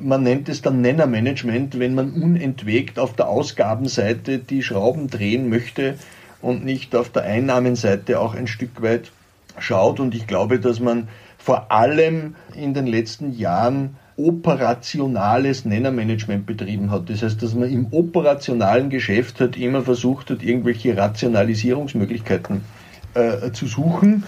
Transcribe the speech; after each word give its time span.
Man 0.00 0.22
nennt 0.22 0.48
es 0.48 0.62
dann 0.62 0.80
Nennermanagement, 0.80 1.78
wenn 1.78 1.94
man 1.94 2.12
unentwegt 2.12 2.98
auf 2.98 3.14
der 3.14 3.28
Ausgabenseite 3.28 4.38
die 4.38 4.62
Schrauben 4.62 5.08
drehen 5.08 5.48
möchte 5.48 5.94
und 6.40 6.64
nicht 6.64 6.94
auf 6.94 7.10
der 7.10 7.24
Einnahmenseite 7.24 8.20
auch 8.20 8.34
ein 8.34 8.46
Stück 8.46 8.80
weit 8.80 9.10
schaut. 9.58 9.98
Und 9.98 10.14
ich 10.14 10.26
glaube, 10.26 10.60
dass 10.60 10.78
man 10.78 11.08
vor 11.36 11.72
allem 11.72 12.36
in 12.54 12.74
den 12.74 12.86
letzten 12.86 13.32
Jahren 13.32 13.96
operationales 14.16 15.64
Nennermanagement 15.64 16.44
betrieben 16.44 16.90
hat. 16.90 17.08
Das 17.08 17.22
heißt, 17.22 17.42
dass 17.42 17.54
man 17.54 17.70
im 17.70 17.88
operationalen 17.92 18.90
Geschäft 18.90 19.40
halt 19.40 19.56
immer 19.56 19.82
versucht 19.82 20.30
hat, 20.30 20.42
irgendwelche 20.42 20.96
Rationalisierungsmöglichkeiten 20.96 22.62
äh, 23.14 23.52
zu 23.52 23.66
suchen 23.66 24.24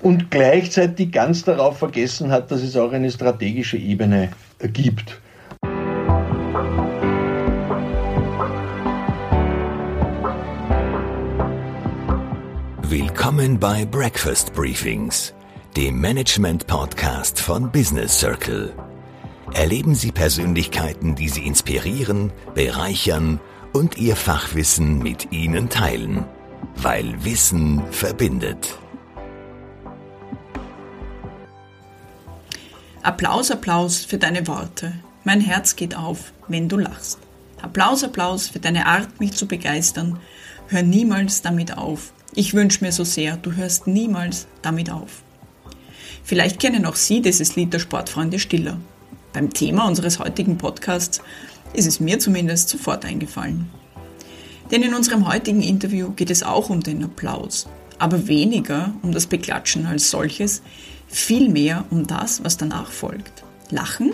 und 0.00 0.30
gleichzeitig 0.30 1.12
ganz 1.12 1.44
darauf 1.44 1.78
vergessen 1.78 2.30
hat, 2.30 2.50
dass 2.50 2.62
es 2.62 2.76
auch 2.76 2.92
eine 2.92 3.10
strategische 3.10 3.76
Ebene 3.76 4.30
gibt. 4.58 5.20
Willkommen 12.82 13.58
bei 13.58 13.84
Breakfast 13.84 14.54
Briefings, 14.54 15.34
dem 15.76 16.00
Management-Podcast 16.00 17.40
von 17.40 17.70
Business 17.70 18.18
Circle. 18.18 18.74
Erleben 19.52 19.94
Sie 19.94 20.12
Persönlichkeiten, 20.12 21.14
die 21.14 21.28
Sie 21.28 21.46
inspirieren, 21.46 22.32
bereichern 22.54 23.40
und 23.72 23.98
Ihr 23.98 24.16
Fachwissen 24.16 24.98
mit 24.98 25.32
Ihnen 25.32 25.68
teilen. 25.68 26.24
Weil 26.76 27.24
Wissen 27.24 27.82
verbindet. 27.90 28.78
Applaus, 33.06 33.52
Applaus 33.52 34.04
für 34.04 34.18
deine 34.18 34.48
Worte. 34.48 34.92
Mein 35.22 35.40
Herz 35.40 35.76
geht 35.76 35.96
auf, 35.96 36.32
wenn 36.48 36.68
du 36.68 36.76
lachst. 36.76 37.20
Applaus, 37.62 38.02
Applaus 38.02 38.48
für 38.48 38.58
deine 38.58 38.86
Art, 38.86 39.20
mich 39.20 39.30
zu 39.30 39.46
begeistern. 39.46 40.18
Hör 40.66 40.82
niemals 40.82 41.40
damit 41.40 41.78
auf. 41.78 42.12
Ich 42.34 42.52
wünsche 42.52 42.84
mir 42.84 42.90
so 42.90 43.04
sehr, 43.04 43.36
du 43.36 43.52
hörst 43.52 43.86
niemals 43.86 44.48
damit 44.60 44.90
auf. 44.90 45.22
Vielleicht 46.24 46.58
kennen 46.58 46.84
auch 46.84 46.96
Sie 46.96 47.22
dieses 47.22 47.54
Lied 47.54 47.72
der 47.72 47.78
Sportfreunde 47.78 48.40
Stiller. 48.40 48.76
Beim 49.32 49.52
Thema 49.52 49.86
unseres 49.86 50.18
heutigen 50.18 50.58
Podcasts 50.58 51.22
ist 51.74 51.86
es 51.86 52.00
mir 52.00 52.18
zumindest 52.18 52.70
sofort 52.70 53.04
eingefallen. 53.04 53.70
Denn 54.72 54.82
in 54.82 54.94
unserem 54.94 55.28
heutigen 55.28 55.62
Interview 55.62 56.10
geht 56.10 56.32
es 56.32 56.42
auch 56.42 56.70
um 56.70 56.82
den 56.82 57.04
Applaus, 57.04 57.68
aber 57.98 58.28
weniger 58.28 58.94
um 59.02 59.12
das 59.12 59.26
Beklatschen 59.26 59.86
als 59.86 60.10
solches, 60.10 60.62
vielmehr 61.08 61.84
um 61.90 62.06
das, 62.06 62.44
was 62.44 62.56
danach 62.56 62.90
folgt. 62.90 63.44
Lachen, 63.70 64.12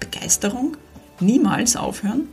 Begeisterung, 0.00 0.76
niemals 1.20 1.76
aufhören. 1.76 2.28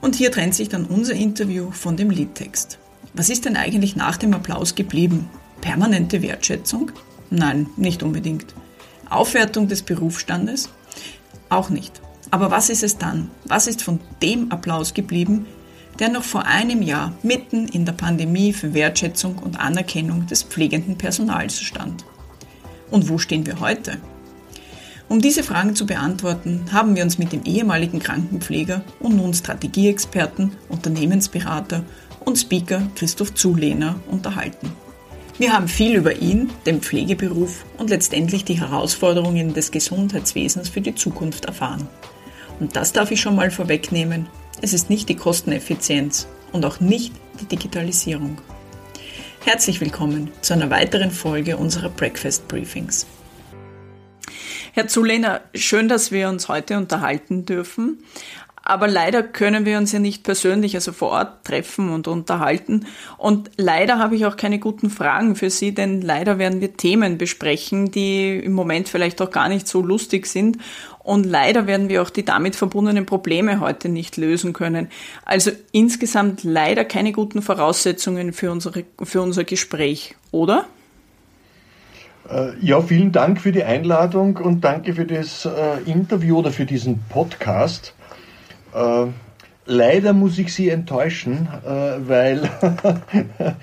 Und 0.00 0.16
hier 0.16 0.32
trennt 0.32 0.54
sich 0.54 0.68
dann 0.68 0.84
unser 0.84 1.14
Interview 1.14 1.70
von 1.70 1.96
dem 1.96 2.10
Liedtext. 2.10 2.78
Was 3.14 3.30
ist 3.30 3.44
denn 3.44 3.56
eigentlich 3.56 3.96
nach 3.96 4.16
dem 4.16 4.34
Applaus 4.34 4.74
geblieben? 4.74 5.28
Permanente 5.60 6.22
Wertschätzung? 6.22 6.90
Nein, 7.30 7.68
nicht 7.76 8.02
unbedingt. 8.02 8.46
Aufwertung 9.08 9.68
des 9.68 9.82
Berufsstandes? 9.82 10.70
Auch 11.48 11.70
nicht. 11.70 12.00
Aber 12.30 12.50
was 12.50 12.70
ist 12.70 12.82
es 12.82 12.98
dann? 12.98 13.30
Was 13.44 13.66
ist 13.66 13.82
von 13.82 14.00
dem 14.22 14.50
Applaus 14.50 14.94
geblieben, 14.94 15.46
der 16.02 16.08
noch 16.08 16.24
vor 16.24 16.46
einem 16.46 16.82
Jahr 16.82 17.12
mitten 17.22 17.68
in 17.68 17.84
der 17.84 17.92
Pandemie 17.92 18.52
für 18.52 18.74
Wertschätzung 18.74 19.38
und 19.38 19.60
Anerkennung 19.60 20.26
des 20.26 20.42
pflegenden 20.42 20.98
Personals 20.98 21.60
stand? 21.60 22.04
Und 22.90 23.08
wo 23.08 23.18
stehen 23.18 23.46
wir 23.46 23.60
heute? 23.60 23.98
Um 25.08 25.20
diese 25.20 25.44
Fragen 25.44 25.76
zu 25.76 25.86
beantworten, 25.86 26.64
haben 26.72 26.96
wir 26.96 27.04
uns 27.04 27.18
mit 27.18 27.30
dem 27.30 27.44
ehemaligen 27.44 28.00
Krankenpfleger 28.00 28.82
und 28.98 29.16
nun 29.16 29.32
Strategieexperten, 29.32 30.50
Unternehmensberater 30.68 31.84
und 32.24 32.36
Speaker 32.36 32.82
Christoph 32.96 33.34
Zulehner 33.34 33.94
unterhalten. 34.10 34.72
Wir 35.38 35.52
haben 35.52 35.68
viel 35.68 35.94
über 35.94 36.16
ihn, 36.16 36.50
den 36.66 36.80
Pflegeberuf 36.80 37.64
und 37.78 37.90
letztendlich 37.90 38.44
die 38.44 38.58
Herausforderungen 38.58 39.54
des 39.54 39.70
Gesundheitswesens 39.70 40.68
für 40.68 40.80
die 40.80 40.96
Zukunft 40.96 41.44
erfahren. 41.44 41.88
Und 42.58 42.74
das 42.74 42.92
darf 42.92 43.12
ich 43.12 43.20
schon 43.20 43.36
mal 43.36 43.52
vorwegnehmen. 43.52 44.26
Es 44.64 44.72
ist 44.72 44.90
nicht 44.90 45.08
die 45.08 45.16
Kosteneffizienz 45.16 46.28
und 46.52 46.64
auch 46.64 46.78
nicht 46.78 47.12
die 47.40 47.46
Digitalisierung. 47.46 48.40
Herzlich 49.44 49.80
willkommen 49.80 50.30
zu 50.40 50.52
einer 50.52 50.70
weiteren 50.70 51.10
Folge 51.10 51.56
unserer 51.56 51.88
Breakfast 51.88 52.46
Briefings. 52.46 53.04
Herr 54.72 54.86
Zulehner, 54.86 55.40
schön, 55.52 55.88
dass 55.88 56.12
wir 56.12 56.28
uns 56.28 56.48
heute 56.48 56.76
unterhalten 56.76 57.44
dürfen. 57.44 58.04
Aber 58.64 58.86
leider 58.86 59.24
können 59.24 59.64
wir 59.64 59.76
uns 59.76 59.90
ja 59.90 59.98
nicht 59.98 60.22
persönlich, 60.22 60.76
also 60.76 60.92
vor 60.92 61.10
Ort 61.10 61.44
treffen 61.44 61.90
und 61.90 62.06
unterhalten. 62.06 62.86
Und 63.18 63.50
leider 63.56 63.98
habe 63.98 64.14
ich 64.14 64.24
auch 64.24 64.36
keine 64.36 64.60
guten 64.60 64.88
Fragen 64.88 65.34
für 65.34 65.50
Sie, 65.50 65.74
denn 65.74 66.00
leider 66.00 66.38
werden 66.38 66.60
wir 66.60 66.76
Themen 66.76 67.18
besprechen, 67.18 67.90
die 67.90 68.38
im 68.38 68.52
Moment 68.52 68.88
vielleicht 68.88 69.20
auch 69.20 69.30
gar 69.30 69.48
nicht 69.48 69.66
so 69.66 69.82
lustig 69.82 70.26
sind. 70.26 70.58
Und 71.02 71.24
leider 71.24 71.66
werden 71.66 71.88
wir 71.88 72.02
auch 72.02 72.10
die 72.10 72.24
damit 72.24 72.54
verbundenen 72.54 73.06
Probleme 73.06 73.60
heute 73.60 73.88
nicht 73.88 74.16
lösen 74.16 74.52
können. 74.52 74.88
Also 75.24 75.50
insgesamt 75.72 76.44
leider 76.44 76.84
keine 76.84 77.12
guten 77.12 77.42
Voraussetzungen 77.42 78.32
für, 78.32 78.52
unsere, 78.52 78.84
für 79.02 79.20
unser 79.20 79.44
Gespräch, 79.44 80.14
oder? 80.30 80.66
Äh, 82.30 82.52
ja, 82.60 82.80
vielen 82.80 83.10
Dank 83.10 83.40
für 83.40 83.50
die 83.50 83.64
Einladung 83.64 84.36
und 84.36 84.62
danke 84.62 84.94
für 84.94 85.04
das 85.04 85.44
äh, 85.44 85.90
Interview 85.90 86.38
oder 86.38 86.52
für 86.52 86.66
diesen 86.66 87.00
Podcast. 87.08 87.94
Äh, 88.72 89.06
leider 89.66 90.12
muss 90.12 90.38
ich 90.38 90.54
Sie 90.54 90.68
enttäuschen, 90.68 91.48
weil 91.64 92.48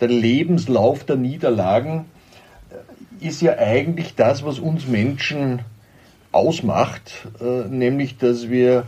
der 0.00 0.08
Lebenslauf 0.08 1.04
der 1.04 1.16
Niederlagen 1.16 2.06
ist 3.20 3.42
ja 3.42 3.58
eigentlich 3.58 4.14
das, 4.14 4.44
was 4.44 4.58
uns 4.58 4.86
Menschen 4.86 5.60
ausmacht, 6.34 7.28
äh, 7.40 7.68
nämlich 7.68 8.18
dass 8.18 8.48
wir 8.48 8.84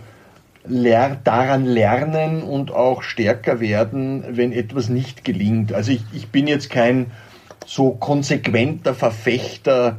daran 0.69 1.65
lernen 1.65 2.43
und 2.43 2.73
auch 2.73 3.03
stärker 3.03 3.61
werden, 3.61 4.25
wenn 4.31 4.53
etwas 4.53 4.89
nicht 4.89 5.25
gelingt. 5.25 5.73
Also 5.73 5.93
ich, 5.93 6.03
ich 6.13 6.29
bin 6.29 6.49
jetzt 6.49 6.71
kein 6.71 7.13
so 7.65 7.91
konsequenter 7.93 8.95
Verfechter 8.95 9.99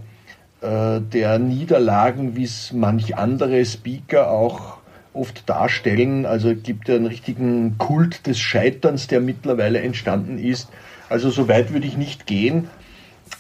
äh, 0.62 1.00
der 1.00 1.40
Niederlagen, 1.40 2.35
wie 2.35 2.44
es 2.44 2.74
manch 2.74 3.16
andere 3.16 3.64
Speaker 3.66 4.29
auch 4.31 4.78
oft 5.14 5.50
darstellen. 5.50 6.25
Also 6.25 6.50
es 6.52 6.64
gibt 6.64 6.90
ja 6.90 6.96
einen 6.96 7.08
richtigen 7.08 7.78
Kult 7.78 8.28
des 8.28 8.40
Scheiterns, 8.40 9.08
der 9.08 9.22
mittlerweile 9.22 9.81
entstanden 9.81 10.38
ist. 10.38 10.69
Also 11.09 11.29
so 11.29 11.47
weit 11.47 11.74
würde 11.74 11.88
ich 11.88 11.97
nicht 11.97 12.28
gehen, 12.28 12.69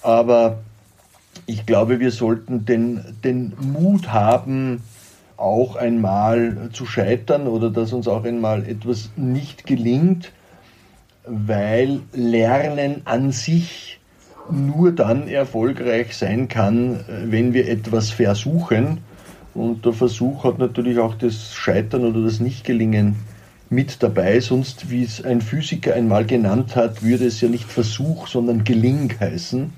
aber 0.01 0.59
ich 1.47 1.65
glaube, 1.65 1.99
wir 1.99 2.11
sollten 2.11 2.65
den, 2.65 3.01
den 3.23 3.53
Mut 3.59 4.09
haben, 4.09 4.83
auch 5.37 5.75
einmal 5.75 6.69
zu 6.73 6.85
scheitern 6.85 7.47
oder 7.47 7.69
dass 7.69 7.93
uns 7.93 8.07
auch 8.07 8.25
einmal 8.25 8.67
etwas 8.67 9.11
nicht 9.15 9.65
gelingt, 9.65 10.31
weil 11.25 12.01
Lernen 12.13 13.01
an 13.05 13.31
sich 13.31 13.99
nur 14.51 14.91
dann 14.91 15.27
erfolgreich 15.27 16.15
sein 16.15 16.47
kann, 16.47 17.03
wenn 17.25 17.53
wir 17.53 17.67
etwas 17.67 18.11
versuchen 18.11 18.99
und 19.53 19.85
der 19.85 19.93
Versuch 19.93 20.43
hat 20.43 20.59
natürlich 20.59 20.99
auch 20.99 21.15
das 21.15 21.53
Scheitern 21.53 22.05
oder 22.05 22.23
das 22.23 22.39
Nichtgelingen 22.39 23.15
mit 23.69 24.03
dabei. 24.03 24.39
Sonst, 24.39 24.89
wie 24.91 25.03
es 25.03 25.23
ein 25.23 25.41
Physiker 25.41 25.95
einmal 25.95 26.25
genannt 26.25 26.75
hat, 26.75 27.03
würde 27.03 27.25
es 27.25 27.41
ja 27.41 27.49
nicht 27.49 27.65
Versuch, 27.65 28.27
sondern 28.27 28.63
Geling 28.63 29.13
heißen. 29.19 29.73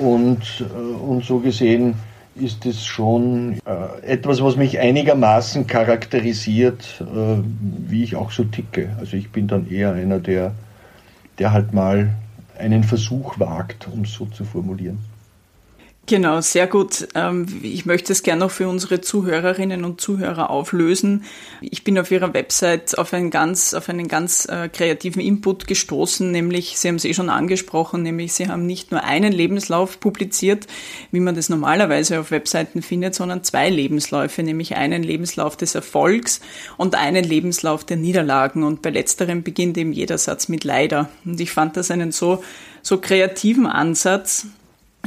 Und, 0.00 0.40
äh, 0.60 0.72
und 0.74 1.24
so 1.24 1.38
gesehen 1.38 1.94
ist 2.34 2.64
es 2.64 2.84
schon 2.84 3.58
äh, 3.66 4.06
etwas, 4.06 4.42
was 4.42 4.56
mich 4.56 4.78
einigermaßen 4.78 5.66
charakterisiert, 5.66 7.02
äh, 7.02 7.42
wie 7.88 8.04
ich 8.04 8.16
auch 8.16 8.30
so 8.30 8.44
ticke. 8.44 8.90
Also 8.98 9.16
ich 9.16 9.30
bin 9.30 9.48
dann 9.48 9.70
eher 9.70 9.92
einer, 9.92 10.18
der, 10.18 10.52
der 11.38 11.52
halt 11.52 11.74
mal 11.74 12.14
einen 12.58 12.84
Versuch 12.84 13.38
wagt, 13.38 13.88
um 13.92 14.02
es 14.02 14.12
so 14.12 14.26
zu 14.26 14.44
formulieren. 14.44 14.98
Genau, 16.06 16.40
sehr 16.40 16.66
gut. 16.66 17.06
Ähm, 17.14 17.46
ich 17.62 17.86
möchte 17.86 18.12
es 18.12 18.24
gerne 18.24 18.40
noch 18.40 18.50
für 18.50 18.66
unsere 18.68 19.00
Zuhörerinnen 19.00 19.84
und 19.84 20.00
Zuhörer 20.00 20.50
auflösen. 20.50 21.24
Ich 21.60 21.84
bin 21.84 21.96
auf 21.96 22.10
Ihrer 22.10 22.34
Website 22.34 22.98
auf 22.98 23.14
einen 23.14 23.30
ganz, 23.30 23.72
auf 23.72 23.88
einen 23.88 24.08
ganz 24.08 24.46
äh, 24.46 24.68
kreativen 24.68 25.22
Input 25.22 25.68
gestoßen, 25.68 26.28
nämlich, 26.28 26.76
Sie 26.76 26.88
haben 26.88 26.96
es 26.96 27.04
eh 27.04 27.14
schon 27.14 27.30
angesprochen, 27.30 28.02
nämlich 28.02 28.32
Sie 28.32 28.48
haben 28.48 28.66
nicht 28.66 28.90
nur 28.90 29.04
einen 29.04 29.32
Lebenslauf 29.32 30.00
publiziert, 30.00 30.66
wie 31.12 31.20
man 31.20 31.36
das 31.36 31.48
normalerweise 31.48 32.18
auf 32.18 32.32
Webseiten 32.32 32.82
findet, 32.82 33.14
sondern 33.14 33.44
zwei 33.44 33.70
Lebensläufe, 33.70 34.42
nämlich 34.42 34.74
einen 34.74 35.04
Lebenslauf 35.04 35.56
des 35.56 35.76
Erfolgs 35.76 36.40
und 36.78 36.96
einen 36.96 37.22
Lebenslauf 37.22 37.84
der 37.84 37.96
Niederlagen. 37.96 38.64
Und 38.64 38.82
bei 38.82 38.90
letzterem 38.90 39.44
beginnt 39.44 39.78
eben 39.78 39.92
jeder 39.92 40.18
Satz 40.18 40.48
mit 40.48 40.64
leider. 40.64 41.10
Und 41.24 41.40
ich 41.40 41.52
fand 41.52 41.76
das 41.76 41.92
einen 41.92 42.10
so, 42.10 42.42
so 42.82 42.98
kreativen 42.98 43.66
Ansatz, 43.66 44.48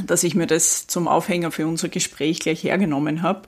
dass 0.04 0.24
ich 0.24 0.34
mir 0.34 0.46
das 0.46 0.86
zum 0.86 1.08
Aufhänger 1.08 1.50
für 1.50 1.66
unser 1.66 1.88
Gespräch 1.88 2.40
gleich 2.40 2.64
hergenommen 2.64 3.22
habe. 3.22 3.42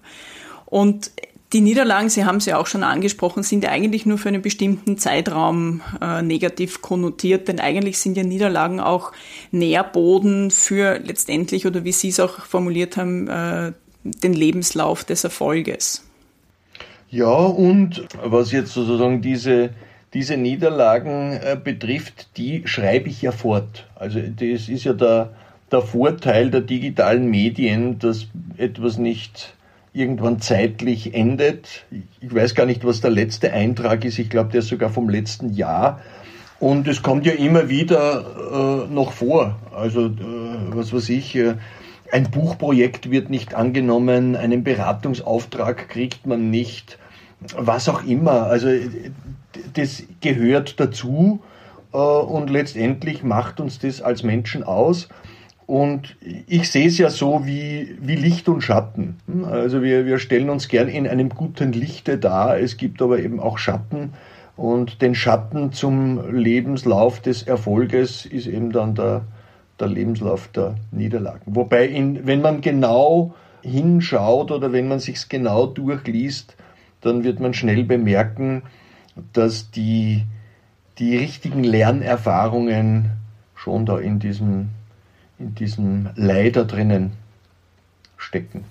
Und 0.66 1.10
die 1.52 1.62
Niederlagen, 1.62 2.10
Sie 2.10 2.26
haben 2.26 2.36
es 2.36 2.46
ja 2.46 2.58
auch 2.58 2.66
schon 2.66 2.82
angesprochen, 2.82 3.42
sind 3.42 3.64
ja 3.64 3.70
eigentlich 3.70 4.04
nur 4.04 4.18
für 4.18 4.28
einen 4.28 4.42
bestimmten 4.42 4.98
Zeitraum 4.98 5.80
äh, 6.00 6.20
negativ 6.20 6.82
konnotiert, 6.82 7.48
denn 7.48 7.58
eigentlich 7.58 7.98
sind 7.98 8.16
ja 8.18 8.22
Niederlagen 8.22 8.80
auch 8.80 9.12
Nährboden 9.50 10.50
für 10.50 10.98
letztendlich, 10.98 11.66
oder 11.66 11.84
wie 11.84 11.92
Sie 11.92 12.08
es 12.08 12.20
auch 12.20 12.40
formuliert 12.40 12.98
haben, 12.98 13.28
äh, 13.28 13.72
den 14.04 14.34
Lebenslauf 14.34 15.04
des 15.04 15.24
Erfolges. 15.24 16.04
Ja, 17.10 17.26
und 17.26 18.06
was 18.22 18.52
jetzt 18.52 18.74
sozusagen 18.74 19.22
diese, 19.22 19.70
diese 20.12 20.36
Niederlagen 20.36 21.32
äh, 21.32 21.58
betrifft, 21.62 22.36
die 22.36 22.62
schreibe 22.66 23.08
ich 23.08 23.22
ja 23.22 23.32
fort. 23.32 23.88
Also 23.94 24.20
das 24.20 24.68
ist 24.68 24.84
ja 24.84 24.92
der, 24.92 25.30
der 25.70 25.82
Vorteil 25.82 26.50
der 26.50 26.62
digitalen 26.62 27.28
Medien, 27.28 27.98
dass 27.98 28.26
etwas 28.56 28.98
nicht 28.98 29.54
irgendwann 29.92 30.40
zeitlich 30.40 31.14
endet. 31.14 31.84
Ich 32.20 32.34
weiß 32.34 32.54
gar 32.54 32.66
nicht, 32.66 32.84
was 32.84 33.00
der 33.00 33.10
letzte 33.10 33.52
Eintrag 33.52 34.04
ist. 34.04 34.18
Ich 34.18 34.30
glaube, 34.30 34.50
der 34.50 34.60
ist 34.60 34.68
sogar 34.68 34.90
vom 34.90 35.08
letzten 35.08 35.52
Jahr. 35.52 36.00
Und 36.60 36.88
es 36.88 37.02
kommt 37.02 37.24
ja 37.26 37.32
immer 37.32 37.68
wieder 37.68 38.86
äh, 38.88 38.92
noch 38.92 39.12
vor. 39.12 39.56
Also, 39.74 40.06
äh, 40.06 40.10
was 40.70 40.92
weiß 40.92 41.08
ich, 41.10 41.36
äh, 41.36 41.54
ein 42.10 42.30
Buchprojekt 42.30 43.10
wird 43.10 43.30
nicht 43.30 43.54
angenommen, 43.54 44.34
einen 44.34 44.64
Beratungsauftrag 44.64 45.88
kriegt 45.88 46.26
man 46.26 46.50
nicht, 46.50 46.98
was 47.56 47.88
auch 47.88 48.04
immer. 48.04 48.44
Also, 48.44 48.68
das 49.74 50.02
gehört 50.20 50.80
dazu 50.80 51.40
äh, 51.92 51.96
und 51.96 52.50
letztendlich 52.50 53.22
macht 53.22 53.60
uns 53.60 53.78
das 53.78 54.02
als 54.02 54.22
Menschen 54.22 54.64
aus. 54.64 55.08
Und 55.68 56.16
ich 56.46 56.70
sehe 56.70 56.86
es 56.86 56.96
ja 56.96 57.10
so 57.10 57.44
wie, 57.44 57.94
wie 58.00 58.14
Licht 58.14 58.48
und 58.48 58.62
Schatten. 58.62 59.18
Also 59.44 59.82
wir, 59.82 60.06
wir 60.06 60.18
stellen 60.18 60.48
uns 60.48 60.68
gern 60.68 60.88
in 60.88 61.06
einem 61.06 61.28
guten 61.28 61.72
Lichte 61.72 62.16
dar. 62.16 62.58
Es 62.58 62.78
gibt 62.78 63.02
aber 63.02 63.18
eben 63.18 63.38
auch 63.38 63.58
Schatten. 63.58 64.14
Und 64.56 65.02
den 65.02 65.14
Schatten 65.14 65.70
zum 65.74 66.34
Lebenslauf 66.34 67.20
des 67.20 67.42
Erfolges 67.42 68.24
ist 68.24 68.46
eben 68.46 68.72
dann 68.72 68.94
der, 68.94 69.26
der 69.78 69.88
Lebenslauf 69.88 70.48
der 70.48 70.76
Niederlagen. 70.90 71.54
Wobei, 71.54 71.86
in, 71.86 72.26
wenn 72.26 72.40
man 72.40 72.62
genau 72.62 73.34
hinschaut 73.60 74.50
oder 74.50 74.72
wenn 74.72 74.88
man 74.88 75.00
sich 75.00 75.28
genau 75.28 75.66
durchliest, 75.66 76.56
dann 77.02 77.24
wird 77.24 77.40
man 77.40 77.52
schnell 77.52 77.84
bemerken, 77.84 78.62
dass 79.34 79.70
die, 79.70 80.24
die 80.98 81.14
richtigen 81.18 81.62
Lernerfahrungen 81.62 83.10
schon 83.54 83.84
da 83.84 83.98
in 83.98 84.18
diesem 84.18 84.70
in 85.38 85.54
diesem 85.54 86.10
Leider 86.16 86.64
drinnen 86.64 87.12
stecken. 88.16 88.64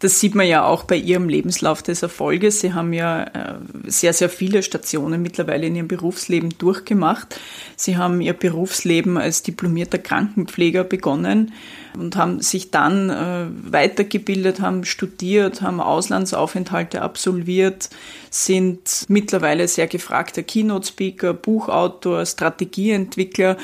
Das 0.00 0.20
sieht 0.20 0.36
man 0.36 0.46
ja 0.46 0.64
auch 0.64 0.84
bei 0.84 0.94
Ihrem 0.94 1.28
Lebenslauf 1.28 1.82
des 1.82 2.02
Erfolges. 2.02 2.60
Sie 2.60 2.72
haben 2.72 2.92
ja 2.92 3.24
äh, 3.24 3.54
sehr, 3.86 4.12
sehr 4.12 4.28
viele 4.28 4.62
Stationen 4.62 5.20
mittlerweile 5.22 5.66
in 5.66 5.74
Ihrem 5.74 5.88
Berufsleben 5.88 6.54
durchgemacht. 6.56 7.40
Sie 7.74 7.96
haben 7.96 8.20
Ihr 8.20 8.34
Berufsleben 8.34 9.18
als 9.18 9.42
diplomierter 9.42 9.98
Krankenpfleger 9.98 10.84
begonnen 10.84 11.52
und 11.98 12.14
haben 12.14 12.40
sich 12.40 12.70
dann 12.70 13.10
äh, 13.10 13.46
weitergebildet, 13.72 14.60
haben 14.60 14.84
studiert, 14.84 15.62
haben 15.62 15.80
Auslandsaufenthalte 15.80 17.02
absolviert, 17.02 17.90
sind 18.30 19.06
mittlerweile 19.08 19.66
sehr 19.66 19.88
gefragter 19.88 20.44
Keynote-Speaker, 20.44 21.34
Buchautor, 21.34 22.24
Strategieentwickler 22.24 23.56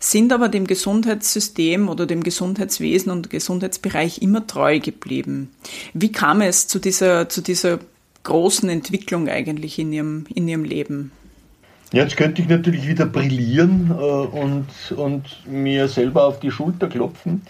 sind 0.00 0.32
aber 0.32 0.48
dem 0.48 0.66
Gesundheitssystem 0.66 1.88
oder 1.88 2.06
dem 2.06 2.22
Gesundheitswesen 2.22 3.12
und 3.12 3.30
Gesundheitsbereich 3.30 4.22
immer 4.22 4.46
treu 4.46 4.80
geblieben. 4.80 5.50
Wie 5.92 6.10
kam 6.10 6.40
es 6.40 6.66
zu 6.66 6.78
dieser, 6.78 7.28
zu 7.28 7.42
dieser 7.42 7.78
großen 8.24 8.68
Entwicklung 8.70 9.28
eigentlich 9.28 9.78
in 9.78 9.92
Ihrem, 9.92 10.24
in 10.34 10.48
Ihrem 10.48 10.64
Leben? 10.64 11.12
Jetzt 11.92 12.16
könnte 12.16 12.40
ich 12.40 12.48
natürlich 12.48 12.88
wieder 12.88 13.04
brillieren 13.04 13.90
äh, 13.90 13.94
und, 13.94 14.66
und 14.96 15.46
mir 15.46 15.88
selber 15.88 16.24
auf 16.24 16.40
die 16.40 16.50
Schulter 16.50 16.88
klopfen. 16.88 17.42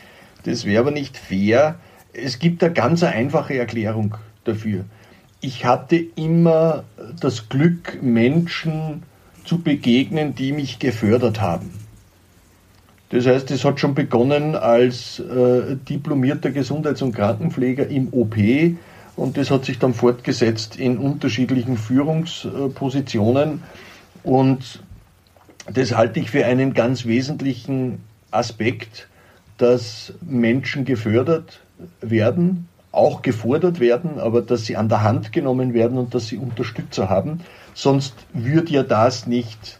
Das 0.44 0.64
wäre 0.64 0.80
aber 0.80 0.90
nicht 0.90 1.16
fair. 1.16 1.76
Es 2.12 2.38
gibt 2.38 2.64
eine 2.64 2.72
ganz 2.72 3.02
einfache 3.02 3.56
Erklärung 3.58 4.16
dafür. 4.44 4.84
Ich 5.40 5.64
hatte 5.64 5.96
immer 6.16 6.84
das 7.20 7.48
Glück, 7.48 8.02
Menschen 8.02 9.04
zu 9.44 9.58
begegnen, 9.58 10.34
die 10.34 10.52
mich 10.52 10.78
gefördert 10.78 11.40
haben. 11.40 11.70
Das 13.10 13.26
heißt, 13.26 13.50
es 13.50 13.64
hat 13.64 13.80
schon 13.80 13.94
begonnen 13.94 14.54
als 14.54 15.18
äh, 15.18 15.76
diplomierter 15.88 16.50
Gesundheits- 16.50 17.02
und 17.02 17.12
Krankenpfleger 17.12 17.88
im 17.88 18.08
OP 18.12 18.36
und 19.16 19.36
das 19.36 19.50
hat 19.50 19.64
sich 19.64 19.80
dann 19.80 19.94
fortgesetzt 19.94 20.76
in 20.76 20.96
unterschiedlichen 20.96 21.76
Führungspositionen 21.76 23.62
und 24.22 24.80
das 25.72 25.94
halte 25.96 26.20
ich 26.20 26.30
für 26.30 26.46
einen 26.46 26.72
ganz 26.72 27.04
wesentlichen 27.04 27.98
Aspekt, 28.30 29.08
dass 29.58 30.14
Menschen 30.22 30.84
gefördert 30.84 31.60
werden, 32.00 32.68
auch 32.92 33.22
gefordert 33.22 33.80
werden, 33.80 34.20
aber 34.20 34.40
dass 34.40 34.66
sie 34.66 34.76
an 34.76 34.88
der 34.88 35.02
Hand 35.02 35.32
genommen 35.32 35.74
werden 35.74 35.98
und 35.98 36.14
dass 36.14 36.28
sie 36.28 36.36
Unterstützer 36.36 37.10
haben. 37.10 37.40
Sonst 37.74 38.14
würde 38.32 38.72
ja 38.72 38.82
das 38.84 39.26
nicht 39.26 39.79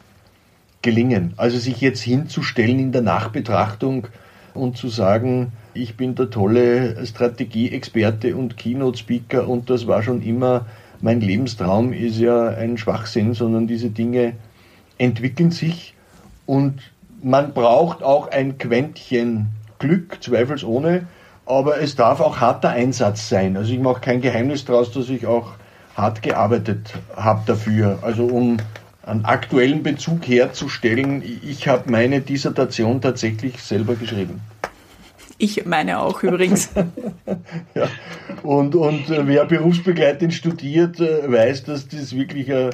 gelingen. 0.83 1.35
Also 1.37 1.59
sich 1.59 1.81
jetzt 1.81 2.01
hinzustellen 2.01 2.79
in 2.79 2.93
der 2.93 3.03
Nachbetrachtung 3.03 4.07
und 4.55 4.77
zu 4.77 4.89
sagen, 4.89 5.53
ich 5.75 5.97
bin 5.97 6.15
der 6.15 6.31
tolle 6.31 7.07
Strategieexperte 7.07 8.37
und 8.37 8.57
Keynote-Speaker 8.57 9.47
und 9.47 9.71
das 9.71 9.87
war 9.87 10.03
schon 10.03 10.23
immer 10.23 10.67
mein 11.01 11.21
Lebenstraum, 11.21 11.93
ist 11.93 12.19
ja 12.19 12.49
ein 12.49 12.77
Schwachsinn, 12.77 13.35
sondern 13.35 13.67
diese 13.67 13.91
Dinge 13.91 14.35
entwickeln 14.99 15.51
sich 15.51 15.95
und 16.47 16.81
man 17.23 17.53
braucht 17.53 18.03
auch 18.03 18.29
ein 18.31 18.59
Quäntchen 18.59 19.49
Glück, 19.79 20.23
zweifelsohne, 20.23 21.07
aber 21.47 21.81
es 21.81 21.97
darf 21.97 22.21
auch 22.21 22.41
harter 22.41 22.71
Einsatz 22.71 23.29
sein. 23.29 23.57
Also 23.57 23.73
ich 23.73 23.81
mache 23.81 24.01
kein 24.01 24.21
Geheimnis 24.21 24.65
daraus, 24.65 24.93
dass 24.93 25.09
ich 25.09 25.27
auch 25.27 25.53
hart 25.97 26.23
gearbeitet 26.23 26.95
habe 27.17 27.43
dafür. 27.47 27.99
Also 28.03 28.27
um 28.27 28.59
einen 29.03 29.25
aktuellen 29.25 29.83
Bezug 29.83 30.27
herzustellen. 30.27 31.23
Ich 31.43 31.69
habe 31.69 31.91
meine 31.91 32.21
Dissertation 32.21 33.01
tatsächlich 33.01 33.63
selber 33.63 33.95
geschrieben. 33.95 34.41
Ich 35.39 35.65
meine 35.65 36.01
auch 36.01 36.23
übrigens. 36.23 36.71
ja. 37.75 37.89
Und, 38.43 38.75
und 38.75 39.09
äh, 39.09 39.27
wer 39.27 39.47
berufsbegleitend 39.47 40.35
studiert, 40.35 41.01
äh, 41.01 41.33
weiß, 41.33 41.65
dass 41.65 41.89
das 41.89 42.15
wirklich 42.15 42.53
eine 42.53 42.71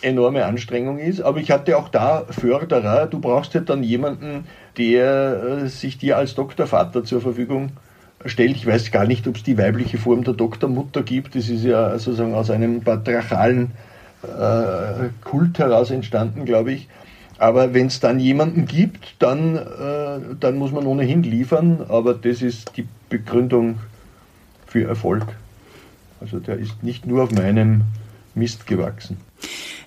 enorme 0.00 0.44
Anstrengung 0.44 0.98
ist. 0.98 1.20
Aber 1.20 1.40
ich 1.40 1.50
hatte 1.50 1.76
auch 1.76 1.88
da 1.88 2.24
Förderer. 2.30 3.06
Du 3.06 3.18
brauchst 3.18 3.54
ja 3.54 3.60
dann 3.60 3.82
jemanden, 3.82 4.46
der 4.78 5.62
äh, 5.64 5.68
sich 5.68 5.98
dir 5.98 6.16
als 6.16 6.36
Doktorvater 6.36 7.02
zur 7.02 7.20
Verfügung 7.20 7.72
stellt. 8.24 8.56
Ich 8.56 8.66
weiß 8.66 8.92
gar 8.92 9.06
nicht, 9.06 9.26
ob 9.26 9.36
es 9.36 9.42
die 9.42 9.58
weibliche 9.58 9.98
Form 9.98 10.22
der 10.22 10.34
Doktormutter 10.34 11.02
gibt. 11.02 11.34
Das 11.34 11.48
ist 11.48 11.64
ja 11.64 11.98
sozusagen 11.98 12.34
aus 12.34 12.48
einem 12.48 12.80
patriarchalen 12.82 13.72
äh, 14.24 15.10
Kult 15.22 15.58
heraus 15.58 15.90
entstanden, 15.90 16.44
glaube 16.44 16.72
ich. 16.72 16.88
Aber 17.38 17.74
wenn 17.74 17.86
es 17.86 18.00
dann 18.00 18.20
jemanden 18.20 18.66
gibt, 18.66 19.16
dann, 19.18 19.56
äh, 19.56 20.20
dann 20.38 20.56
muss 20.56 20.72
man 20.72 20.86
ohnehin 20.86 21.22
liefern. 21.22 21.84
Aber 21.88 22.14
das 22.14 22.42
ist 22.42 22.76
die 22.76 22.86
Begründung 23.08 23.78
für 24.66 24.86
Erfolg. 24.86 25.26
Also 26.20 26.38
der 26.38 26.58
ist 26.58 26.82
nicht 26.82 27.06
nur 27.06 27.24
auf 27.24 27.32
meinem 27.32 27.82
Mist 28.34 28.66
gewachsen. 28.66 29.18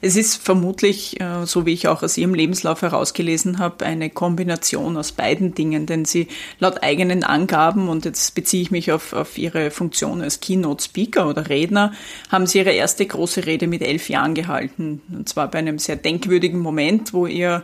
Es 0.01 0.15
ist 0.15 0.35
vermutlich, 0.35 1.19
äh, 1.19 1.45
so 1.45 1.65
wie 1.65 1.73
ich 1.73 1.87
auch 1.87 2.03
aus 2.03 2.17
Ihrem 2.17 2.33
Lebenslauf 2.33 2.81
herausgelesen 2.81 3.59
habe, 3.59 3.85
eine 3.85 4.09
Kombination 4.09 4.97
aus 4.97 5.11
beiden 5.11 5.55
Dingen, 5.55 5.85
denn 5.85 6.05
Sie 6.05 6.27
laut 6.59 6.83
eigenen 6.83 7.23
Angaben, 7.23 7.89
und 7.89 8.05
jetzt 8.05 8.35
beziehe 8.35 8.61
ich 8.61 8.71
mich 8.71 8.91
auf, 8.91 9.13
auf 9.13 9.37
Ihre 9.37 9.71
Funktion 9.71 10.21
als 10.21 10.39
Keynote-Speaker 10.39 11.27
oder 11.27 11.49
Redner, 11.49 11.93
haben 12.29 12.45
Sie 12.45 12.59
Ihre 12.59 12.71
erste 12.71 13.05
große 13.05 13.45
Rede 13.45 13.67
mit 13.67 13.81
elf 13.81 14.09
Jahren 14.09 14.35
gehalten. 14.35 15.01
Und 15.09 15.29
zwar 15.29 15.49
bei 15.49 15.59
einem 15.59 15.79
sehr 15.79 15.95
denkwürdigen 15.95 16.59
Moment, 16.59 17.13
wo 17.13 17.25
Ihr 17.25 17.63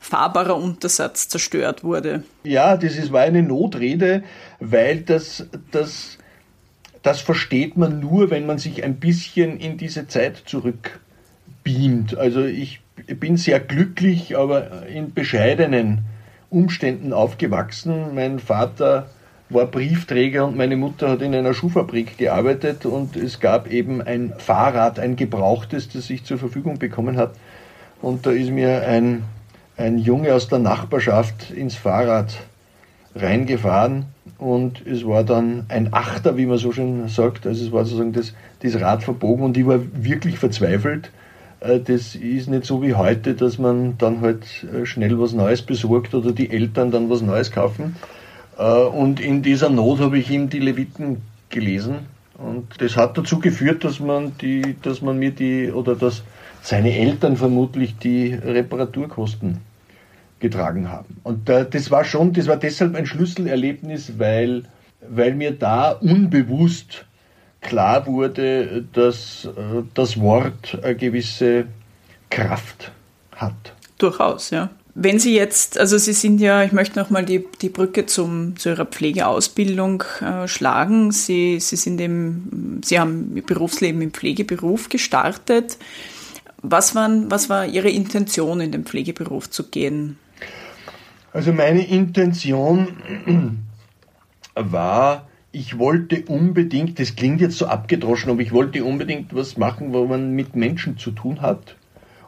fahrbarer 0.00 0.56
Untersatz 0.56 1.28
zerstört 1.28 1.84
wurde. 1.84 2.24
Ja, 2.42 2.76
das 2.76 2.96
ist, 2.96 3.12
war 3.12 3.20
eine 3.20 3.42
Notrede, 3.42 4.24
weil 4.58 5.02
das, 5.02 5.46
das, 5.70 6.18
das 7.02 7.20
versteht 7.20 7.76
man 7.76 8.00
nur, 8.00 8.30
wenn 8.30 8.46
man 8.46 8.58
sich 8.58 8.82
ein 8.82 8.98
bisschen 8.98 9.58
in 9.58 9.76
diese 9.76 10.08
Zeit 10.08 10.42
zurück 10.46 11.00
beamt. 11.70 12.16
Also 12.16 12.44
ich 12.44 12.80
bin 13.18 13.36
sehr 13.36 13.60
glücklich, 13.60 14.36
aber 14.36 14.86
in 14.86 15.14
bescheidenen 15.14 16.00
Umständen 16.50 17.12
aufgewachsen. 17.12 18.14
Mein 18.14 18.38
Vater 18.38 19.06
war 19.48 19.66
Briefträger 19.66 20.46
und 20.46 20.56
meine 20.56 20.76
Mutter 20.76 21.08
hat 21.08 21.22
in 21.22 21.34
einer 21.34 21.54
Schuhfabrik 21.54 22.18
gearbeitet 22.18 22.86
und 22.86 23.16
es 23.16 23.40
gab 23.40 23.70
eben 23.70 24.00
ein 24.00 24.32
Fahrrad, 24.38 24.98
ein 24.98 25.16
gebrauchtes, 25.16 25.88
das 25.88 26.08
ich 26.10 26.24
zur 26.24 26.38
Verfügung 26.38 26.78
bekommen 26.78 27.16
hat. 27.16 27.32
Und 28.00 28.26
da 28.26 28.30
ist 28.30 28.50
mir 28.50 28.86
ein, 28.86 29.24
ein 29.76 29.98
Junge 29.98 30.34
aus 30.34 30.48
der 30.48 30.60
Nachbarschaft 30.60 31.50
ins 31.50 31.74
Fahrrad 31.74 32.34
reingefahren 33.14 34.06
und 34.38 34.86
es 34.86 35.04
war 35.04 35.24
dann 35.24 35.66
ein 35.68 35.92
Achter, 35.92 36.36
wie 36.36 36.46
man 36.46 36.58
so 36.58 36.70
schön 36.70 37.08
sagt. 37.08 37.46
Also 37.46 37.64
es 37.64 37.72
war 37.72 37.84
sozusagen 37.84 38.12
das, 38.12 38.34
das 38.60 38.80
Rad 38.80 39.02
verbogen 39.02 39.44
und 39.44 39.56
ich 39.56 39.66
war 39.66 39.80
wirklich 39.92 40.38
verzweifelt. 40.38 41.10
Äh, 41.60 41.80
das 41.80 42.14
ist 42.14 42.48
nicht 42.48 42.64
so 42.64 42.82
wie 42.82 42.94
heute, 42.94 43.34
dass 43.34 43.58
man 43.58 43.96
dann 43.98 44.20
halt 44.20 44.44
äh, 44.64 44.86
schnell 44.86 45.18
was 45.20 45.32
Neues 45.32 45.62
besorgt 45.62 46.14
oder 46.14 46.32
die 46.32 46.50
Eltern 46.50 46.90
dann 46.90 47.10
was 47.10 47.22
Neues 47.22 47.52
kaufen. 47.52 47.96
Äh, 48.58 48.64
und 48.64 49.20
in 49.20 49.42
dieser 49.42 49.70
Not 49.70 50.00
habe 50.00 50.18
ich 50.18 50.30
ihm 50.30 50.48
die 50.48 50.58
Leviten 50.58 51.22
gelesen. 51.50 52.06
Und 52.38 52.80
das 52.80 52.96
hat 52.96 53.18
dazu 53.18 53.38
geführt, 53.38 53.84
dass 53.84 54.00
man 54.00 54.32
die, 54.40 54.76
dass 54.80 55.02
man 55.02 55.18
mir 55.18 55.30
die, 55.30 55.70
oder 55.70 55.94
dass 55.94 56.22
seine 56.62 56.96
Eltern 56.96 57.36
vermutlich 57.36 57.98
die 57.98 58.32
Reparaturkosten 58.32 59.58
getragen 60.38 60.90
haben. 60.90 61.20
Und 61.22 61.50
das 61.50 61.90
war 61.90 62.04
schon, 62.04 62.32
das 62.32 62.46
war 62.46 62.56
deshalb 62.56 62.94
ein 62.94 63.04
Schlüsselerlebnis, 63.04 64.18
weil, 64.18 64.62
weil 65.06 65.34
mir 65.34 65.50
da 65.50 65.90
unbewusst 65.90 67.04
klar 67.60 68.06
wurde, 68.06 68.84
dass 68.92 69.44
äh, 69.44 69.82
das 69.94 70.18
Wort 70.20 70.78
eine 70.82 70.96
gewisse 70.96 71.66
Kraft 72.30 72.92
hat. 73.36 73.54
Durchaus, 73.98 74.50
ja. 74.50 74.70
Wenn 74.94 75.18
Sie 75.18 75.34
jetzt, 75.34 75.78
also 75.78 75.98
Sie 75.98 76.12
sind 76.12 76.40
ja, 76.40 76.64
ich 76.64 76.72
möchte 76.72 76.98
nochmal 76.98 77.24
die, 77.24 77.46
die 77.62 77.68
Brücke 77.68 78.06
zum, 78.06 78.56
zu 78.56 78.70
Ihrer 78.70 78.86
Pflegeausbildung 78.86 80.02
äh, 80.20 80.48
schlagen. 80.48 81.12
Sie, 81.12 81.60
Sie 81.60 81.76
sind 81.76 82.00
im, 82.00 82.80
Sie 82.84 82.98
haben 82.98 83.32
Ihr 83.36 83.44
Berufsleben 83.44 84.02
im 84.02 84.12
Pflegeberuf 84.12 84.88
gestartet. 84.88 85.78
Was, 86.62 86.94
waren, 86.94 87.30
was 87.30 87.48
war 87.48 87.66
Ihre 87.66 87.88
Intention, 87.88 88.60
in 88.60 88.72
den 88.72 88.84
Pflegeberuf 88.84 89.48
zu 89.48 89.70
gehen? 89.70 90.18
Also 91.32 91.52
meine 91.52 91.86
Intention 91.86 92.88
war, 94.54 95.29
ich 95.52 95.78
wollte 95.78 96.24
unbedingt, 96.26 96.98
das 96.98 97.16
klingt 97.16 97.40
jetzt 97.40 97.58
so 97.58 97.66
abgedroschen, 97.66 98.30
aber 98.30 98.40
ich 98.40 98.52
wollte 98.52 98.84
unbedingt 98.84 99.34
was 99.34 99.56
machen, 99.56 99.92
wo 99.92 100.06
man 100.06 100.32
mit 100.32 100.54
Menschen 100.54 100.96
zu 100.96 101.10
tun 101.10 101.40
hat. 101.40 101.76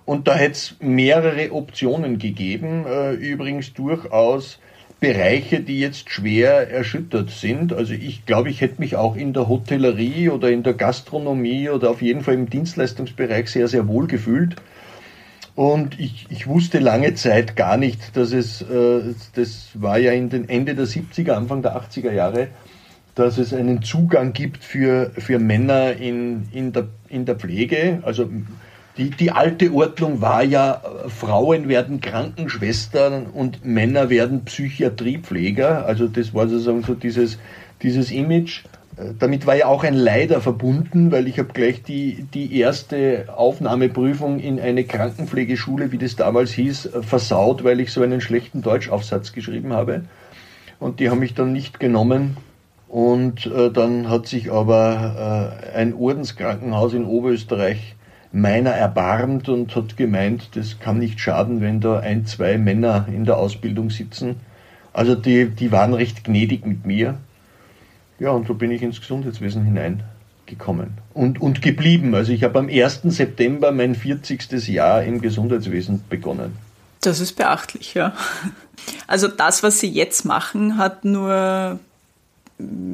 Und 0.04 0.26
da 0.26 0.34
hätte 0.34 0.52
es 0.52 0.76
mehrere 0.80 1.52
Optionen 1.52 2.18
gegeben, 2.18 2.84
äh, 2.86 3.12
übrigens 3.14 3.72
durchaus 3.72 4.58
Bereiche, 4.98 5.60
die 5.60 5.78
jetzt 5.78 6.10
schwer 6.10 6.70
erschüttert 6.70 7.30
sind. 7.30 7.72
Also 7.72 7.92
ich 7.92 8.26
glaube, 8.26 8.50
ich 8.50 8.60
hätte 8.60 8.80
mich 8.80 8.96
auch 8.96 9.16
in 9.16 9.32
der 9.32 9.48
Hotellerie 9.48 10.28
oder 10.28 10.50
in 10.50 10.62
der 10.64 10.74
Gastronomie 10.74 11.68
oder 11.70 11.90
auf 11.90 12.02
jeden 12.02 12.22
Fall 12.22 12.34
im 12.34 12.50
Dienstleistungsbereich 12.50 13.48
sehr, 13.48 13.68
sehr 13.68 13.86
wohl 13.86 14.06
gefühlt. 14.08 14.56
Und 15.54 16.00
ich, 16.00 16.26
ich 16.30 16.46
wusste 16.46 16.78
lange 16.78 17.14
Zeit 17.14 17.56
gar 17.56 17.76
nicht, 17.76 18.16
dass 18.16 18.32
es, 18.32 18.62
äh, 18.62 19.14
das 19.34 19.70
war 19.74 19.98
ja 19.98 20.12
in 20.12 20.30
den 20.30 20.48
Ende 20.48 20.74
der 20.74 20.86
70er, 20.86 21.32
Anfang 21.32 21.62
der 21.62 21.76
80er 21.76 22.12
Jahre, 22.12 22.48
dass 23.14 23.38
es 23.38 23.52
einen 23.52 23.82
Zugang 23.82 24.32
gibt 24.32 24.64
für, 24.64 25.10
für 25.16 25.38
Männer 25.38 25.92
in, 25.92 26.48
in, 26.52 26.72
der, 26.72 26.88
in 27.08 27.26
der 27.26 27.36
Pflege. 27.36 28.00
Also 28.02 28.28
die, 28.96 29.10
die 29.10 29.30
alte 29.30 29.72
Ordnung 29.72 30.20
war 30.20 30.42
ja, 30.42 30.82
Frauen 31.08 31.68
werden 31.68 32.00
Krankenschwestern 32.00 33.26
und 33.26 33.64
Männer 33.64 34.10
werden 34.10 34.44
Psychiatriepfleger. 34.44 35.86
Also 35.86 36.08
das 36.08 36.34
war 36.34 36.48
sozusagen 36.48 36.82
so 36.82 36.94
dieses, 36.94 37.38
dieses 37.82 38.10
Image. 38.10 38.64
Damit 39.18 39.46
war 39.46 39.56
ja 39.56 39.66
auch 39.66 39.84
ein 39.84 39.94
Leider 39.94 40.42
verbunden, 40.42 41.10
weil 41.10 41.26
ich 41.26 41.38
habe 41.38 41.52
gleich 41.54 41.82
die, 41.82 42.26
die 42.34 42.58
erste 42.58 43.26
Aufnahmeprüfung 43.34 44.38
in 44.38 44.60
eine 44.60 44.84
Krankenpflegeschule, 44.84 45.92
wie 45.92 45.98
das 45.98 46.16
damals 46.16 46.52
hieß, 46.52 46.90
versaut, 47.00 47.64
weil 47.64 47.80
ich 47.80 47.90
so 47.92 48.02
einen 48.02 48.20
schlechten 48.20 48.60
Deutschaufsatz 48.60 49.32
geschrieben 49.32 49.72
habe. 49.72 50.04
Und 50.78 51.00
die 51.00 51.08
haben 51.08 51.20
mich 51.20 51.32
dann 51.32 51.52
nicht 51.52 51.80
genommen. 51.80 52.36
Und 52.92 53.46
äh, 53.46 53.70
dann 53.70 54.10
hat 54.10 54.26
sich 54.26 54.52
aber 54.52 55.56
äh, 55.72 55.78
ein 55.78 55.94
Ordenskrankenhaus 55.94 56.92
in 56.92 57.06
Oberösterreich 57.06 57.96
meiner 58.32 58.72
erbarmt 58.72 59.48
und 59.48 59.74
hat 59.74 59.96
gemeint, 59.96 60.50
das 60.56 60.78
kann 60.78 60.98
nicht 60.98 61.18
schaden, 61.18 61.62
wenn 61.62 61.80
da 61.80 62.00
ein, 62.00 62.26
zwei 62.26 62.58
Männer 62.58 63.06
in 63.08 63.24
der 63.24 63.38
Ausbildung 63.38 63.88
sitzen. 63.88 64.40
Also 64.92 65.14
die, 65.14 65.48
die 65.48 65.72
waren 65.72 65.94
recht 65.94 66.22
gnädig 66.22 66.66
mit 66.66 66.84
mir. 66.84 67.16
Ja, 68.18 68.32
und 68.32 68.46
so 68.46 68.52
bin 68.52 68.70
ich 68.70 68.82
ins 68.82 69.00
Gesundheitswesen 69.00 69.64
hineingekommen 69.64 70.98
und, 71.14 71.40
und 71.40 71.62
geblieben. 71.62 72.14
Also 72.14 72.32
ich 72.32 72.44
habe 72.44 72.58
am 72.58 72.68
1. 72.68 73.04
September 73.04 73.72
mein 73.72 73.94
40. 73.94 74.68
Jahr 74.68 75.02
im 75.02 75.22
Gesundheitswesen 75.22 76.04
begonnen. 76.10 76.58
Das 77.00 77.20
ist 77.20 77.38
beachtlich, 77.38 77.94
ja. 77.94 78.12
Also 79.06 79.28
das, 79.28 79.62
was 79.62 79.80
Sie 79.80 79.88
jetzt 79.88 80.26
machen, 80.26 80.76
hat 80.76 81.06
nur 81.06 81.80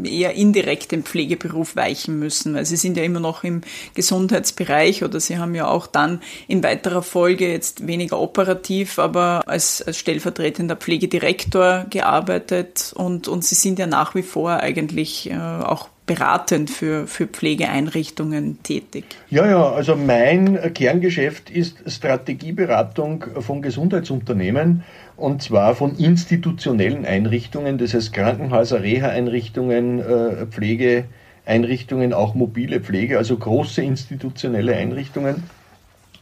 eher 0.05 0.35
indirekt 0.35 0.93
den 0.93 1.03
Pflegeberuf 1.03 1.77
weichen 1.77 2.19
müssen, 2.19 2.55
weil 2.55 2.65
sie 2.65 2.77
sind 2.77 2.97
ja 2.97 3.03
immer 3.03 3.21
noch 3.21 3.45
im 3.45 3.61
Gesundheitsbereich 3.95 5.05
oder 5.05 5.21
sie 5.21 5.39
haben 5.39 5.55
ja 5.55 5.69
auch 5.69 5.87
dann 5.87 6.21
in 6.47 6.63
weiterer 6.63 7.03
Folge 7.03 7.51
jetzt 7.51 7.87
weniger 7.87 8.19
operativ, 8.19 8.99
aber 8.99 9.43
als, 9.47 9.83
als 9.83 9.99
stellvertretender 9.99 10.77
Pflegedirektor 10.77 11.87
gearbeitet 11.91 12.93
und, 12.97 13.29
und 13.29 13.45
sie 13.45 13.55
sind 13.55 13.79
ja 13.79 13.87
nach 13.87 14.15
wie 14.15 14.23
vor 14.23 14.53
eigentlich 14.53 15.31
äh, 15.31 15.37
auch 15.37 15.89
beratend 16.09 16.71
für, 16.71 17.07
für 17.07 17.27
Pflegeeinrichtungen 17.27 18.63
tätig? 18.65 19.05
Ja, 19.31 19.47
ja, 19.47 19.71
also 19.71 19.95
mein 19.95 20.73
Kerngeschäft 20.75 21.51
ist 21.51 21.77
Strategieberatung 21.87 23.25
von 23.41 23.63
Gesundheitsunternehmen 23.63 24.83
und 25.19 25.43
zwar 25.43 25.75
von 25.75 25.97
institutionellen 25.97 27.05
Einrichtungen, 27.05 27.77
das 27.77 27.93
heißt 27.93 28.13
Krankenhäuser, 28.13 28.83
Reha-Einrichtungen, 28.83 29.99
äh, 29.99 30.47
Pflegeeinrichtungen, 30.47 32.15
auch 32.15 32.35
mobile 32.35 32.81
Pflege, 32.81 33.19
also 33.19 33.37
große 33.37 33.83
institutionelle 33.83 34.77
Einrichtungen. 34.77 35.43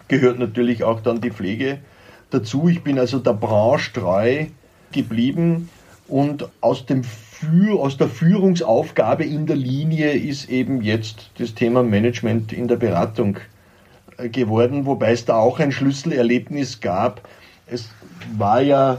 Gehört 0.08 0.38
natürlich 0.38 0.82
auch 0.82 1.00
dann 1.00 1.20
die 1.20 1.30
Pflege 1.30 1.78
dazu. 2.30 2.68
Ich 2.68 2.82
bin 2.82 2.98
also 2.98 3.18
der 3.18 3.34
Branche 3.34 3.92
treu 3.92 4.46
geblieben 4.92 5.68
und 6.08 6.48
aus, 6.62 6.86
dem 6.86 7.02
aus 7.78 7.98
der 7.98 8.08
Führungsaufgabe 8.08 9.24
in 9.24 9.44
der 9.44 9.56
Linie 9.56 10.12
ist 10.12 10.48
eben 10.48 10.80
jetzt 10.80 11.32
das 11.36 11.54
Thema 11.54 11.82
Management 11.82 12.50
in 12.54 12.66
der 12.66 12.76
Beratung 12.76 13.36
äh, 14.16 14.30
geworden, 14.30 14.86
wobei 14.86 15.12
es 15.12 15.26
da 15.26 15.36
auch 15.36 15.60
ein 15.60 15.70
Schlüsselerlebnis 15.70 16.80
gab. 16.80 17.28
Es 17.66 17.90
war 18.36 18.60
ja, 18.60 18.98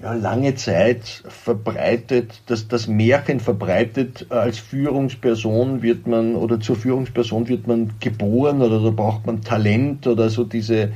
ja 0.00 0.14
lange 0.14 0.54
Zeit 0.54 1.22
verbreitet, 1.28 2.42
dass 2.46 2.68
das 2.68 2.86
Märchen 2.86 3.40
verbreitet, 3.40 4.26
als 4.30 4.58
Führungsperson 4.58 5.82
wird 5.82 6.06
man 6.06 6.36
oder 6.36 6.60
zur 6.60 6.76
Führungsperson 6.76 7.48
wird 7.48 7.66
man 7.66 7.94
geboren 8.00 8.62
oder 8.62 8.80
da 8.80 8.90
braucht 8.90 9.26
man 9.26 9.42
Talent 9.42 10.06
oder 10.06 10.28
so 10.30 10.44
diese 10.44 10.92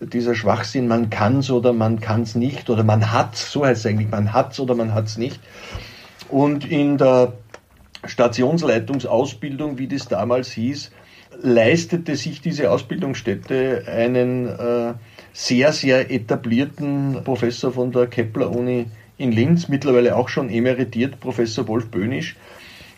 dieser 0.00 0.34
Schwachsinn, 0.34 0.88
man 0.88 1.10
kann 1.10 1.38
es 1.38 1.50
oder 1.50 1.72
man 1.72 2.00
kann 2.00 2.22
es 2.22 2.34
nicht 2.34 2.68
oder 2.70 2.82
man 2.82 3.12
hat 3.12 3.36
so 3.36 3.64
heißt 3.64 3.84
es 3.84 3.86
eigentlich, 3.86 4.10
man 4.10 4.32
hat 4.32 4.52
es 4.52 4.60
oder 4.60 4.74
man 4.74 4.94
hat 4.94 5.06
es 5.06 5.16
nicht. 5.16 5.40
Und 6.28 6.68
in 6.68 6.98
der 6.98 7.34
Stationsleitungsausbildung, 8.04 9.78
wie 9.78 9.86
das 9.86 10.08
damals 10.08 10.50
hieß, 10.52 10.90
leistete 11.40 12.16
sich 12.16 12.40
diese 12.40 12.70
Ausbildungsstätte 12.70 13.84
einen 13.86 14.46
äh, 14.46 14.94
sehr, 15.32 15.72
sehr 15.72 16.10
etablierten 16.10 17.18
Professor 17.24 17.72
von 17.72 17.92
der 17.92 18.06
Kepler-Uni 18.06 18.86
in 19.18 19.32
Linz, 19.32 19.68
mittlerweile 19.68 20.16
auch 20.16 20.28
schon 20.28 20.50
emeritiert, 20.50 21.20
Professor 21.20 21.66
Wolf 21.68 21.88
Böhnisch. 21.88 22.36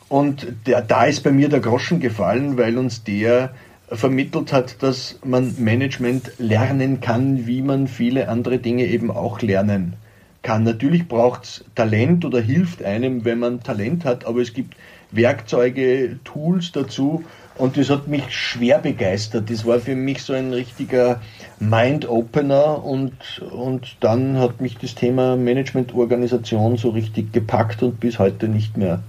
Und 0.09 0.47
der, 0.67 0.83
da 0.83 1.05
ist 1.05 1.23
bei 1.23 1.31
mir 1.31 1.49
der 1.49 1.61
Groschen 1.61 2.01
gefallen, 2.01 2.57
weil 2.57 2.79
uns 2.79 3.05
der 3.05 3.55
vermittelt 3.89 4.53
hat, 4.53 4.83
dass 4.83 5.19
man 5.25 5.55
Management 5.59 6.33
lernen 6.39 7.01
kann, 7.01 7.47
wie 7.47 7.63
man 7.63 7.87
viele 7.89 8.29
andere 8.29 8.59
Dinge 8.59 8.87
eben 8.87 9.11
auch 9.11 9.41
lernen 9.43 9.95
kann. 10.43 10.63
Natürlich 10.65 11.09
braucht 11.09 11.45
es 11.45 11.65
Talent 11.75 12.25
oder 12.25 12.41
hilft 12.41 12.83
einem, 12.83 13.25
wenn 13.25 13.39
man 13.39 13.63
Talent 13.63 14.05
hat, 14.05 14.27
aber 14.27 14.41
es 14.41 14.53
gibt 14.53 14.75
Werkzeuge, 15.11 16.19
Tools 16.25 16.73
dazu, 16.73 17.25
und 17.57 17.77
das 17.77 17.91
hat 17.91 18.09
mich 18.09 18.25
schwer 18.31 18.79
begeistert. 18.79 19.51
Das 19.51 19.65
war 19.65 19.79
für 19.79 19.95
mich 19.95 20.23
so 20.23 20.33
ein 20.33 20.53
richtiger 20.53 21.21
Mind-Opener 21.61 22.85
und, 22.85 23.13
und 23.51 23.97
dann 24.01 24.39
hat 24.39 24.61
mich 24.61 24.77
das 24.79 24.95
Thema 24.95 25.37
Management-Organisation 25.37 26.77
so 26.77 26.91
richtig 26.91 27.33
gepackt 27.33 27.83
und 27.83 28.01
bis 28.01 28.19
heute 28.19 28.49
nicht 28.49 28.77
mehr 28.77 29.03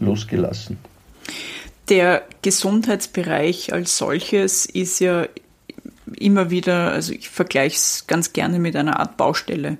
losgelassen. 0.00 0.78
Der 1.88 2.22
Gesundheitsbereich 2.42 3.72
als 3.72 3.98
solches 3.98 4.66
ist 4.66 5.00
ja 5.00 5.26
immer 6.18 6.50
wieder, 6.50 6.92
also 6.92 7.12
ich 7.12 7.28
vergleiche 7.28 7.76
es 7.76 8.06
ganz 8.06 8.32
gerne 8.32 8.58
mit 8.58 8.76
einer 8.76 9.00
Art 9.00 9.16
Baustelle, 9.16 9.78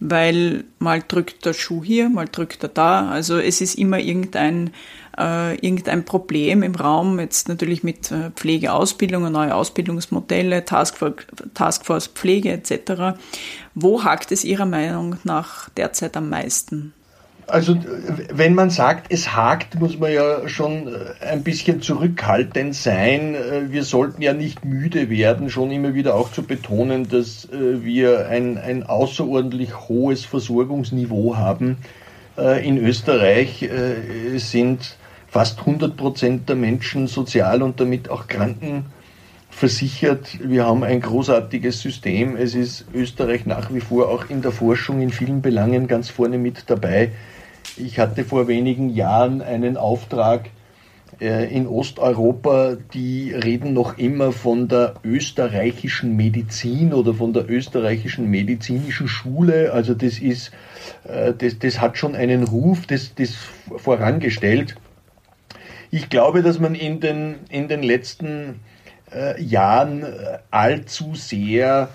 weil 0.00 0.64
mal 0.78 1.02
drückt 1.06 1.44
der 1.46 1.54
Schuh 1.54 1.82
hier, 1.84 2.08
mal 2.08 2.26
drückt 2.30 2.62
er 2.62 2.68
da. 2.68 3.08
Also 3.08 3.38
es 3.38 3.60
ist 3.60 3.76
immer 3.76 3.98
irgendein 3.98 4.70
äh, 5.18 5.54
irgendein 5.56 6.04
Problem 6.04 6.62
im 6.62 6.74
Raum, 6.74 7.18
jetzt 7.18 7.48
natürlich 7.48 7.82
mit 7.82 8.10
äh, 8.10 8.30
Pflegeausbildung, 8.30 9.30
neue 9.30 9.54
Ausbildungsmodelle, 9.54 10.64
Taskforce, 10.64 11.26
Taskforce 11.54 12.08
Pflege 12.08 12.52
etc. 12.52 13.18
Wo 13.74 14.04
hakt 14.04 14.32
es 14.32 14.44
Ihrer 14.44 14.66
Meinung 14.66 15.16
nach 15.24 15.68
derzeit 15.70 16.16
am 16.16 16.28
meisten? 16.28 16.92
Also 17.48 17.76
wenn 18.32 18.54
man 18.54 18.70
sagt, 18.70 19.06
es 19.12 19.36
hakt, 19.36 19.78
muss 19.78 19.98
man 19.98 20.12
ja 20.12 20.48
schon 20.48 20.88
äh, 20.88 21.24
ein 21.24 21.44
bisschen 21.44 21.80
zurückhaltend 21.80 22.74
sein. 22.74 23.36
Äh, 23.36 23.70
wir 23.70 23.84
sollten 23.84 24.20
ja 24.20 24.32
nicht 24.32 24.64
müde 24.64 25.10
werden, 25.10 25.48
schon 25.48 25.70
immer 25.70 25.94
wieder 25.94 26.16
auch 26.16 26.32
zu 26.32 26.42
betonen, 26.42 27.08
dass 27.08 27.44
äh, 27.44 27.84
wir 27.84 28.28
ein, 28.28 28.58
ein 28.58 28.82
außerordentlich 28.82 29.88
hohes 29.88 30.24
Versorgungsniveau 30.24 31.36
haben. 31.36 31.78
In 32.62 32.76
Österreich 32.76 33.66
sind 34.36 34.98
fast 35.36 35.58
100 35.58 35.98
Prozent 35.98 36.48
der 36.48 36.56
Menschen 36.56 37.08
sozial 37.08 37.62
und 37.62 37.78
damit 37.78 38.08
auch 38.08 38.26
krankenversichert. 38.26 40.38
Wir 40.42 40.64
haben 40.64 40.82
ein 40.82 41.02
großartiges 41.02 41.82
System. 41.82 42.36
Es 42.36 42.54
ist 42.54 42.86
Österreich 42.94 43.44
nach 43.44 43.70
wie 43.70 43.80
vor 43.80 44.08
auch 44.08 44.30
in 44.30 44.40
der 44.40 44.50
Forschung 44.50 45.02
in 45.02 45.10
vielen 45.10 45.42
Belangen 45.42 45.88
ganz 45.88 46.08
vorne 46.08 46.38
mit 46.38 46.70
dabei. 46.70 47.10
Ich 47.76 47.98
hatte 47.98 48.24
vor 48.24 48.48
wenigen 48.48 48.88
Jahren 48.88 49.42
einen 49.42 49.76
Auftrag 49.76 50.48
äh, 51.20 51.54
in 51.54 51.66
Osteuropa, 51.66 52.78
die 52.94 53.34
reden 53.34 53.74
noch 53.74 53.98
immer 53.98 54.32
von 54.32 54.68
der 54.68 54.94
österreichischen 55.04 56.16
Medizin 56.16 56.94
oder 56.94 57.12
von 57.12 57.34
der 57.34 57.50
österreichischen 57.50 58.30
medizinischen 58.30 59.06
Schule. 59.06 59.74
Also 59.74 59.92
das 59.92 60.18
ist, 60.18 60.50
äh, 61.04 61.34
das, 61.34 61.58
das 61.58 61.82
hat 61.82 61.98
schon 61.98 62.14
einen 62.14 62.44
Ruf, 62.44 62.86
das, 62.86 63.14
das 63.14 63.34
vorangestellt. 63.76 64.76
Ich 65.90 66.08
glaube, 66.08 66.42
dass 66.42 66.58
man 66.58 66.74
in 66.74 67.00
den, 67.00 67.36
in 67.48 67.68
den 67.68 67.82
letzten 67.82 68.60
äh, 69.12 69.40
Jahren 69.42 70.04
allzu 70.50 71.14
sehr 71.14 71.88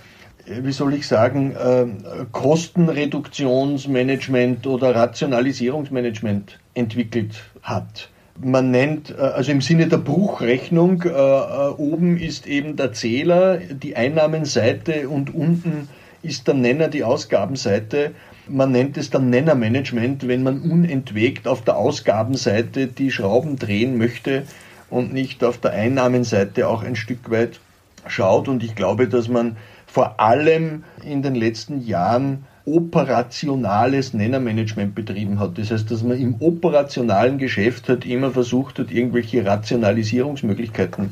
wie 0.45 0.71
soll 0.71 0.93
ich 0.93 1.07
sagen, 1.07 1.55
äh, 1.55 1.87
Kostenreduktionsmanagement 2.31 4.67
oder 4.67 4.95
Rationalisierungsmanagement 4.95 6.59
entwickelt 6.73 7.43
hat. 7.61 8.09
Man 8.39 8.71
nennt, 8.71 9.11
äh, 9.11 9.21
also 9.21 9.51
im 9.51 9.59
Sinne 9.61 9.87
der 9.87 9.97
Bruchrechnung, 9.97 11.03
äh, 11.03 11.11
oben 11.11 12.17
ist 12.17 12.47
eben 12.47 12.75
der 12.75 12.93
Zähler, 12.93 13.57
die 13.57 13.95
Einnahmenseite 13.95 15.09
und 15.09 15.31
unten 15.33 15.87
ist 16.23 16.47
der 16.47 16.55
Nenner, 16.55 16.87
die 16.87 17.03
Ausgabenseite. 17.03 18.11
Man 18.51 18.71
nennt 18.71 18.97
es 18.97 19.09
dann 19.09 19.29
Nennermanagement, 19.29 20.27
wenn 20.27 20.43
man 20.43 20.59
unentwegt 20.61 21.47
auf 21.47 21.63
der 21.63 21.77
Ausgabenseite 21.77 22.87
die 22.87 23.11
Schrauben 23.11 23.57
drehen 23.57 23.97
möchte 23.97 24.43
und 24.89 25.13
nicht 25.13 25.43
auf 25.43 25.57
der 25.57 25.71
Einnahmenseite 25.71 26.67
auch 26.67 26.83
ein 26.83 26.95
Stück 26.95 27.31
weit 27.31 27.59
schaut. 28.07 28.47
Und 28.47 28.63
ich 28.63 28.75
glaube, 28.75 29.07
dass 29.07 29.29
man 29.29 29.55
vor 29.87 30.19
allem 30.19 30.83
in 31.05 31.21
den 31.21 31.35
letzten 31.35 31.85
Jahren 31.85 32.45
operationales 32.65 34.13
Nennermanagement 34.13 34.93
betrieben 34.95 35.39
hat. 35.39 35.57
Das 35.57 35.71
heißt, 35.71 35.89
dass 35.89 36.03
man 36.03 36.19
im 36.19 36.35
operationalen 36.39 37.37
Geschäft 37.37 37.89
halt 37.89 38.05
immer 38.05 38.31
versucht 38.31 38.79
hat, 38.79 38.91
irgendwelche 38.91 39.45
Rationalisierungsmöglichkeiten 39.45 41.11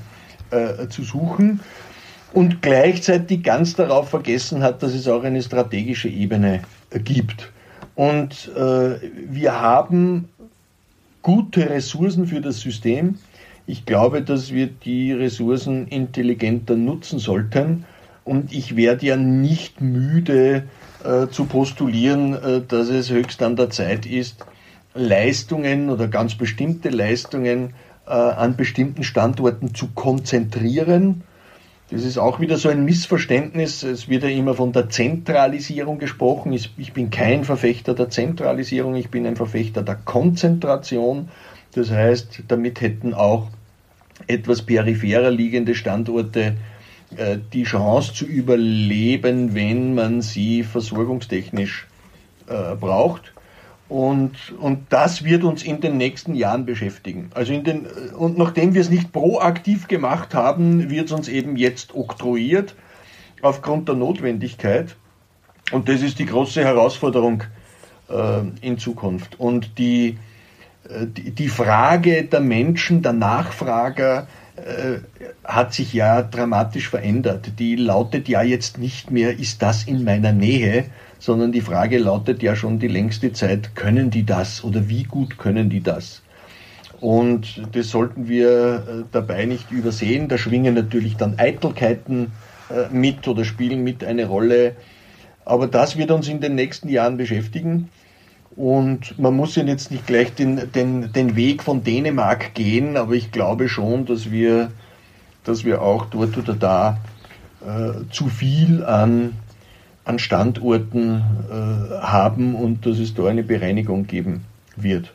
äh, 0.52 0.88
zu 0.90 1.04
suchen 1.04 1.62
und 2.34 2.62
gleichzeitig 2.62 3.44
ganz 3.44 3.76
darauf 3.76 4.10
vergessen 4.10 4.62
hat, 4.62 4.84
dass 4.84 4.94
es 4.94 5.08
auch 5.08 5.24
eine 5.24 5.42
strategische 5.42 6.10
Ebene 6.10 6.62
gibt. 7.04 7.52
Und 7.96 8.50
äh, 8.56 8.96
wir 9.30 9.60
haben 9.60 10.30
gute 11.22 11.70
Ressourcen 11.70 12.28
für 12.28 12.42
das 12.42 12.62
System. 12.62 13.16
Ich 13.68 13.86
glaube, 13.86 14.22
dass 14.22 14.54
wir 14.54 14.68
die 14.68 15.12
Ressourcen 15.12 15.88
intelligenter 15.88 16.76
nutzen 16.76 17.20
sollten 17.20 17.86
und 18.24 18.54
ich 18.54 18.76
werde 18.76 19.08
ja 19.08 19.16
nicht 19.16 19.82
müde 19.82 20.64
äh, 21.04 21.28
zu 21.28 21.46
postulieren, 21.46 22.34
äh, 22.34 22.62
dass 22.68 22.90
es 22.90 23.10
höchst 23.10 23.42
an 23.42 23.56
der 23.56 23.70
Zeit 23.70 24.06
ist, 24.06 24.46
Leistungen 24.94 25.90
oder 25.90 26.08
ganz 26.08 26.36
bestimmte 26.36 26.90
Leistungen 26.90 27.74
äh, 28.08 28.12
an 28.12 28.56
bestimmten 28.56 29.04
Standorten 29.04 29.74
zu 29.74 29.88
konzentrieren. 29.96 31.24
Das 31.92 32.04
ist 32.04 32.20
auch 32.20 32.40
wieder 32.40 32.58
so 32.58 32.70
ein 32.70 32.86
Missverständnis. 32.86 33.82
Es 33.82 34.08
wird 34.08 34.24
ja 34.24 34.30
immer 34.30 34.54
von 34.54 34.72
der 34.72 34.90
Zentralisierung 34.90 35.98
gesprochen. 35.98 36.54
Ich 36.54 36.94
bin 36.94 37.10
kein 37.10 37.44
Verfechter 37.44 37.96
der 37.96 38.10
Zentralisierung, 38.10 38.96
ich 38.96 39.10
bin 39.10 39.26
ein 39.26 39.36
Verfechter 39.36 39.82
der 39.82 39.96
Konzentration. 39.96 41.30
Das 41.74 41.90
heißt, 41.90 42.44
damit 42.48 42.82
hätten 42.82 43.14
auch 43.14 43.48
etwas 44.28 44.62
peripherer 44.62 45.32
liegende 45.32 45.74
Standorte 45.74 46.58
äh, 47.16 47.38
die 47.54 47.64
Chance 47.64 48.14
zu 48.14 48.26
überleben, 48.26 49.56
wenn 49.56 49.96
man 49.96 50.22
sie 50.22 50.64
versorgungstechnisch 50.64 51.88
äh, 52.48 52.76
braucht. 52.76 53.34
Und, 53.90 54.54
und 54.60 54.86
das 54.90 55.24
wird 55.24 55.44
uns 55.44 55.64
in 55.64 55.82
den 55.82 55.98
nächsten 55.98 56.36
Jahren 56.36 56.66
beschäftigen. 56.66 57.32
Also 57.34 57.54
in 57.54 57.64
den, 57.64 57.88
und 58.16 58.38
nachdem 58.38 58.76
wir 58.76 58.82
es 58.82 58.92
nicht 58.92 59.12
proaktiv 59.12 59.88
gemacht 59.88 60.36
haben, 60.36 60.92
wird 60.92 61.08
es 61.08 61.12
uns 61.12 61.28
eben 61.28 61.58
jetzt 61.58 61.96
oktroyiert 61.96 62.76
aufgrund 63.42 63.88
der 63.88 63.96
Notwendigkeit. 63.96 64.96
Und 65.72 65.90
das 65.90 66.02
ist 66.02 66.20
die 66.20 66.28
große 66.28 66.64
Herausforderung 66.64 67.44
äh, 68.10 68.42
in 68.62 68.78
Zukunft. 68.78 69.40
Und 69.40 69.80
die, 69.80 70.18
äh, 70.88 71.08
die, 71.08 71.32
die 71.32 71.48
Frage 71.48 72.26
der 72.26 72.42
Menschen, 72.42 73.02
der 73.02 73.14
Nachfrager, 73.14 74.28
äh, 74.56 75.00
hat 75.44 75.74
sich 75.74 75.94
ja 75.94 76.22
dramatisch 76.22 76.90
verändert. 76.90 77.54
Die 77.58 77.76
lautet 77.76 78.28
ja 78.28 78.44
jetzt 78.44 78.78
nicht 78.78 79.10
mehr, 79.10 79.40
ist 79.40 79.64
das 79.64 79.86
in 79.86 80.04
meiner 80.04 80.32
Nähe, 80.32 80.86
sondern 81.20 81.52
die 81.52 81.62
Frage 81.62 81.98
lautet 81.98 82.42
ja 82.42 82.56
schon 82.56 82.80
die 82.80 82.88
längste 82.88 83.34
Zeit, 83.34 83.76
können 83.76 84.10
die 84.10 84.26
das 84.26 84.64
oder 84.64 84.90
wie 84.90 85.04
gut 85.04 85.38
können 85.38 85.70
die 85.70 85.82
das? 85.82 86.22
Und 87.02 87.62
das 87.74 87.90
sollten 87.90 88.28
wir 88.28 88.50
äh, 88.50 89.04
dabei 89.12 89.46
nicht 89.46 89.72
übersehen. 89.72 90.28
Da 90.28 90.38
schwingen 90.38 90.74
natürlich 90.74 91.16
dann 91.16 91.38
Eitelkeiten 91.38 92.32
äh, 92.70 92.94
mit 92.94 93.28
oder 93.28 93.46
spielen 93.46 93.84
mit 93.84 94.04
eine 94.04 94.26
Rolle. 94.26 94.76
Aber 95.46 95.68
das 95.68 95.98
wird 95.98 96.12
uns 96.12 96.28
in 96.28 96.42
den 96.42 96.56
nächsten 96.56 96.90
Jahren 96.90 97.18
beschäftigen. 97.18 97.90
Und 98.56 99.18
man 99.18 99.36
muss 99.36 99.56
ja 99.56 99.64
jetzt 99.64 99.92
nicht 99.92 100.08
gleich 100.08 100.34
den, 100.34 100.72
den, 100.74 101.14
den 101.14 101.36
Weg 101.36 101.64
von 101.64 101.84
Dänemark 101.84 102.54
gehen, 102.56 102.98
aber 102.98 103.14
ich 103.14 103.32
glaube 103.32 103.70
schon, 103.70 104.06
dass 104.06 104.32
wir, 104.32 104.72
dass 105.46 105.64
wir 105.64 105.82
auch 105.82 106.06
dort 106.08 106.38
oder 106.38 106.54
da 106.54 106.98
äh, 107.66 108.12
zu 108.12 108.28
viel 108.28 108.84
an, 108.84 109.34
an 110.10 110.18
Standorten 110.18 111.22
äh, 111.52 112.02
haben 112.02 112.56
und 112.56 112.88
dass 112.88 112.98
es 112.98 113.14
da 113.14 113.28
eine 113.28 113.44
Bereinigung 113.44 114.08
geben 114.08 114.42
wird. 114.76 115.14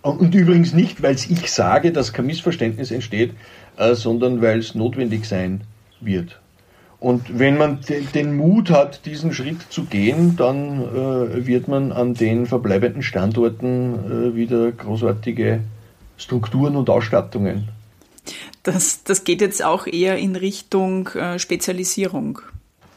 Und 0.00 0.34
übrigens 0.34 0.72
nicht, 0.72 1.02
weil 1.02 1.14
es 1.14 1.28
ich 1.28 1.52
sage, 1.52 1.92
dass 1.92 2.14
kein 2.14 2.26
Missverständnis 2.26 2.90
entsteht, 2.90 3.34
äh, 3.76 3.94
sondern 3.94 4.40
weil 4.40 4.58
es 4.58 4.74
notwendig 4.74 5.26
sein 5.26 5.60
wird. 6.00 6.40
Und 6.98 7.38
wenn 7.38 7.58
man 7.58 7.80
den 8.14 8.36
Mut 8.36 8.70
hat, 8.70 9.04
diesen 9.04 9.34
Schritt 9.34 9.60
zu 9.68 9.84
gehen, 9.84 10.36
dann 10.36 10.80
äh, 10.80 11.46
wird 11.46 11.68
man 11.68 11.92
an 11.92 12.14
den 12.14 12.46
verbleibenden 12.46 13.02
Standorten 13.02 14.30
äh, 14.30 14.34
wieder 14.34 14.72
großartige 14.72 15.60
Strukturen 16.16 16.76
und 16.76 16.88
Ausstattungen. 16.88 17.68
Das, 18.62 19.04
das 19.04 19.24
geht 19.24 19.42
jetzt 19.42 19.62
auch 19.62 19.86
eher 19.86 20.16
in 20.16 20.36
Richtung 20.36 21.08
äh, 21.08 21.38
Spezialisierung. 21.38 22.40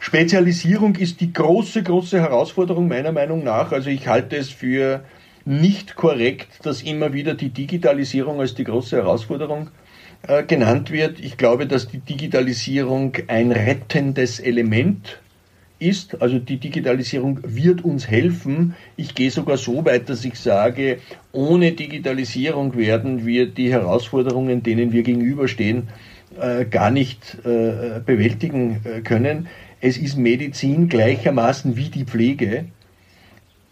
Spezialisierung 0.06 0.98
ist 0.98 1.20
die 1.20 1.34
große, 1.34 1.82
große 1.82 2.22
Herausforderung 2.22 2.88
meiner 2.88 3.12
Meinung 3.12 3.44
nach. 3.44 3.72
Also 3.72 3.90
ich 3.90 4.08
halte 4.08 4.36
es 4.36 4.52
für 4.52 5.04
nicht 5.46 5.96
korrekt, 5.96 6.48
dass 6.62 6.84
immer 6.84 7.12
wieder 7.12 7.34
die 7.34 7.50
Digitalisierung 7.50 8.40
als 8.40 8.54
die 8.54 8.66
große 8.66 8.98
Herausforderung 8.98 9.72
äh, 10.28 10.44
genannt 10.44 10.92
wird. 10.92 11.20
Ich 11.20 11.38
glaube, 11.38 11.66
dass 11.66 11.88
die 11.88 11.98
Digitalisierung 11.98 13.14
ein 13.28 13.52
rettendes 13.52 14.40
Element 14.40 15.18
ist. 15.80 16.22
Also 16.22 16.38
die 16.38 16.58
Digitalisierung 16.58 17.40
wird 17.44 17.84
uns 17.84 18.08
helfen. 18.08 18.76
Ich 18.98 19.16
gehe 19.16 19.32
sogar 19.32 19.58
so 19.58 19.86
weit, 19.86 20.08
dass 20.08 20.24
ich 20.24 20.36
sage, 20.36 21.00
ohne 21.32 21.72
Digitalisierung 21.72 22.78
werden 22.78 23.26
wir 23.26 23.48
die 23.48 23.72
Herausforderungen, 23.72 24.62
denen 24.62 24.92
wir 24.92 25.02
gegenüberstehen, 25.02 25.88
äh, 26.40 26.64
gar 26.66 26.92
nicht 26.92 27.40
äh, 27.44 28.02
bewältigen 28.06 29.02
können. 29.04 29.48
Es 29.86 30.00
ist 30.00 30.18
Medizin 30.18 30.90
gleichermaßen 30.90 31.78
wie 31.78 31.90
die 31.90 32.06
Pflege 32.06 32.66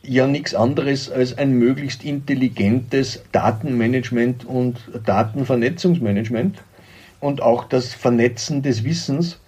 ja 0.03 0.27
nichts 0.27 0.53
anderes 0.53 1.09
als 1.09 1.39
ein 1.39 1.53
möglichst 1.53 2.05
intelligentes 2.05 3.23
Datenmanagement 3.31 4.45
und 4.45 4.77
Datenvernetzungsmanagement 5.07 6.61
und 7.19 7.41
auch 7.41 7.63
das 7.63 7.95
Vernetzen 7.95 8.61
des 8.61 8.83
Wissens. 8.83 9.39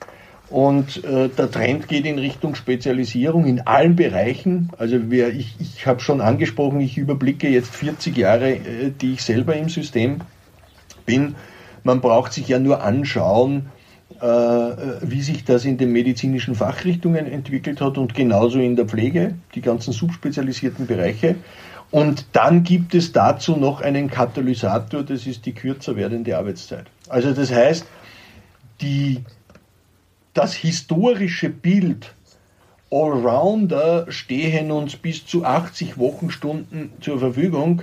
Und 0.49 1.03
äh, 1.03 1.29
der 1.29 1.51
Trend 1.51 1.87
geht 1.87 2.07
in 2.07 2.17
Richtung 2.17 2.55
Spezialisierung 2.55 3.45
in 3.45 3.61
allen 3.67 3.95
Bereichen. 3.95 4.71
Also 4.79 5.11
wir, 5.11 5.29
ich, 5.29 5.55
ich 5.59 5.85
habe 5.85 5.99
schon 5.99 6.19
angesprochen, 6.19 6.81
ich 6.81 6.97
überblicke 6.97 7.47
jetzt 7.47 7.75
40 7.75 8.17
Jahre, 8.17 8.53
äh, 8.53 8.91
die 8.99 9.13
ich 9.13 9.21
selber 9.21 9.55
im 9.55 9.69
System 9.69 10.21
bin. 11.05 11.35
Man 11.83 12.01
braucht 12.01 12.33
sich 12.33 12.47
ja 12.47 12.57
nur 12.57 12.81
anschauen, 12.81 13.69
wie 14.09 15.21
sich 15.21 15.43
das 15.43 15.65
in 15.65 15.77
den 15.77 15.91
medizinischen 15.91 16.55
Fachrichtungen 16.55 17.25
entwickelt 17.25 17.81
hat 17.81 17.97
und 17.97 18.13
genauso 18.13 18.59
in 18.59 18.75
der 18.75 18.85
Pflege, 18.85 19.35
die 19.55 19.61
ganzen 19.61 19.93
subspezialisierten 19.93 20.87
Bereiche. 20.87 21.35
Und 21.91 22.25
dann 22.31 22.63
gibt 22.63 22.95
es 22.95 23.11
dazu 23.11 23.55
noch 23.55 23.81
einen 23.81 24.09
Katalysator, 24.09 25.03
das 25.03 25.27
ist 25.27 25.45
die 25.45 25.53
kürzer 25.53 25.95
werdende 25.95 26.37
Arbeitszeit. 26.37 26.85
Also 27.09 27.33
das 27.33 27.51
heißt, 27.51 27.85
die, 28.81 29.23
das 30.33 30.53
historische 30.53 31.49
Bild 31.49 32.13
Allrounder 32.91 34.05
stehen 34.09 34.71
uns 34.71 34.95
bis 34.95 35.25
zu 35.25 35.43
80 35.43 35.97
Wochenstunden 35.97 36.91
zur 37.01 37.19
Verfügung, 37.19 37.81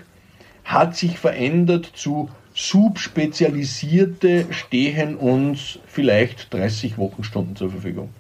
hat 0.65 0.97
sich 0.97 1.19
verändert 1.19 1.91
zu 1.95 2.29
Subspezialisierte 2.55 4.47
stehen 4.51 5.17
uns 5.17 5.79
vielleicht 5.87 6.53
30 6.53 6.99
Wochenstunden 6.99 7.57
zur 7.57 7.71
Verfügung. 7.71 8.11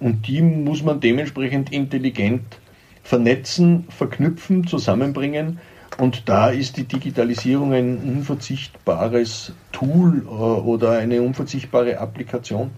Und 0.00 0.26
die 0.26 0.42
muss 0.42 0.82
man 0.82 1.00
dementsprechend 1.00 1.72
intelligent 1.72 2.42
vernetzen, 3.02 3.86
verknüpfen, 3.88 4.66
zusammenbringen. 4.66 5.58
Und 5.98 6.28
da 6.28 6.50
ist 6.50 6.76
die 6.76 6.84
Digitalisierung 6.84 7.72
ein 7.72 7.96
unverzichtbares 7.98 9.52
Tool 9.72 10.24
äh, 10.26 10.28
oder 10.28 10.98
eine 10.98 11.22
unverzichtbare 11.22 11.98
Applikation. 11.98 12.72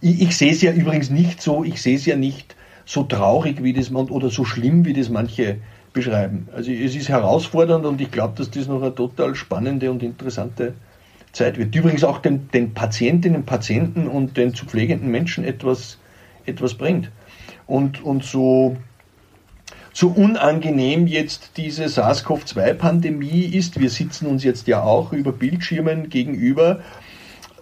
Ich, 0.00 0.22
ich 0.22 0.36
sehe 0.36 0.52
es 0.52 0.62
ja 0.62 0.72
übrigens 0.72 1.10
nicht 1.10 1.42
so, 1.42 1.62
ich 1.62 1.80
sehe 1.80 1.96
es 1.96 2.06
ja 2.06 2.16
nicht 2.16 2.56
so 2.86 3.04
traurig 3.04 3.62
wie 3.62 3.74
das 3.74 3.90
man 3.90 4.08
oder 4.08 4.30
so 4.30 4.44
schlimm 4.44 4.86
wie 4.86 4.94
das 4.94 5.10
manche 5.10 5.58
beschreiben. 5.92 6.48
Also 6.54 6.70
es 6.70 6.94
ist 6.94 7.08
herausfordernd 7.08 7.86
und 7.86 8.00
ich 8.00 8.10
glaube, 8.10 8.34
dass 8.36 8.50
das 8.50 8.66
noch 8.66 8.82
eine 8.82 8.94
total 8.94 9.34
spannende 9.34 9.90
und 9.90 10.02
interessante 10.02 10.74
Zeit 11.32 11.58
wird. 11.58 11.74
Übrigens 11.74 12.04
auch 12.04 12.18
den, 12.18 12.48
den 12.50 12.74
Patientinnen, 12.74 13.44
Patienten 13.44 14.08
und 14.08 14.36
den 14.36 14.54
zu 14.54 14.66
pflegenden 14.66 15.10
Menschen 15.10 15.44
etwas, 15.44 15.98
etwas 16.46 16.74
bringt. 16.74 17.10
Und, 17.66 18.02
und 18.02 18.24
so 18.24 18.76
so 19.98 20.10
unangenehm 20.10 21.08
jetzt 21.08 21.56
diese 21.56 21.86
SARS-CoV-2-Pandemie 21.88 23.46
ist, 23.46 23.80
wir 23.80 23.90
sitzen 23.90 24.28
uns 24.28 24.44
jetzt 24.44 24.68
ja 24.68 24.80
auch 24.80 25.12
über 25.12 25.32
Bildschirmen 25.32 26.08
gegenüber, 26.08 26.84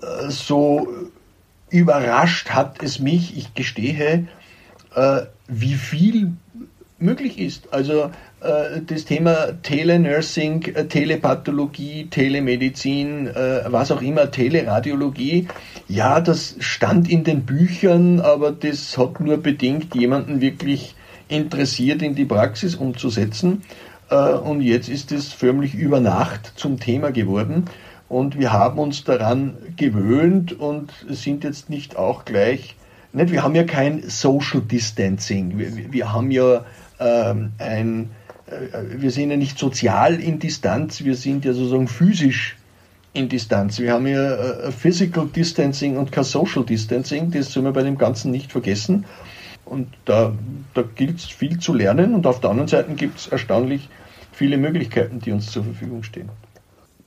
äh, 0.03 0.29
so 0.29 0.87
überrascht 1.71 2.51
hat 2.51 2.83
es 2.83 2.99
mich, 2.99 3.39
ich 3.39 3.55
gestehe, 3.55 4.29
äh, 4.95 5.21
wie 5.49 5.75
viel 5.75 6.33
möglich 6.99 7.39
ist. 7.39 7.73
Also 7.73 8.11
äh, 8.41 8.81
das 8.87 9.05
Thema 9.05 9.53
Telenursing, 9.63 10.63
Telepathologie, 10.89 12.07
Telemedizin, 12.11 13.29
was 13.67 13.91
auch 13.91 14.03
immer, 14.03 14.31
Teleradiologie, 14.31 15.49
ja, 15.89 16.21
das 16.21 16.57
stand 16.59 17.11
in 17.11 17.25
den 17.25 17.43
Büchern, 17.45 18.21
aber 18.21 18.53
das 18.53 18.97
hat 18.99 19.21
nur 19.21 19.37
bedingt 19.39 19.95
jemanden 19.95 20.41
wirklich 20.41 20.95
interessiert, 21.29 22.03
in 22.03 22.15
die 22.15 22.25
Praxis 22.25 22.75
umzusetzen. 22.75 23.63
Äh, 24.11 24.33
und 24.33 24.61
jetzt 24.61 24.89
ist 24.89 25.13
es 25.13 25.33
förmlich 25.33 25.75
über 25.75 26.01
Nacht 26.01 26.53
zum 26.57 26.79
Thema 26.79 27.11
geworden. 27.11 27.65
Und 28.09 28.39
wir 28.39 28.53
haben 28.53 28.79
uns 28.79 29.03
daran 29.03 29.57
gewöhnt 29.77 30.53
und 30.59 30.93
sind 31.09 31.43
jetzt 31.43 31.71
nicht 31.71 31.97
auch 31.97 32.25
gleich, 32.25 32.77
nicht, 33.13 33.33
wir 33.33 33.43
haben 33.43 33.55
ja 33.55 33.65
kein 33.65 34.03
Social 34.09 34.61
Distancing. 34.61 35.59
Wir, 35.59 35.93
wir 35.93 36.13
haben 36.13 36.31
ja 36.31 36.65
ähm, 36.99 37.53
ein, 37.59 38.11
äh, 38.47 39.01
wir 39.01 39.11
sind 39.11 39.31
ja 39.31 39.37
nicht 39.37 39.59
sozial 39.59 40.21
in 40.21 40.39
Distanz, 40.39 41.05
wir 41.05 41.15
sind 41.15 41.45
ja 41.45 41.53
sozusagen 41.53 41.89
physisch 41.89 42.57
in 43.13 43.29
Distanz. 43.29 43.79
Wir 43.79 43.93
haben 43.93 44.07
ja 44.07 44.35
äh, 44.35 44.73
Physical 44.73 45.27
Distancing 45.29 45.97
und 45.97 46.13
kein 46.13 46.25
Social 46.25 46.65
Distancing, 46.65 47.31
das 47.31 47.53
soll 47.53 47.63
man 47.63 47.73
bei 47.73 47.83
dem 47.83 47.99
Ganzen 47.99 48.31
nicht 48.31 48.53
vergessen. 48.53 49.05
Und 49.65 49.89
da, 50.05 50.33
da 50.75 50.83
gilt 50.83 51.19
es 51.19 51.25
viel 51.25 51.59
zu 51.59 51.75
lernen 51.75 52.15
und 52.15 52.27
auf 52.27 52.41
der 52.41 52.51
anderen 52.51 52.69
Seite 52.69 52.93
gibt 52.95 53.19
es 53.19 53.27
erstaunlich 53.27 53.89
viele 54.33 54.59
Möglichkeiten, 54.59 55.19
die 55.19 55.33
uns 55.33 55.51
zur 55.51 55.65
Verfügung 55.65 56.03
stehen. 56.05 56.29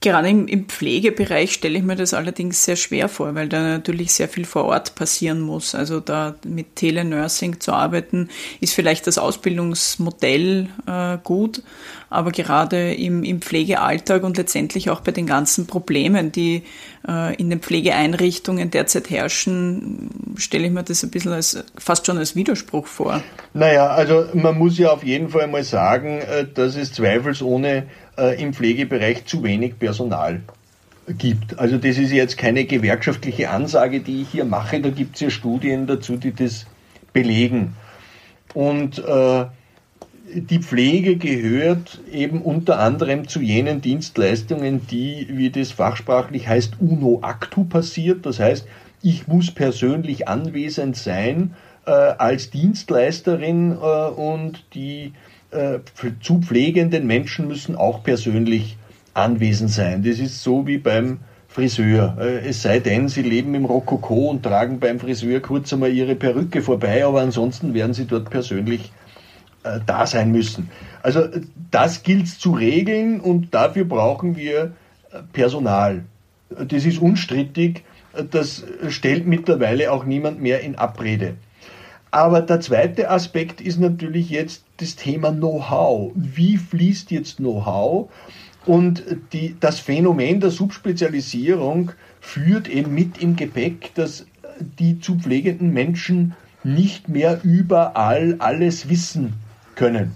Gerade 0.01 0.29
im, 0.29 0.47
im, 0.47 0.69
Pflegebereich 0.69 1.51
stelle 1.51 1.77
ich 1.77 1.83
mir 1.83 1.97
das 1.97 2.13
allerdings 2.13 2.63
sehr 2.63 2.77
schwer 2.77 3.09
vor, 3.09 3.35
weil 3.35 3.49
da 3.49 3.61
natürlich 3.61 4.13
sehr 4.13 4.29
viel 4.29 4.45
vor 4.45 4.63
Ort 4.63 4.95
passieren 4.95 5.41
muss. 5.41 5.75
Also 5.75 5.99
da 5.99 6.35
mit 6.45 6.77
Telenursing 6.77 7.59
zu 7.59 7.73
arbeiten, 7.73 8.29
ist 8.61 8.73
vielleicht 8.73 9.07
das 9.07 9.17
Ausbildungsmodell 9.17 10.69
äh, 10.87 11.17
gut, 11.21 11.63
aber 12.09 12.31
gerade 12.31 12.93
im, 12.93 13.23
im 13.25 13.41
Pflegealltag 13.41 14.23
und 14.23 14.37
letztendlich 14.37 14.89
auch 14.89 15.01
bei 15.01 15.11
den 15.11 15.25
ganzen 15.25 15.67
Problemen, 15.67 16.31
die 16.31 16.63
äh, 17.05 17.35
in 17.35 17.49
den 17.49 17.59
Pflegeeinrichtungen 17.59 18.71
derzeit 18.71 19.09
herrschen, 19.09 20.09
stelle 20.37 20.67
ich 20.67 20.71
mir 20.71 20.83
das 20.83 21.03
ein 21.03 21.11
bisschen 21.11 21.33
als 21.33 21.61
fast 21.77 22.05
schon 22.05 22.17
als 22.17 22.37
Widerspruch 22.37 22.87
vor. 22.87 23.21
Naja, 23.53 23.87
also 23.87 24.25
man 24.33 24.57
muss 24.57 24.77
ja 24.77 24.91
auf 24.91 25.03
jeden 25.03 25.27
Fall 25.27 25.47
mal 25.47 25.63
sagen, 25.63 26.19
äh, 26.19 26.47
dass 26.51 26.77
es 26.77 26.93
zweifelsohne 26.93 27.87
äh, 28.19 28.41
im 28.41 28.53
Pflegebereich 28.53 29.25
zu 29.25 29.43
wenig 29.43 29.79
Personal 29.79 30.41
gibt. 31.17 31.57
Also 31.57 31.77
das 31.77 31.97
ist 31.97 32.11
jetzt 32.11 32.37
keine 32.37 32.65
gewerkschaftliche 32.65 33.49
Ansage, 33.49 33.99
die 34.01 34.21
ich 34.21 34.29
hier 34.29 34.45
mache, 34.45 34.79
da 34.79 34.89
gibt 34.89 35.15
es 35.15 35.21
ja 35.21 35.29
Studien 35.29 35.87
dazu, 35.87 36.17
die 36.17 36.33
das 36.33 36.65
belegen. 37.13 37.75
Und 38.53 38.99
äh, 38.99 39.45
die 40.33 40.59
Pflege 40.59 41.17
gehört 41.17 41.99
eben 42.11 42.41
unter 42.41 42.79
anderem 42.79 43.27
zu 43.27 43.41
jenen 43.41 43.81
Dienstleistungen, 43.81 44.85
die, 44.87 45.27
wie 45.31 45.49
das 45.49 45.71
fachsprachlich 45.71 46.47
heißt, 46.47 46.73
uno 46.79 47.19
actu 47.21 47.63
passiert. 47.63 48.25
Das 48.25 48.39
heißt, 48.39 48.67
ich 49.01 49.27
muss 49.27 49.51
persönlich 49.51 50.27
anwesend 50.27 50.95
sein 50.95 51.55
äh, 51.85 51.91
als 51.91 52.51
Dienstleisterin 52.51 53.71
äh, 53.71 53.75
und 53.75 54.65
die 54.73 55.13
äh, 55.51 55.79
zu 56.21 56.39
pflegenden 56.39 57.07
Menschen 57.07 57.47
müssen 57.47 57.75
auch 57.75 58.03
persönlich 58.03 58.77
anwesend 59.13 59.71
sein. 59.71 60.03
Das 60.03 60.19
ist 60.19 60.43
so 60.43 60.67
wie 60.67 60.77
beim 60.77 61.19
Friseur. 61.47 62.17
Äh, 62.19 62.47
es 62.47 62.61
sei 62.61 62.79
denn, 62.79 63.09
sie 63.09 63.23
leben 63.23 63.55
im 63.55 63.65
Rokoko 63.65 64.29
und 64.29 64.43
tragen 64.43 64.79
beim 64.79 64.99
Friseur 64.99 65.39
kurz 65.39 65.73
einmal 65.73 65.91
ihre 65.91 66.15
Perücke 66.15 66.61
vorbei, 66.61 67.05
aber 67.05 67.21
ansonsten 67.21 67.73
werden 67.73 67.93
sie 67.93 68.05
dort 68.05 68.29
persönlich 68.29 68.91
äh, 69.63 69.79
da 69.85 70.05
sein 70.05 70.31
müssen. 70.31 70.69
Also 71.01 71.27
das 71.71 72.03
gilt 72.03 72.27
zu 72.27 72.51
regeln 72.51 73.19
und 73.19 73.53
dafür 73.53 73.85
brauchen 73.85 74.35
wir 74.35 74.73
Personal. 75.33 76.03
Das 76.49 76.85
ist 76.85 76.99
unstrittig. 76.99 77.83
Das 78.31 78.63
stellt 78.89 79.25
mittlerweile 79.27 79.91
auch 79.91 80.05
niemand 80.05 80.41
mehr 80.41 80.61
in 80.61 80.75
Abrede. 80.75 81.35
Aber 82.11 82.41
der 82.41 82.59
zweite 82.59 83.09
Aspekt 83.09 83.61
ist 83.61 83.79
natürlich 83.79 84.29
jetzt 84.29 84.63
das 84.81 84.95
Thema 84.95 85.31
Know-how. 85.31 86.11
Wie 86.15 86.57
fließt 86.57 87.11
jetzt 87.11 87.37
Know-how? 87.37 88.09
Und 88.65 89.03
die, 89.33 89.55
das 89.59 89.79
Phänomen 89.79 90.39
der 90.39 90.51
Subspezialisierung 90.51 91.91
führt 92.19 92.67
eben 92.67 92.93
mit 92.93 93.21
im 93.21 93.35
Gepäck, 93.35 93.93
dass 93.95 94.25
die 94.59 94.99
zu 94.99 95.15
pflegenden 95.15 95.71
Menschen 95.71 96.35
nicht 96.63 97.07
mehr 97.09 97.39
überall 97.43 98.35
alles 98.39 98.89
wissen 98.89 99.33
können. 99.75 100.13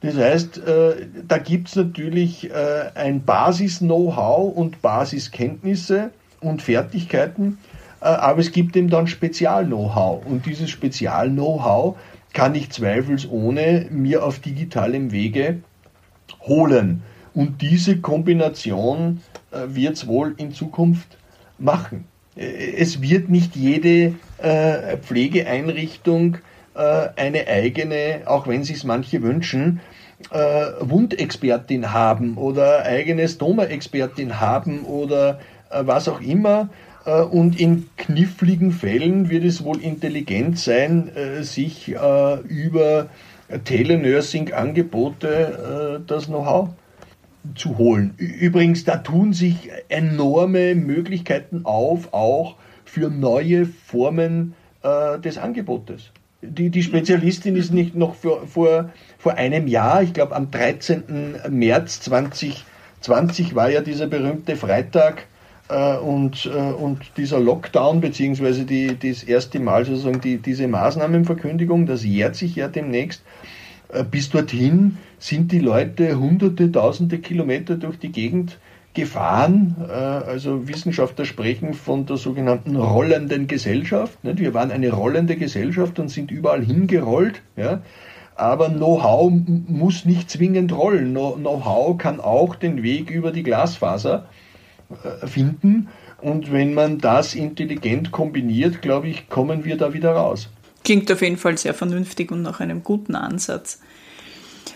Das 0.00 0.16
heißt, 0.16 0.58
äh, 0.58 1.06
da 1.26 1.38
gibt 1.38 1.68
es 1.68 1.76
natürlich 1.76 2.50
äh, 2.50 2.90
ein 2.94 3.24
Basis-Know-how 3.24 4.54
und 4.54 4.82
Basiskenntnisse 4.82 6.10
und 6.40 6.60
Fertigkeiten, 6.60 7.58
äh, 8.00 8.06
aber 8.06 8.40
es 8.40 8.52
gibt 8.52 8.76
eben 8.76 8.90
dann 8.90 9.06
Spezial-Know-how. 9.06 10.26
Und 10.26 10.44
dieses 10.44 10.68
Spezial-Know-how 10.68 11.96
kann 12.34 12.54
ich 12.54 12.70
zweifelsohne 12.70 13.86
mir 13.90 14.24
auf 14.24 14.40
digitalem 14.40 15.12
Wege 15.12 15.60
holen. 16.42 17.02
Und 17.32 17.62
diese 17.62 17.98
Kombination 17.98 19.22
äh, 19.50 19.74
wird 19.74 19.94
es 19.94 20.06
wohl 20.06 20.34
in 20.36 20.52
Zukunft 20.52 21.16
machen. 21.58 22.04
Äh, 22.36 22.74
es 22.76 23.00
wird 23.00 23.30
nicht 23.30 23.56
jede 23.56 24.14
äh, 24.38 24.98
Pflegeeinrichtung 24.98 26.38
äh, 26.74 27.08
eine 27.16 27.46
eigene, 27.46 28.22
auch 28.26 28.46
wenn 28.46 28.64
sich 28.64 28.84
manche 28.84 29.22
wünschen, 29.22 29.80
äh, 30.30 30.66
Wundexpertin 30.80 31.92
haben 31.92 32.36
oder 32.36 32.84
eigene 32.84 33.28
Stoma-Expertin 33.28 34.40
haben 34.40 34.84
oder 34.84 35.40
äh, 35.70 35.82
was 35.86 36.08
auch 36.08 36.20
immer. 36.20 36.68
Äh, 37.04 37.22
und 37.22 37.60
in 37.60 37.88
kniffligen 37.96 38.72
Fällen 38.72 39.30
wird 39.30 39.44
es 39.44 39.62
wohl 39.64 39.80
intelligent 39.80 40.58
sein, 40.58 41.14
äh, 41.14 41.42
sich 41.42 41.94
äh, 41.94 42.40
über 42.40 43.08
Telenursing-Angebote 43.64 46.02
das 46.06 46.28
Know-how 46.28 46.70
zu 47.54 47.76
holen. 47.76 48.14
Übrigens, 48.16 48.84
da 48.84 48.96
tun 48.96 49.34
sich 49.34 49.70
enorme 49.90 50.74
Möglichkeiten 50.74 51.60
auf, 51.64 52.14
auch 52.14 52.56
für 52.86 53.10
neue 53.10 53.66
Formen 53.66 54.54
des 54.82 55.36
Angebotes. 55.36 56.10
Die, 56.40 56.70
die 56.70 56.82
Spezialistin 56.82 57.54
ist 57.54 57.70
nicht 57.70 57.94
noch 57.94 58.14
vor, 58.14 58.46
vor, 58.46 58.88
vor 59.18 59.34
einem 59.34 59.66
Jahr, 59.66 60.02
ich 60.02 60.14
glaube 60.14 60.34
am 60.34 60.50
13. 60.50 61.34
März 61.50 62.00
2020 62.00 63.54
war 63.54 63.68
ja 63.68 63.82
dieser 63.82 64.06
berühmte 64.06 64.56
Freitag, 64.56 65.26
und, 65.68 66.44
äh, 66.44 66.72
und 66.72 67.00
dieser 67.16 67.40
Lockdown, 67.40 68.00
beziehungsweise 68.00 68.64
die, 68.64 68.98
das 68.98 69.22
erste 69.22 69.60
Mal 69.60 69.84
sozusagen 69.84 70.20
die, 70.20 70.36
diese 70.36 70.68
Maßnahmenverkündigung, 70.68 71.86
das 71.86 72.04
jährt 72.04 72.36
sich 72.36 72.54
ja 72.56 72.68
demnächst. 72.68 73.22
Äh, 73.88 74.04
bis 74.04 74.28
dorthin 74.28 74.98
sind 75.18 75.52
die 75.52 75.60
Leute 75.60 76.18
hunderte, 76.18 76.70
tausende 76.70 77.18
Kilometer 77.18 77.76
durch 77.76 77.98
die 77.98 78.12
Gegend 78.12 78.58
gefahren. 78.92 79.76
Äh, 79.88 79.92
also 79.92 80.68
Wissenschaftler 80.68 81.24
sprechen 81.24 81.72
von 81.72 82.04
der 82.04 82.18
sogenannten 82.18 82.76
rollenden 82.76 83.46
Gesellschaft. 83.46 84.18
Wir 84.22 84.52
waren 84.52 84.70
eine 84.70 84.92
rollende 84.92 85.36
Gesellschaft 85.36 85.98
und 85.98 86.08
sind 86.10 86.30
überall 86.30 86.62
hingerollt. 86.62 87.40
Aber 88.36 88.68
Know-how 88.68 89.32
muss 89.66 90.04
nicht 90.04 90.28
zwingend 90.28 90.76
rollen. 90.76 91.14
Know-how 91.14 91.96
kann 91.96 92.20
auch 92.20 92.54
den 92.54 92.82
Weg 92.82 93.10
über 93.10 93.30
die 93.30 93.44
Glasfaser 93.44 94.26
äh, 94.26 94.43
finden. 95.24 95.88
Und 96.20 96.52
wenn 96.52 96.74
man 96.74 96.98
das 96.98 97.34
intelligent 97.34 98.10
kombiniert, 98.10 98.82
glaube 98.82 99.08
ich, 99.08 99.28
kommen 99.28 99.64
wir 99.64 99.76
da 99.76 99.92
wieder 99.92 100.12
raus. 100.12 100.48
Klingt 100.84 101.10
auf 101.10 101.22
jeden 101.22 101.36
Fall 101.36 101.58
sehr 101.58 101.74
vernünftig 101.74 102.30
und 102.30 102.42
nach 102.42 102.60
einem 102.60 102.82
guten 102.82 103.14
Ansatz. 103.14 103.80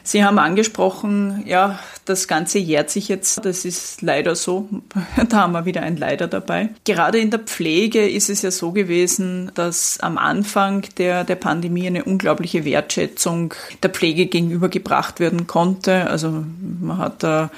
Sie 0.02 0.24
haben 0.24 0.38
angesprochen, 0.38 1.42
ja, 1.46 1.78
das 2.06 2.28
Ganze 2.28 2.58
jährt 2.58 2.88
sich 2.88 3.08
jetzt. 3.08 3.44
Das 3.44 3.66
ist 3.66 4.00
leider 4.00 4.34
so. 4.36 4.68
Da 5.28 5.36
haben 5.38 5.52
wir 5.52 5.66
wieder 5.66 5.82
ein 5.82 5.98
Leider 5.98 6.28
dabei. 6.28 6.70
Gerade 6.84 7.18
in 7.18 7.30
der 7.30 7.40
Pflege 7.40 8.08
ist 8.08 8.30
es 8.30 8.40
ja 8.40 8.50
so 8.50 8.72
gewesen, 8.72 9.52
dass 9.54 10.00
am 10.00 10.16
Anfang 10.16 10.86
der, 10.96 11.24
der 11.24 11.34
Pandemie 11.34 11.86
eine 11.86 12.04
unglaubliche 12.04 12.64
Wertschätzung 12.64 13.52
der 13.82 13.90
Pflege 13.90 14.26
gegenübergebracht 14.26 15.20
werden 15.20 15.46
konnte. 15.46 16.08
Also 16.08 16.44
man 16.80 16.96
hat 16.96 17.22
da 17.22 17.50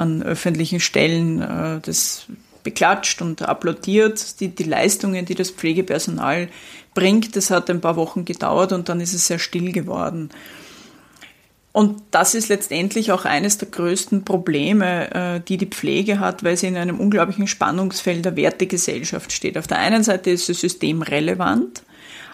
an 0.00 0.22
öffentlichen 0.22 0.80
Stellen 0.80 1.40
äh, 1.40 1.80
das 1.80 2.26
beklatscht 2.62 3.22
und 3.22 3.42
applaudiert, 3.42 4.40
die, 4.40 4.48
die 4.48 4.64
Leistungen, 4.64 5.24
die 5.24 5.34
das 5.34 5.50
Pflegepersonal 5.50 6.48
bringt. 6.94 7.36
Das 7.36 7.50
hat 7.50 7.70
ein 7.70 7.80
paar 7.80 7.96
Wochen 7.96 8.24
gedauert 8.24 8.72
und 8.72 8.88
dann 8.88 9.00
ist 9.00 9.14
es 9.14 9.26
sehr 9.26 9.38
still 9.38 9.72
geworden. 9.72 10.30
Und 11.72 12.02
das 12.10 12.34
ist 12.34 12.48
letztendlich 12.48 13.12
auch 13.12 13.24
eines 13.24 13.58
der 13.58 13.68
größten 13.68 14.24
Probleme, 14.24 15.14
äh, 15.14 15.40
die 15.40 15.56
die 15.56 15.66
Pflege 15.66 16.18
hat, 16.18 16.42
weil 16.42 16.56
sie 16.56 16.66
in 16.66 16.76
einem 16.76 16.98
unglaublichen 16.98 17.46
Spannungsfeld 17.46 18.24
der 18.24 18.36
Wertegesellschaft 18.36 19.32
steht. 19.32 19.56
Auf 19.56 19.68
der 19.68 19.78
einen 19.78 20.02
Seite 20.02 20.30
ist 20.30 20.48
das 20.48 20.60
System 20.60 21.02
relevant, 21.02 21.82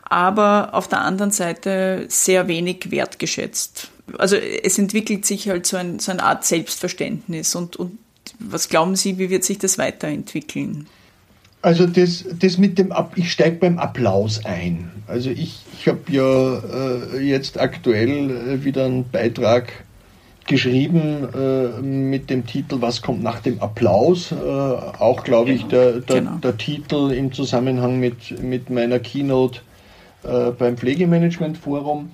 aber 0.04 0.70
auf 0.72 0.88
der 0.88 1.02
anderen 1.02 1.32
Seite 1.32 2.06
sehr 2.08 2.48
wenig 2.48 2.90
wertgeschätzt. 2.90 3.90
Also 4.18 4.36
es 4.36 4.78
entwickelt 4.78 5.24
sich 5.26 5.48
halt 5.48 5.66
so, 5.66 5.76
ein, 5.76 5.98
so 5.98 6.12
eine 6.12 6.22
Art 6.22 6.44
Selbstverständnis. 6.44 7.54
Und, 7.54 7.76
und 7.76 7.98
was 8.38 8.68
glauben 8.68 8.96
Sie, 8.96 9.18
wie 9.18 9.30
wird 9.30 9.44
sich 9.44 9.58
das 9.58 9.78
weiterentwickeln? 9.78 10.86
Also 11.62 11.86
das, 11.86 12.24
das 12.38 12.58
mit 12.58 12.78
dem, 12.78 12.92
ich 13.16 13.32
steige 13.32 13.56
beim 13.56 13.78
Applaus 13.78 14.44
ein. 14.44 14.90
Also 15.08 15.30
ich, 15.30 15.64
ich 15.72 15.88
habe 15.88 16.00
ja 16.08 16.58
äh, 16.58 17.18
jetzt 17.18 17.58
aktuell 17.58 18.30
äh, 18.30 18.64
wieder 18.64 18.84
einen 18.84 19.08
Beitrag 19.10 19.72
geschrieben 20.46 21.28
äh, 21.34 21.82
mit 21.82 22.30
dem 22.30 22.46
Titel 22.46 22.80
Was 22.80 23.02
kommt 23.02 23.22
nach 23.22 23.40
dem 23.40 23.60
Applaus? 23.60 24.32
Äh, 24.32 24.36
auch, 24.36 25.24
glaube 25.24 25.50
ich, 25.52 25.64
der, 25.64 26.00
der, 26.00 26.20
genau. 26.20 26.36
der, 26.36 26.56
Titel 26.56 27.10
im 27.10 27.32
Zusammenhang 27.32 27.98
mit, 27.98 28.40
mit 28.42 28.70
meiner 28.70 28.98
Keynote 28.98 29.60
äh, 30.22 30.50
beim 30.52 30.76
Pflegemanagement 30.76 31.58
Forum. 31.58 32.10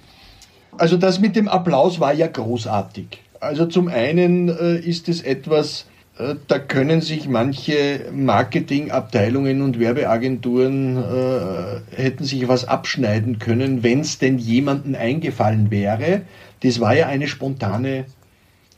Also 0.79 0.97
das 0.97 1.21
mit 1.21 1.37
dem 1.37 1.49
Applaus 1.49 2.01
war 2.01 2.13
ja 2.13 2.27
großartig. 2.27 3.23
Also 3.41 3.67
zum 3.67 3.89
einen 3.89 4.49
äh, 4.49 4.79
ist 4.79 5.09
es 5.09 5.21
etwas, 5.21 5.87
äh, 6.19 6.37
da 6.49 6.59
können 6.59 7.01
sich 7.01 7.29
manche 7.29 8.07
Marketingabteilungen 8.13 9.63
und 9.63 9.79
Werbeagenturen 9.79 10.97
äh, 10.97 11.97
hätten 11.97 12.25
sich 12.25 12.49
was 12.49 12.67
abschneiden 12.67 13.39
können, 13.39 13.83
wenn 13.83 14.01
es 14.01 14.19
denn 14.19 14.39
jemandem 14.39 14.95
eingefallen 14.95 15.71
wäre. 15.71 16.23
Das 16.63 16.81
war 16.81 16.95
ja 16.95 17.07
eine 17.07 17.29
spontane 17.29 18.07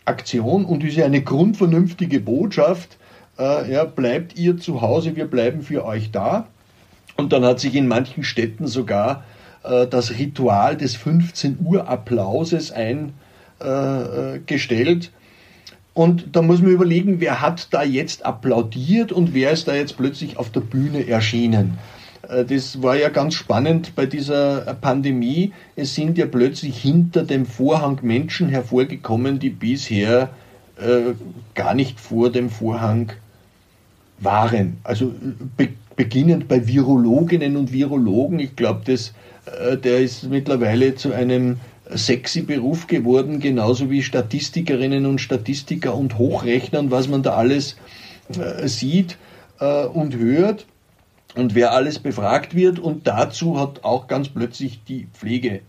Aktion 0.05 0.65
und 0.65 0.83
ist 0.83 0.97
ja 0.97 1.05
eine 1.05 1.23
grundvernünftige 1.23 2.21
Botschaft. 2.21 2.97
Äh, 3.39 3.73
ja, 3.73 3.85
bleibt 3.85 4.37
ihr 4.39 4.59
zu 4.59 4.81
Hause, 4.81 5.15
wir 5.15 5.27
bleiben 5.27 5.63
für 5.63 5.85
euch 5.85 6.11
da. 6.11 6.49
Und 7.17 7.33
dann 7.33 7.45
hat 7.45 7.61
sich 7.61 7.75
in 7.75 7.87
manchen 7.87 8.25
Städten 8.25 8.67
sogar 8.67 9.25
das 9.65 10.19
Ritual 10.19 10.77
des 10.77 10.95
15 10.95 11.61
Uhr 11.65 11.89
Applauses 11.89 12.71
eingestellt. 12.71 15.07
Äh, 15.07 15.09
und 15.95 16.37
da 16.37 16.43
muss 16.43 16.61
man 16.61 16.73
überlegen, 16.73 17.21
wer 17.21 17.41
hat 17.41 17.73
da 17.73 17.83
jetzt 17.83 18.27
applaudiert 18.27 19.13
und 19.13 19.33
wer 19.33 19.53
ist 19.53 19.69
da 19.69 19.75
jetzt 19.75 19.97
plötzlich 19.97 20.37
auf 20.37 20.51
der 20.51 20.61
Bühne 20.61 21.09
erschienen. 21.09 21.79
Äh, 22.29 22.45
das 22.45 22.83
war 22.83 22.97
ja 22.97 23.09
ganz 23.09 23.35
spannend 23.35 23.95
bei 23.95 24.07
dieser 24.07 24.75
Pandemie. 24.75 25.53
Es 25.77 25.95
sind 25.95 26.19
ja 26.19 26.27
plötzlich 26.27 26.81
hinter 26.81 27.23
dem 27.23 27.47
Vorhang 27.47 28.01
Menschen 28.03 28.49
hervorgekommen, 28.49 29.39
die 29.39 29.51
bisher 29.51 30.31
äh, 30.77 31.15
gar 31.55 31.75
nicht 31.75 32.01
vor 32.01 32.31
dem 32.31 32.51
Vorhang 32.51 33.13
waren. 34.19 34.79
Also 34.85 35.13
be 35.57 35.69
beginnend 35.97 36.49
bei 36.49 36.67
Virologinnen 36.67 37.57
und 37.57 37.73
Virologen. 37.73 38.41
Ich 38.41 38.57
glaube, 38.57 38.93
äh, 38.93 38.99
der 39.47 40.01
ist 40.01 40.25
mittlerweile 40.25 40.95
zu 40.95 41.13
einem 41.13 41.59
sexy 41.91 42.43
Beruf 42.43 42.87
geworden, 42.87 43.41
genauso 43.41 43.91
wie 43.91 44.03
Statistikerinnen 44.03 45.07
und 45.07 45.21
Statistiker 45.21 45.95
und 45.95 46.19
Hochrechnen, 46.19 46.91
was 46.91 47.09
man 47.09 47.23
da 47.23 47.35
alles 47.35 47.77
äh, 48.39 48.67
sieht 48.69 49.19
äh, 49.61 49.85
und 49.85 50.17
hört 50.17 50.67
und 51.35 51.55
wer 51.55 51.73
alles 51.73 51.99
befragt 51.99 52.55
wird. 52.55 52.79
Und 52.79 53.07
dazu 53.07 53.61
hat 53.61 53.85
auch 53.85 54.07
ganz 54.07 54.29
plötzlich 54.29 54.81
die 54.85 55.09
Pflege 55.13 55.61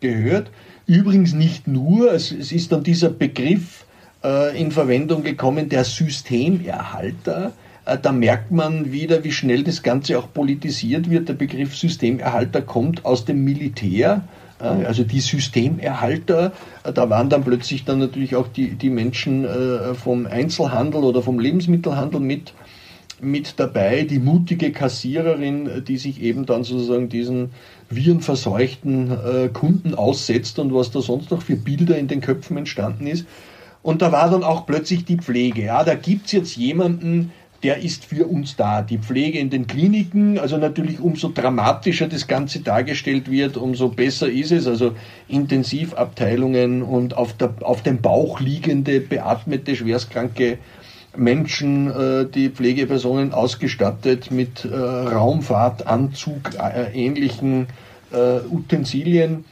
gehört. 0.00 0.50
Übrigens 0.86 1.32
nicht 1.32 1.66
nur, 1.66 2.12
es, 2.12 2.30
ist 2.30 2.72
dann 2.72 2.82
dieser 2.82 3.10
Begriff 3.10 3.84
äh, 4.22 4.58
in 4.58 4.70
Verwendung 4.70 5.22
gekommen, 5.22 5.68
der 5.68 5.84
Systemerhalter. 5.84 7.52
Äh, 7.88 7.98
da 8.00 8.12
merkt 8.12 8.50
man 8.50 8.92
wieder, 8.92 9.24
wie 9.24 9.32
schnell 9.32 9.64
das 9.64 9.82
Ganze 9.82 10.18
auch 10.18 10.32
politisiert 10.32 11.10
wird. 11.10 11.28
Der 11.28 11.34
Begriff 11.34 11.76
Systemerhalter 11.76 12.62
kommt 12.62 13.04
aus 13.04 13.24
dem 13.24 13.42
Militär 13.44 14.22
also 14.60 15.04
die 15.04 15.20
Systemerhalter, 15.20 16.52
äh, 16.84 16.92
da 16.92 17.08
waren 17.10 17.28
dann 17.28 17.44
plötzlich 17.44 17.84
dann 17.84 17.98
natürlich 17.98 18.34
auch 18.36 18.48
die, 18.48 18.70
die 18.74 18.90
Menschen 18.90 19.44
äh, 19.44 19.94
vom 19.94 20.26
Einzelhandel 20.26 21.04
oder 21.04 21.22
vom 21.22 21.38
Lebensmittelhandel 21.38 22.20
mit, 22.20 22.54
mit 23.20 23.54
dabei, 23.58 24.02
die 24.02 24.18
mutige 24.18 24.72
Kassiererin, 24.72 25.84
die 25.86 25.96
sich 25.96 26.20
eben 26.22 26.46
dann 26.46 26.64
sozusagen 26.64 27.08
diesen 27.08 27.50
virenverseuchten 27.90 29.10
äh, 29.10 29.48
Kunden 29.48 29.94
aussetzt 29.94 30.58
und 30.58 30.74
was 30.74 30.90
da 30.90 31.00
sonst 31.00 31.30
noch 31.30 31.42
für 31.42 31.56
Bilder 31.56 31.96
in 31.96 32.08
den 32.08 32.20
Köpfen 32.20 32.56
entstanden 32.56 33.06
ist. 33.06 33.26
Und 33.82 34.02
da 34.02 34.10
war 34.10 34.28
dann 34.28 34.42
auch 34.42 34.66
plötzlich 34.66 35.04
die 35.04 35.16
Pflege. 35.16 35.62
Ja, 35.62 35.84
da 35.84 35.94
gibt's 35.94 36.32
jetzt 36.32 36.56
jemanden, 36.56 37.30
der 37.62 37.82
ist 37.82 38.04
für 38.04 38.26
uns 38.26 38.56
da. 38.56 38.82
Die 38.82 38.98
Pflege 38.98 39.38
in 39.38 39.50
den 39.50 39.66
Kliniken, 39.66 40.38
also 40.38 40.56
natürlich 40.56 41.00
umso 41.00 41.28
dramatischer 41.28 42.06
das 42.06 42.28
Ganze 42.28 42.60
dargestellt 42.60 43.30
wird, 43.30 43.56
umso 43.56 43.88
besser 43.88 44.28
ist 44.28 44.52
es. 44.52 44.66
Also 44.66 44.92
Intensivabteilungen 45.26 46.82
und 46.82 47.16
auf, 47.16 47.32
der, 47.32 47.54
auf 47.62 47.82
dem 47.82 48.00
Bauch 48.00 48.40
liegende, 48.40 49.00
beatmete, 49.00 49.74
schwerstkranke 49.74 50.58
Menschen, 51.16 51.90
äh, 51.90 52.26
die 52.26 52.50
Pflegepersonen 52.50 53.32
ausgestattet 53.32 54.30
mit 54.30 54.64
äh, 54.64 54.76
Raumfahrtanzug, 54.76 56.54
äh, 56.60 56.92
ähnlichen 56.92 57.66
äh, 58.12 58.38
Utensilien, 58.48 59.44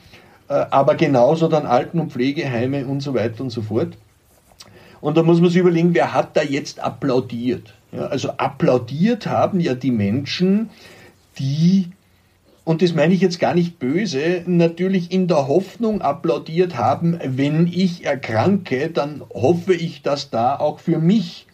äh, 0.49 0.55
aber 0.71 0.95
genauso 0.95 1.49
dann 1.49 1.67
Alten- 1.67 1.99
und 1.99 2.13
Pflegeheime 2.13 2.87
und 2.87 3.01
so 3.01 3.15
weiter 3.15 3.43
und 3.43 3.51
so 3.51 3.63
fort. 3.63 3.97
Und 5.01 5.17
da 5.17 5.25
muss 5.25 5.41
man 5.41 5.51
sich 5.51 5.59
überlegen, 5.59 5.93
wer 5.93 6.13
hat 6.13 6.37
da 6.37 6.43
jetzt 6.43 6.79
applaudiert? 6.81 7.76
Ja, 7.93 8.07
also 8.07 8.31
applaudiert 8.31 9.27
haben 9.27 9.61
ja 9.61 9.75
die 9.75 9.91
Menschen, 9.91 10.71
die, 11.39 11.89
und 12.65 12.83
das 12.83 12.95
meine 12.95 13.15
ich 13.15 13.21
jetzt 13.21 13.39
gar 13.39 13.55
nicht 13.55 13.79
böse, 13.79 14.43
natürlich 14.47 15.13
in 15.13 15.29
der 15.29 15.49
Hoffnung 15.49 16.03
applaudiert 16.03 16.77
haben, 16.77 17.19
wenn 17.25 17.67
ich 17.67 18.05
erkranke, 18.05 18.91
dann 18.91 19.23
hoffe 19.33 19.75
ich, 19.75 20.03
dass 20.03 20.31
da 20.31 20.57
auch 20.57 20.81
für 20.81 20.99
mich 20.99 21.47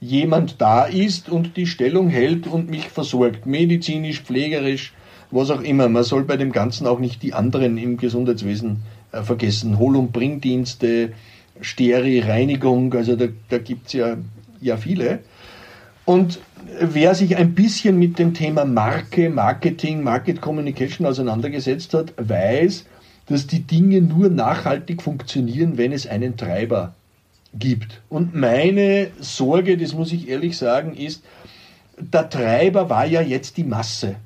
jemand 0.00 0.60
da 0.60 0.84
ist 0.84 1.28
und 1.28 1.56
die 1.56 1.66
Stellung 1.66 2.08
hält 2.08 2.46
und 2.46 2.70
mich 2.70 2.88
versorgt, 2.88 3.46
medizinisch, 3.46 4.20
pflegerisch, 4.20 4.92
was 5.30 5.50
auch 5.50 5.62
immer. 5.62 5.88
Man 5.88 6.04
soll 6.04 6.24
bei 6.24 6.36
dem 6.36 6.52
Ganzen 6.52 6.86
auch 6.86 6.98
nicht 6.98 7.22
die 7.22 7.32
anderen 7.32 7.78
im 7.78 7.96
Gesundheitswesen 7.96 8.82
äh, 9.12 9.22
vergessen. 9.22 9.78
Hol- 9.78 9.96
und 9.96 10.12
Bringdienste, 10.12 11.12
Steri, 11.60 12.20
Reinigung, 12.20 12.92
also 12.94 13.16
da, 13.16 13.26
da 13.48 13.58
gibt 13.58 13.86
es 13.88 13.92
ja, 13.94 14.16
ja 14.60 14.76
viele. 14.76 15.20
Und 16.04 16.40
wer 16.80 17.14
sich 17.14 17.36
ein 17.36 17.54
bisschen 17.54 17.98
mit 17.98 18.18
dem 18.18 18.34
Thema 18.34 18.64
Marke, 18.64 19.30
Marketing, 19.30 20.02
Market 20.02 20.40
Communication 20.40 21.06
auseinandergesetzt 21.06 21.94
hat, 21.94 22.12
weiß, 22.16 22.84
dass 23.26 23.46
die 23.46 23.62
Dinge 23.62 24.02
nur 24.02 24.28
nachhaltig 24.28 25.02
funktionieren, 25.02 25.78
wenn 25.78 25.92
es 25.92 26.06
einen 26.06 26.36
Treiber 26.36 26.94
gibt. 27.54 28.02
Und 28.08 28.34
meine 28.34 29.08
Sorge, 29.18 29.78
das 29.78 29.94
muss 29.94 30.12
ich 30.12 30.28
ehrlich 30.28 30.56
sagen, 30.56 30.94
ist, 30.94 31.24
der 31.98 32.28
Treiber 32.28 32.90
war 32.90 33.06
ja 33.06 33.22
jetzt 33.22 33.56
die 33.56 33.64
Masse. 33.64 34.16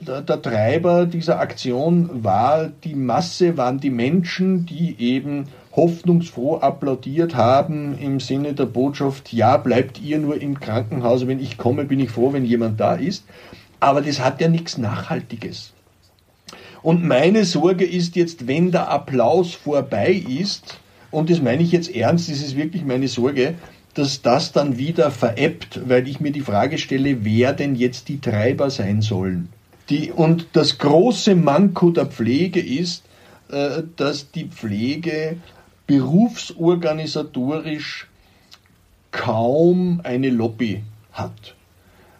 der, 0.00 0.22
der 0.22 0.42
Treiber 0.42 1.06
dieser 1.06 1.38
Aktion 1.38 2.24
war 2.24 2.70
die 2.84 2.94
Masse, 2.94 3.56
waren 3.56 3.78
die 3.78 3.90
Menschen, 3.90 4.66
die 4.66 4.96
eben 4.98 5.46
hoffnungsfroh 5.74 6.56
applaudiert 6.58 7.34
haben 7.34 7.98
im 7.98 8.20
Sinne 8.20 8.52
der 8.52 8.66
Botschaft, 8.66 9.32
ja, 9.32 9.56
bleibt 9.56 10.00
ihr 10.00 10.18
nur 10.18 10.40
im 10.40 10.60
Krankenhaus, 10.60 11.26
wenn 11.26 11.40
ich 11.40 11.56
komme, 11.56 11.84
bin 11.84 12.00
ich 12.00 12.10
froh, 12.10 12.32
wenn 12.32 12.44
jemand 12.44 12.78
da 12.78 12.94
ist. 12.94 13.24
Aber 13.80 14.02
das 14.02 14.20
hat 14.20 14.40
ja 14.40 14.48
nichts 14.48 14.78
Nachhaltiges. 14.78 15.72
Und 16.82 17.04
meine 17.04 17.44
Sorge 17.44 17.84
ist 17.84 18.16
jetzt, 18.16 18.46
wenn 18.46 18.70
der 18.70 18.90
Applaus 18.90 19.54
vorbei 19.54 20.12
ist, 20.12 20.78
und 21.10 21.30
das 21.30 21.40
meine 21.40 21.62
ich 21.62 21.72
jetzt 21.72 21.94
ernst, 21.94 22.30
das 22.30 22.38
ist 22.38 22.56
wirklich 22.56 22.84
meine 22.84 23.08
Sorge, 23.08 23.54
dass 23.94 24.22
das 24.22 24.52
dann 24.52 24.78
wieder 24.78 25.10
veräppt, 25.10 25.88
weil 25.88 26.08
ich 26.08 26.20
mir 26.20 26.32
die 26.32 26.40
Frage 26.40 26.78
stelle, 26.78 27.24
wer 27.24 27.52
denn 27.52 27.74
jetzt 27.74 28.08
die 28.08 28.20
Treiber 28.20 28.70
sein 28.70 29.02
sollen. 29.02 29.48
Die, 29.90 30.10
und 30.10 30.46
das 30.54 30.78
große 30.78 31.34
Manko 31.34 31.90
der 31.90 32.06
Pflege 32.06 32.60
ist, 32.60 33.04
äh, 33.50 33.82
dass 33.96 34.30
die 34.30 34.46
Pflege 34.46 35.36
berufsorganisatorisch 35.86 38.08
kaum 39.10 40.00
eine 40.04 40.30
Lobby 40.30 40.82
hat. 41.12 41.54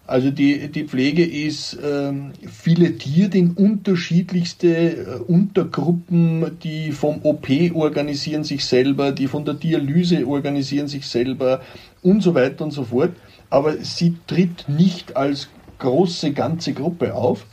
Also 0.06 0.30
die, 0.30 0.68
die 0.68 0.84
Pflege 0.84 1.24
ist 1.24 1.78
ähm, 1.82 2.32
filetiert 2.46 3.34
in 3.34 3.52
unterschiedlichste 3.52 4.68
äh, 4.68 5.18
Untergruppen, 5.26 6.58
die 6.62 6.92
vom 6.92 7.20
OP 7.22 7.48
organisieren 7.72 8.44
sich 8.44 8.64
selber, 8.64 9.12
die 9.12 9.28
von 9.28 9.44
der 9.44 9.54
Dialyse 9.54 10.26
organisieren 10.26 10.88
sich 10.88 11.06
selber 11.06 11.60
und 12.02 12.22
so 12.22 12.34
weiter 12.34 12.64
und 12.64 12.72
so 12.72 12.84
fort. 12.84 13.12
Aber 13.48 13.76
sie 13.78 14.16
tritt 14.26 14.68
nicht 14.68 15.16
als 15.16 15.48
große 15.78 16.32
ganze 16.32 16.72
Gruppe 16.72 17.14
auf. 17.14 17.46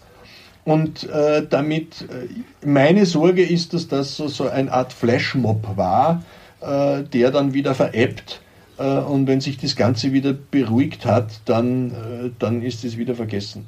Und 0.70 1.10
äh, 1.10 1.48
damit, 1.50 2.04
äh, 2.04 2.28
meine 2.64 3.08
Sorge 3.08 3.42
ist, 3.42 3.74
dass 3.74 3.88
das 3.88 4.16
so, 4.16 4.28
so 4.28 4.48
eine 4.50 4.72
Art 4.72 4.94
Flashmob 4.94 5.76
war, 5.78 6.22
äh, 6.62 7.02
der 7.12 7.32
dann 7.32 7.56
wieder 7.56 7.74
veräppt. 7.74 8.40
Äh, 8.78 8.84
und 8.84 9.26
wenn 9.26 9.42
sich 9.42 9.58
das 9.58 9.76
Ganze 9.76 10.14
wieder 10.14 10.32
beruhigt 10.34 11.08
hat, 11.08 11.42
dann, 11.46 11.90
äh, 11.90 12.30
dann 12.38 12.62
ist 12.62 12.86
es 12.86 12.98
wieder 12.98 13.16
vergessen. 13.16 13.66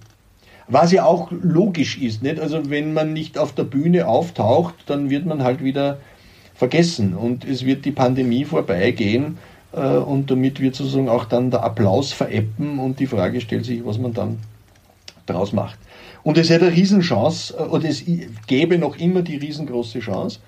Was 0.67 0.91
ja 0.91 1.03
auch 1.03 1.31
logisch 1.31 1.97
ist, 1.97 2.21
nicht? 2.21 2.39
Also 2.39 2.69
wenn 2.69 2.93
man 2.93 3.13
nicht 3.13 3.39
auf 3.39 3.55
der 3.55 3.63
Bühne 3.63 4.05
auftaucht, 4.05 4.75
dann 4.85 5.09
wird 5.09 5.25
man 5.25 5.43
halt 5.43 5.63
wieder 5.63 5.97
vergessen 6.53 7.15
und 7.15 7.45
es 7.45 7.65
wird 7.65 7.83
die 7.83 7.91
Pandemie 7.91 8.45
vorbeigehen 8.45 9.39
und 9.71 10.29
damit 10.29 10.59
wird 10.59 10.75
sozusagen 10.75 11.09
auch 11.09 11.25
dann 11.25 11.49
der 11.49 11.63
Applaus 11.63 12.13
veräppen 12.13 12.77
und 12.77 12.99
die 12.99 13.07
Frage 13.07 13.41
stellt 13.41 13.65
sich, 13.65 13.83
was 13.83 13.97
man 13.97 14.13
dann 14.13 14.37
daraus 15.25 15.51
macht. 15.51 15.79
Und 16.23 16.37
es 16.37 16.49
hätte 16.49 16.67
eine 16.67 16.75
Riesenchance, 16.75 17.53
äh, 17.57 17.63
oder 17.63 17.89
es 17.89 18.03
gäbe 18.47 18.77
noch 18.77 18.97
immer 18.97 19.21
die 19.21 19.37
riesengroße 19.37 19.99
Chance, 19.99 20.39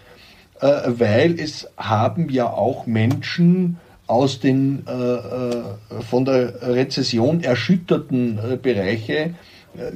äh, 0.59 0.67
weil 0.87 1.39
es 1.39 1.67
haben 1.77 2.29
ja 2.29 2.49
auch 2.49 2.85
Menschen 2.85 3.77
aus 4.05 4.39
den 4.39 4.85
äh, 4.85 6.03
von 6.03 6.25
der 6.25 6.61
Rezession 6.61 7.41
erschütterten 7.41 8.37
Bereiche 8.61 9.33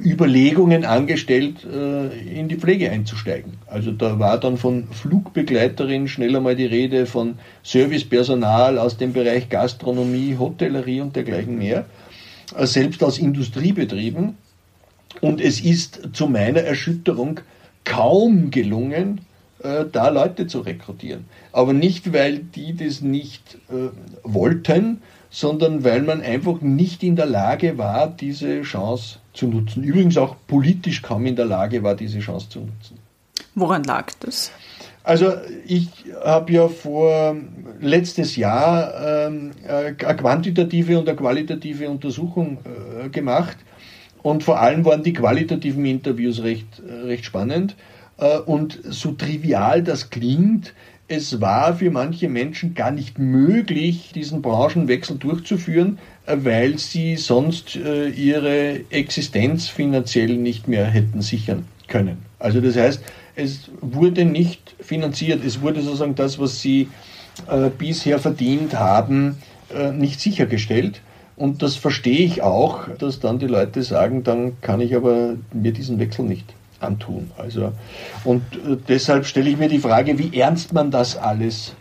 Überlegungen 0.04 0.84
angestellt, 0.84 1.64
in 1.64 2.48
die 2.48 2.56
Pflege 2.56 2.90
einzusteigen. 2.90 3.58
Also 3.68 3.92
da 3.92 4.18
war 4.18 4.40
dann 4.40 4.56
von 4.56 4.88
Flugbegleiterin 4.90 6.08
schnell 6.08 6.34
einmal 6.34 6.56
die 6.56 6.66
Rede, 6.66 7.06
von 7.06 7.34
Servicepersonal 7.62 8.78
aus 8.78 8.96
dem 8.96 9.12
Bereich 9.12 9.50
Gastronomie, 9.50 10.36
Hotellerie 10.36 11.00
und 11.00 11.14
dergleichen 11.14 11.58
mehr, 11.58 11.84
selbst 12.56 13.04
aus 13.04 13.18
Industriebetrieben 13.18 14.34
und 15.20 15.40
es 15.40 15.60
ist 15.60 16.10
zu 16.12 16.28
meiner 16.28 16.60
Erschütterung 16.60 17.40
kaum 17.84 18.50
gelungen, 18.50 19.22
äh, 19.62 19.84
da 19.90 20.08
Leute 20.08 20.46
zu 20.46 20.60
rekrutieren. 20.60 21.24
Aber 21.52 21.72
nicht, 21.72 22.12
weil 22.12 22.38
die 22.38 22.76
das 22.76 23.00
nicht 23.00 23.58
äh, 23.70 23.88
wollten, 24.22 25.02
sondern 25.30 25.84
weil 25.84 26.02
man 26.02 26.20
einfach 26.22 26.60
nicht 26.60 27.02
in 27.02 27.16
der 27.16 27.26
Lage 27.26 27.76
war, 27.76 28.08
diese 28.08 28.62
Chance 28.62 29.18
zu 29.32 29.46
nutzen. 29.46 29.82
Übrigens 29.82 30.16
auch 30.16 30.36
politisch 30.46 31.02
kaum 31.02 31.26
in 31.26 31.36
der 31.36 31.44
Lage 31.44 31.82
war, 31.82 31.94
diese 31.94 32.20
Chance 32.20 32.48
zu 32.48 32.60
nutzen. 32.60 32.98
Woran 33.54 33.84
lag 33.84 34.10
das? 34.20 34.50
Also 35.02 35.32
ich 35.66 35.88
habe 36.22 36.52
ja 36.52 36.68
vor 36.68 37.34
letztes 37.80 38.36
Jahr 38.36 39.26
ähm, 39.26 39.52
eine 39.66 39.94
quantitative 39.94 40.98
und 40.98 41.08
eine 41.08 41.16
qualitative 41.16 41.88
Untersuchung 41.88 42.58
äh, 42.64 43.08
gemacht 43.08 43.56
und 44.22 44.42
vor 44.44 44.60
allem 44.60 44.84
waren 44.84 45.02
die 45.02 45.12
qualitativen 45.12 45.84
Interviews 45.84 46.42
recht, 46.42 46.82
recht 47.04 47.24
spannend. 47.24 47.76
Äh, 48.18 48.38
und 48.38 48.78
so 48.82 49.12
trivial 49.12 49.82
das 49.82 50.10
klingt, 50.10 50.74
es 51.10 51.40
war 51.40 51.74
für 51.76 51.90
manche 51.90 52.28
Menschen 52.28 52.74
gar 52.74 52.90
nicht 52.90 53.18
möglich, 53.18 54.12
diesen 54.14 54.42
Branchenwechsel 54.42 55.16
durchzuführen, 55.16 55.98
äh, 56.26 56.36
weil 56.40 56.78
sie 56.78 57.16
sonst 57.16 57.76
äh, 57.76 58.08
ihre 58.08 58.80
Existenz 58.90 59.68
finanziell 59.68 60.36
nicht 60.36 60.68
mehr 60.68 60.84
hätten 60.84 61.22
sichern 61.22 61.64
können. 61.86 62.18
Also 62.38 62.60
das 62.60 62.76
heißt, 62.76 63.02
es 63.36 63.70
wurde 63.80 64.24
nicht 64.24 64.74
finanziert, 64.80 65.44
es 65.44 65.60
wurde 65.62 65.80
sozusagen 65.80 66.14
das, 66.14 66.38
was 66.38 66.60
sie 66.60 66.88
bisher 67.78 68.18
verdient 68.18 68.74
haben, 68.74 69.36
nicht 69.92 70.18
sichergestellt. 70.18 71.02
Und 71.38 71.62
das 71.62 71.76
verstehe 71.76 72.24
ich 72.24 72.42
auch, 72.42 72.88
dass 72.98 73.20
dann 73.20 73.38
die 73.38 73.46
Leute 73.46 73.84
sagen, 73.84 74.24
dann 74.24 74.60
kann 74.60 74.80
ich 74.80 74.96
aber 74.96 75.36
mir 75.52 75.72
diesen 75.72 76.00
Wechsel 76.00 76.24
nicht 76.24 76.52
antun. 76.80 77.30
Also, 77.38 77.72
und 78.24 78.42
äh, 78.54 78.76
deshalb 78.88 79.24
stelle 79.24 79.48
ich 79.48 79.56
mir 79.56 79.68
die 79.68 79.78
Frage, 79.78 80.18
wie 80.18 80.36
ernst 80.36 80.72
man 80.72 80.90
das 80.90 81.16
alles 81.16 81.74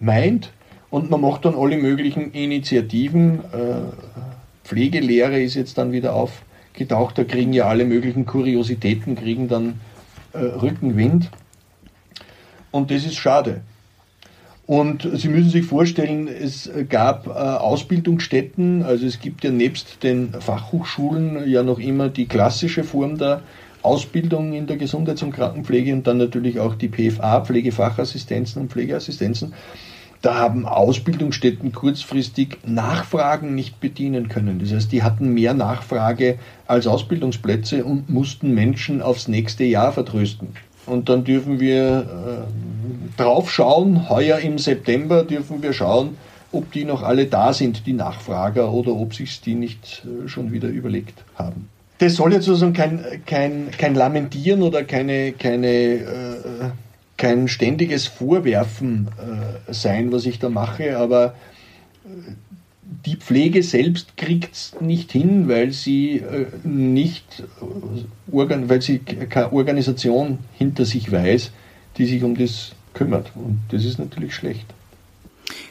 meint. 0.00 0.50
Und 0.90 1.10
man 1.10 1.20
macht 1.20 1.44
dann 1.44 1.54
alle 1.54 1.76
möglichen 1.76 2.32
Initiativen. 2.32 3.40
Äh, 3.52 4.64
Pflegelehre 4.64 5.40
ist 5.40 5.54
jetzt 5.54 5.78
dann 5.78 5.92
wieder 5.92 6.14
aufgetaucht. 6.14 7.18
Da 7.18 7.24
kriegen 7.24 7.52
ja 7.52 7.66
alle 7.66 7.84
möglichen 7.84 8.26
Kuriositäten, 8.26 9.14
kriegen 9.14 9.46
dann 9.46 9.80
äh, 10.32 10.38
Rückenwind. 10.38 11.30
Und 12.72 12.90
das 12.90 13.04
ist 13.04 13.14
schade. 13.14 13.60
Und 14.66 15.08
Sie 15.14 15.28
müssen 15.28 15.50
sich 15.50 15.64
vorstellen, 15.64 16.26
es 16.26 16.68
gab 16.88 17.28
äh, 17.28 17.30
Ausbildungsstätten, 17.30 18.82
also 18.82 19.06
es 19.06 19.20
gibt 19.20 19.44
ja 19.44 19.50
nebst 19.52 20.02
den 20.02 20.32
Fachhochschulen 20.32 21.48
ja 21.48 21.62
noch 21.62 21.78
immer 21.78 22.08
die 22.08 22.26
klassische 22.26 22.82
Form 22.82 23.16
der 23.16 23.42
Ausbildung 23.82 24.52
in 24.52 24.66
der 24.66 24.76
Gesundheits- 24.76 25.22
und 25.22 25.30
Krankenpflege 25.30 25.92
und 25.92 26.08
dann 26.08 26.18
natürlich 26.18 26.58
auch 26.58 26.74
die 26.74 26.88
PFA, 26.88 27.42
Pflegefachassistenzen 27.42 28.62
und 28.62 28.72
Pflegeassistenzen. 28.72 29.54
Da 30.22 30.34
haben 30.34 30.66
Ausbildungsstätten 30.66 31.70
kurzfristig 31.70 32.58
Nachfragen 32.66 33.54
nicht 33.54 33.78
bedienen 33.78 34.28
können. 34.28 34.58
Das 34.58 34.72
heißt, 34.72 34.90
die 34.90 35.04
hatten 35.04 35.32
mehr 35.32 35.54
Nachfrage 35.54 36.40
als 36.66 36.88
Ausbildungsplätze 36.88 37.84
und 37.84 38.10
mussten 38.10 38.52
Menschen 38.52 39.02
aufs 39.02 39.28
nächste 39.28 39.62
Jahr 39.62 39.92
vertrösten. 39.92 40.48
Und 40.86 41.08
dann 41.08 41.24
dürfen 41.24 41.60
wir 41.60 42.46
äh, 42.46 43.20
drauf 43.20 43.50
schauen, 43.50 44.08
heuer 44.08 44.38
im 44.38 44.58
September 44.58 45.24
dürfen 45.24 45.62
wir 45.62 45.72
schauen, 45.72 46.16
ob 46.52 46.72
die 46.72 46.84
noch 46.84 47.02
alle 47.02 47.26
da 47.26 47.52
sind, 47.52 47.86
die 47.86 47.92
Nachfrager, 47.92 48.72
oder 48.72 48.92
ob 48.92 49.14
sich 49.14 49.40
die 49.40 49.54
nicht 49.54 50.04
äh, 50.04 50.28
schon 50.28 50.52
wieder 50.52 50.68
überlegt 50.68 51.24
haben. 51.34 51.68
Das 51.98 52.14
soll 52.14 52.32
jetzt 52.32 52.44
sozusagen 52.44 52.74
kein, 52.74 53.04
kein, 53.24 53.70
kein 53.76 53.94
Lamentieren 53.94 54.62
oder 54.62 54.84
keine, 54.84 55.32
keine, 55.32 55.68
äh, 55.68 56.70
kein 57.16 57.48
ständiges 57.48 58.06
Vorwerfen 58.06 59.08
äh, 59.18 59.72
sein, 59.72 60.12
was 60.12 60.26
ich 60.26 60.38
da 60.38 60.50
mache, 60.50 60.98
aber 60.98 61.34
äh, 62.04 62.32
die 63.04 63.16
Pflege 63.16 63.62
selbst 63.62 64.16
kriegt 64.16 64.54
es 64.54 64.76
nicht 64.80 65.12
hin, 65.12 65.48
weil 65.48 65.72
sie 65.72 66.18
äh, 66.18 66.46
nicht, 66.64 67.44
äh, 67.60 68.68
weil 68.68 68.82
sie 68.82 68.98
keine 68.98 69.52
Organisation 69.52 70.38
hinter 70.52 70.84
sich 70.84 71.10
weiß, 71.10 71.50
die 71.98 72.06
sich 72.06 72.22
um 72.22 72.36
das 72.36 72.72
kümmert. 72.94 73.32
Und 73.34 73.60
das 73.70 73.84
ist 73.84 73.98
natürlich 73.98 74.34
schlecht. 74.34 74.66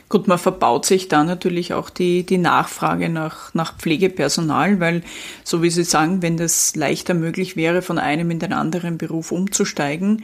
Gut, 0.07 0.27
man 0.27 0.37
verbaut 0.37 0.85
sich 0.85 1.07
da 1.07 1.23
natürlich 1.23 1.73
auch 1.73 1.89
die, 1.89 2.25
die 2.25 2.37
Nachfrage 2.37 3.09
nach, 3.09 3.53
nach 3.53 3.75
Pflegepersonal, 3.77 4.79
weil, 4.79 5.01
so 5.43 5.63
wie 5.63 5.71
Sie 5.71 5.83
sagen, 5.83 6.21
wenn 6.21 6.37
das 6.37 6.75
leichter 6.75 7.15
möglich 7.15 7.55
wäre, 7.55 7.81
von 7.81 7.97
einem 7.97 8.29
in 8.29 8.39
den 8.39 8.53
anderen 8.53 8.97
Beruf 8.97 9.31
umzusteigen, 9.31 10.23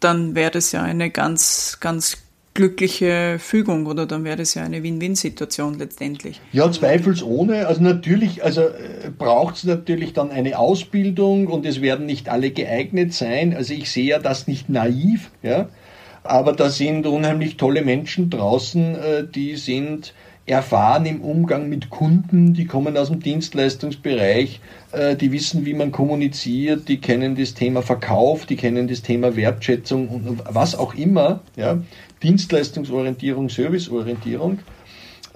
dann 0.00 0.34
wäre 0.34 0.50
das 0.50 0.72
ja 0.72 0.82
eine 0.82 1.10
ganz, 1.10 1.78
ganz 1.80 2.18
glückliche 2.56 3.38
Fügung 3.38 3.86
oder 3.86 4.06
dann 4.06 4.24
wäre 4.24 4.36
das 4.36 4.54
ja 4.54 4.64
eine 4.64 4.82
Win-Win-Situation 4.82 5.78
letztendlich. 5.78 6.40
Ja, 6.52 6.72
zweifelsohne. 6.72 7.66
Also 7.66 7.82
natürlich, 7.82 8.42
also 8.42 8.62
äh, 8.62 9.10
braucht 9.16 9.56
es 9.56 9.64
natürlich 9.64 10.14
dann 10.14 10.30
eine 10.30 10.58
Ausbildung 10.58 11.46
und 11.48 11.66
es 11.66 11.82
werden 11.82 12.06
nicht 12.06 12.28
alle 12.30 12.50
geeignet 12.50 13.12
sein. 13.12 13.54
Also 13.54 13.74
ich 13.74 13.90
sehe 13.90 14.06
ja 14.06 14.18
das 14.18 14.48
nicht 14.48 14.68
naiv, 14.68 15.30
ja. 15.42 15.68
Aber 16.24 16.54
da 16.54 16.70
sind 16.70 17.06
unheimlich 17.06 17.56
tolle 17.56 17.82
Menschen 17.82 18.30
draußen, 18.30 18.94
äh, 18.96 19.24
die 19.32 19.56
sind 19.56 20.14
erfahren 20.46 21.06
im 21.06 21.20
Umgang 21.20 21.68
mit 21.68 21.90
Kunden, 21.90 22.54
die 22.54 22.66
kommen 22.66 22.96
aus 22.96 23.08
dem 23.08 23.20
Dienstleistungsbereich, 23.20 24.60
äh, 24.92 25.16
die 25.16 25.32
wissen, 25.32 25.66
wie 25.66 25.74
man 25.74 25.90
kommuniziert, 25.90 26.88
die 26.88 27.00
kennen 27.00 27.34
das 27.34 27.54
Thema 27.54 27.82
Verkauf, 27.82 28.46
die 28.46 28.56
kennen 28.56 28.86
das 28.86 29.02
Thema 29.02 29.34
Wertschätzung 29.34 30.08
und 30.08 30.42
was 30.48 30.76
auch 30.76 30.94
immer, 30.94 31.40
ja, 31.56 31.78
Dienstleistungsorientierung, 32.22 33.48
Serviceorientierung. 33.48 34.58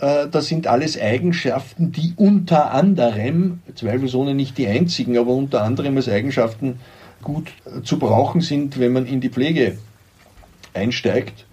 Äh, 0.00 0.28
das 0.30 0.46
sind 0.46 0.66
alles 0.66 1.00
Eigenschaften, 1.00 1.92
die 1.92 2.14
unter 2.16 2.72
anderem, 2.72 3.60
zweifelsohne 3.74 4.34
nicht 4.34 4.58
die 4.58 4.66
einzigen, 4.66 5.18
aber 5.18 5.32
unter 5.32 5.62
anderem 5.62 5.96
als 5.96 6.08
Eigenschaften 6.08 6.80
gut 7.22 7.48
äh, 7.66 7.82
zu 7.82 7.98
brauchen 7.98 8.40
sind, 8.40 8.78
wenn 8.78 8.92
man 8.92 9.06
in 9.06 9.20
die 9.20 9.28
Pflege 9.28 9.76
einsteigt. 10.72 11.44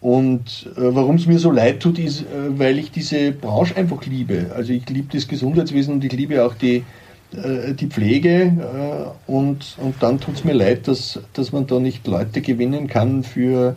Und 0.00 0.68
äh, 0.76 0.94
warum 0.94 1.16
es 1.16 1.26
mir 1.26 1.38
so 1.38 1.50
leid 1.50 1.80
tut, 1.80 1.98
ist, 1.98 2.24
weil 2.48 2.78
ich 2.78 2.90
diese 2.90 3.32
Branche 3.32 3.76
einfach 3.76 4.04
liebe. 4.04 4.52
Also 4.54 4.72
ich 4.72 4.88
liebe 4.88 5.08
das 5.12 5.26
Gesundheitswesen 5.26 5.94
und 5.94 6.04
ich 6.04 6.12
liebe 6.12 6.44
auch 6.44 6.54
die, 6.54 6.84
die 7.32 7.86
Pflege. 7.88 9.12
Und, 9.26 9.76
und 9.78 9.96
dann 10.00 10.20
tut 10.20 10.36
es 10.36 10.44
mir 10.44 10.52
leid, 10.52 10.86
dass, 10.86 11.18
dass 11.32 11.50
man 11.50 11.66
da 11.66 11.80
nicht 11.80 12.06
Leute 12.06 12.40
gewinnen 12.40 12.86
kann 12.86 13.24
für, 13.24 13.74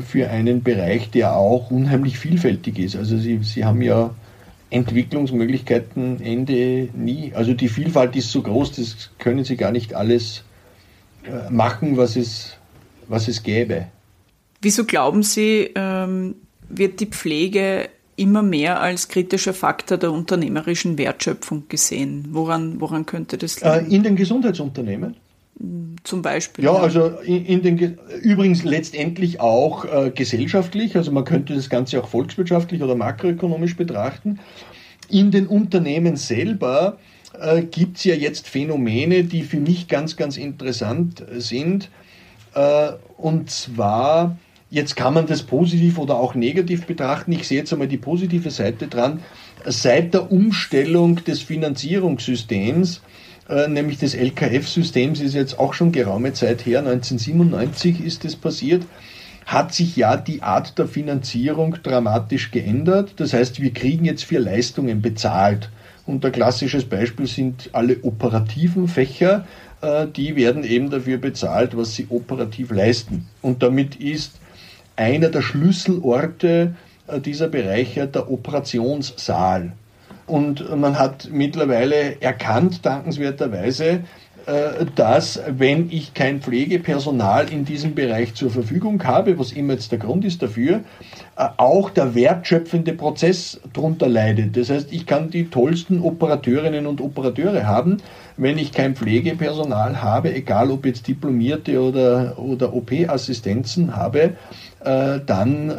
für 0.00 0.30
einen 0.30 0.62
Bereich, 0.62 1.10
der 1.10 1.36
auch 1.36 1.70
unheimlich 1.70 2.18
vielfältig 2.18 2.78
ist. 2.78 2.96
Also 2.96 3.16
Sie, 3.18 3.38
Sie 3.42 3.64
haben 3.64 3.82
ja 3.82 4.14
Entwicklungsmöglichkeiten 4.70 6.20
Ende 6.20 6.88
nie. 6.94 7.32
Also 7.34 7.54
die 7.54 7.68
Vielfalt 7.68 8.16
ist 8.16 8.30
so 8.30 8.42
groß, 8.42 8.72
das 8.72 9.10
können 9.18 9.44
Sie 9.44 9.56
gar 9.56 9.70
nicht 9.70 9.94
alles 9.94 10.44
äh, 11.24 11.50
machen, 11.50 11.96
was 11.96 12.16
es, 12.16 12.56
was 13.08 13.28
es 13.28 13.42
gäbe. 13.42 13.86
Wieso 14.60 14.84
glauben 14.84 15.22
Sie, 15.22 15.70
ähm, 15.74 16.34
wird 16.68 17.00
die 17.00 17.06
Pflege 17.06 17.88
immer 18.16 18.42
mehr 18.42 18.80
als 18.80 19.08
kritischer 19.08 19.54
Faktor 19.54 19.98
der 19.98 20.10
unternehmerischen 20.10 20.98
Wertschöpfung 20.98 21.68
gesehen? 21.68 22.28
Woran, 22.30 22.80
woran 22.80 23.06
könnte 23.06 23.38
das 23.38 23.60
liegen? 23.60 23.90
Äh, 23.90 23.94
in 23.94 24.02
den 24.02 24.16
Gesundheitsunternehmen? 24.16 25.14
Zum 26.04 26.20
Beispiel. 26.22 26.64
Ja, 26.64 26.74
also 26.74 27.06
in, 27.24 27.46
in, 27.46 27.62
den 27.62 27.98
übrigens 28.20 28.62
letztendlich 28.62 29.40
auch 29.40 29.84
äh, 29.86 30.10
gesellschaftlich, 30.14 30.96
also 30.96 31.12
man 31.12 31.24
könnte 31.24 31.54
das 31.54 31.70
Ganze 31.70 32.02
auch 32.02 32.08
volkswirtschaftlich 32.08 32.82
oder 32.82 32.94
makroökonomisch 32.94 33.76
betrachten. 33.76 34.38
In 35.08 35.30
den 35.30 35.46
Unternehmen 35.46 36.16
selber 36.16 36.98
äh, 37.40 37.62
gibt 37.62 37.96
es 37.96 38.04
ja 38.04 38.14
jetzt 38.14 38.48
Phänomene, 38.48 39.24
die 39.24 39.44
für 39.44 39.58
mich 39.58 39.88
ganz, 39.88 40.16
ganz 40.16 40.36
interessant 40.36 41.24
sind. 41.38 41.90
Äh, 42.54 42.92
und 43.16 43.50
zwar 43.50 44.36
Jetzt 44.68 44.96
kann 44.96 45.14
man 45.14 45.26
das 45.26 45.44
positiv 45.44 45.96
oder 45.96 46.16
auch 46.16 46.34
negativ 46.34 46.86
betrachten. 46.86 47.30
Ich 47.32 47.46
sehe 47.46 47.58
jetzt 47.58 47.72
einmal 47.72 47.86
die 47.86 47.98
positive 47.98 48.50
Seite 48.50 48.88
dran. 48.88 49.20
Seit 49.64 50.12
der 50.12 50.32
Umstellung 50.32 51.24
des 51.24 51.40
Finanzierungssystems, 51.40 53.00
äh, 53.48 53.68
nämlich 53.68 53.98
des 53.98 54.14
LKF-Systems, 54.14 55.20
ist 55.20 55.34
jetzt 55.34 55.58
auch 55.58 55.74
schon 55.74 55.92
geraume 55.92 56.32
Zeit 56.32 56.66
her, 56.66 56.80
1997 56.80 58.04
ist 58.04 58.24
es 58.24 58.36
passiert, 58.36 58.82
hat 59.46 59.72
sich 59.72 59.96
ja 59.96 60.16
die 60.16 60.42
Art 60.42 60.76
der 60.78 60.88
Finanzierung 60.88 61.76
dramatisch 61.82 62.50
geändert. 62.50 63.14
Das 63.16 63.32
heißt, 63.32 63.60
wir 63.60 63.72
kriegen 63.72 64.04
jetzt 64.04 64.24
für 64.24 64.38
Leistungen 64.38 65.02
bezahlt. 65.02 65.70
Und 66.04 66.24
ein 66.24 66.32
klassisches 66.32 66.84
Beispiel 66.84 67.26
sind 67.26 67.70
alle 67.72 67.98
operativen 68.02 68.88
Fächer, 68.88 69.44
äh, 69.80 70.06
die 70.06 70.36
werden 70.36 70.64
eben 70.64 70.90
dafür 70.90 71.18
bezahlt, 71.18 71.76
was 71.76 71.94
sie 71.94 72.06
operativ 72.10 72.70
leisten. 72.70 73.28
Und 73.42 73.62
damit 73.62 73.96
ist 73.96 74.38
einer 74.96 75.28
der 75.28 75.42
Schlüsselorte 75.42 76.74
äh, 77.06 77.20
dieser 77.20 77.48
Bereiche 77.48 78.06
der 78.06 78.30
Operationssaal. 78.30 79.72
Und 80.26 80.76
man 80.76 80.98
hat 80.98 81.28
mittlerweile 81.30 82.20
erkannt, 82.20 82.84
dankenswerterweise, 82.84 84.02
äh, 84.46 84.86
dass 84.94 85.40
wenn 85.48 85.90
ich 85.90 86.14
kein 86.14 86.40
Pflegepersonal 86.40 87.52
in 87.52 87.64
diesem 87.64 87.96
Bereich 87.96 88.34
zur 88.34 88.50
Verfügung 88.50 89.02
habe, 89.02 89.40
was 89.40 89.50
immer 89.50 89.72
jetzt 89.72 89.90
der 89.90 89.98
Grund 89.98 90.24
ist 90.24 90.40
dafür, 90.40 90.82
äh, 91.36 91.48
auch 91.56 91.90
der 91.90 92.14
wertschöpfende 92.14 92.92
Prozess 92.92 93.60
darunter 93.72 94.08
leidet. 94.08 94.56
Das 94.56 94.70
heißt, 94.70 94.92
ich 94.92 95.04
kann 95.04 95.30
die 95.30 95.50
tollsten 95.50 96.00
Operateurinnen 96.00 96.86
und 96.86 97.00
Operateure 97.00 97.66
haben, 97.66 97.96
wenn 98.36 98.56
ich 98.56 98.70
kein 98.70 98.94
Pflegepersonal 98.94 100.00
habe, 100.00 100.32
egal 100.32 100.70
ob 100.70 100.86
jetzt 100.86 101.08
Diplomierte 101.08 101.80
oder, 101.80 102.38
oder 102.38 102.72
OP-Assistenzen 102.72 103.96
habe, 103.96 104.34
äh, 104.84 105.18
dann 105.26 105.72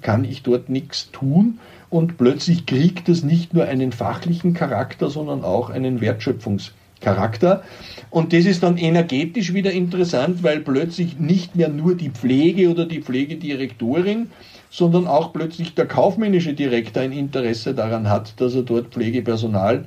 kann 0.00 0.24
ich 0.24 0.42
dort 0.42 0.70
nichts 0.70 1.10
tun 1.10 1.58
und 1.90 2.18
plötzlich 2.18 2.66
kriegt 2.66 3.08
es 3.08 3.22
nicht 3.22 3.54
nur 3.54 3.64
einen 3.64 3.92
fachlichen 3.92 4.54
Charakter, 4.54 5.08
sondern 5.08 5.44
auch 5.44 5.70
einen 5.70 6.00
Wertschöpfungscharakter. 6.00 7.62
Und 8.10 8.32
das 8.32 8.44
ist 8.44 8.62
dann 8.62 8.76
energetisch 8.76 9.52
wieder 9.52 9.72
interessant, 9.72 10.42
weil 10.42 10.60
plötzlich 10.60 11.18
nicht 11.18 11.56
mehr 11.56 11.68
nur 11.68 11.94
die 11.94 12.10
Pflege 12.10 12.70
oder 12.70 12.86
die 12.86 13.02
Pflegedirektorin, 13.02 14.28
sondern 14.70 15.06
auch 15.06 15.32
plötzlich 15.32 15.74
der 15.74 15.86
kaufmännische 15.86 16.54
Direktor 16.54 17.02
ein 17.02 17.12
Interesse 17.12 17.74
daran 17.74 18.08
hat, 18.08 18.40
dass 18.40 18.54
er 18.54 18.62
dort 18.62 18.88
Pflegepersonal 18.88 19.84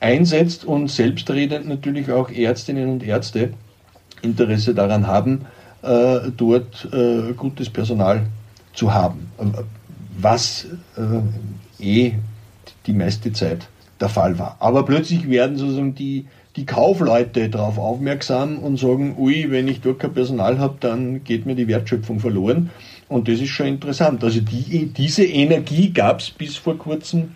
einsetzt 0.00 0.64
und 0.64 0.90
selbstredend 0.90 1.68
natürlich 1.68 2.10
auch 2.10 2.30
Ärztinnen 2.30 2.90
und 2.90 3.02
Ärzte 3.02 3.52
Interesse 4.22 4.74
daran 4.74 5.06
haben, 5.06 5.46
äh, 5.82 6.30
dort 6.36 6.88
äh, 6.92 7.32
gutes 7.34 7.70
Personal 7.70 8.26
zu 8.74 8.92
haben, 8.92 9.30
was 10.18 10.66
äh, 10.96 11.84
eh 11.84 12.14
die 12.86 12.92
meiste 12.92 13.32
Zeit 13.32 13.68
der 14.00 14.08
Fall 14.08 14.38
war. 14.38 14.56
Aber 14.60 14.84
plötzlich 14.84 15.28
werden 15.28 15.56
sozusagen 15.56 15.94
die, 15.94 16.26
die 16.56 16.66
Kaufleute 16.66 17.48
darauf 17.48 17.78
aufmerksam 17.78 18.58
und 18.58 18.78
sagen, 18.78 19.16
ui, 19.18 19.50
wenn 19.50 19.68
ich 19.68 19.80
dort 19.80 20.00
kein 20.00 20.12
Personal 20.12 20.58
habe, 20.58 20.76
dann 20.80 21.24
geht 21.24 21.46
mir 21.46 21.54
die 21.54 21.68
Wertschöpfung 21.68 22.20
verloren. 22.20 22.70
Und 23.08 23.28
das 23.28 23.40
ist 23.40 23.50
schon 23.50 23.66
interessant. 23.66 24.22
Also 24.24 24.40
die, 24.40 24.86
diese 24.86 25.24
Energie 25.24 25.90
gab 25.90 26.20
es 26.20 26.30
bis 26.30 26.56
vor 26.56 26.76
kurzem 26.76 27.34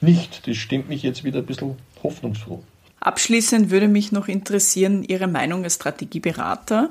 nicht. 0.00 0.46
Das 0.46 0.56
stimmt 0.56 0.88
mich 0.88 1.02
jetzt 1.02 1.24
wieder 1.24 1.38
ein 1.38 1.46
bisschen 1.46 1.76
hoffnungsfroh. 2.02 2.62
Abschließend 3.00 3.70
würde 3.70 3.88
mich 3.88 4.10
noch 4.10 4.26
interessieren 4.26 5.04
Ihre 5.04 5.28
Meinung 5.28 5.62
als 5.64 5.76
Strategieberater. 5.76 6.90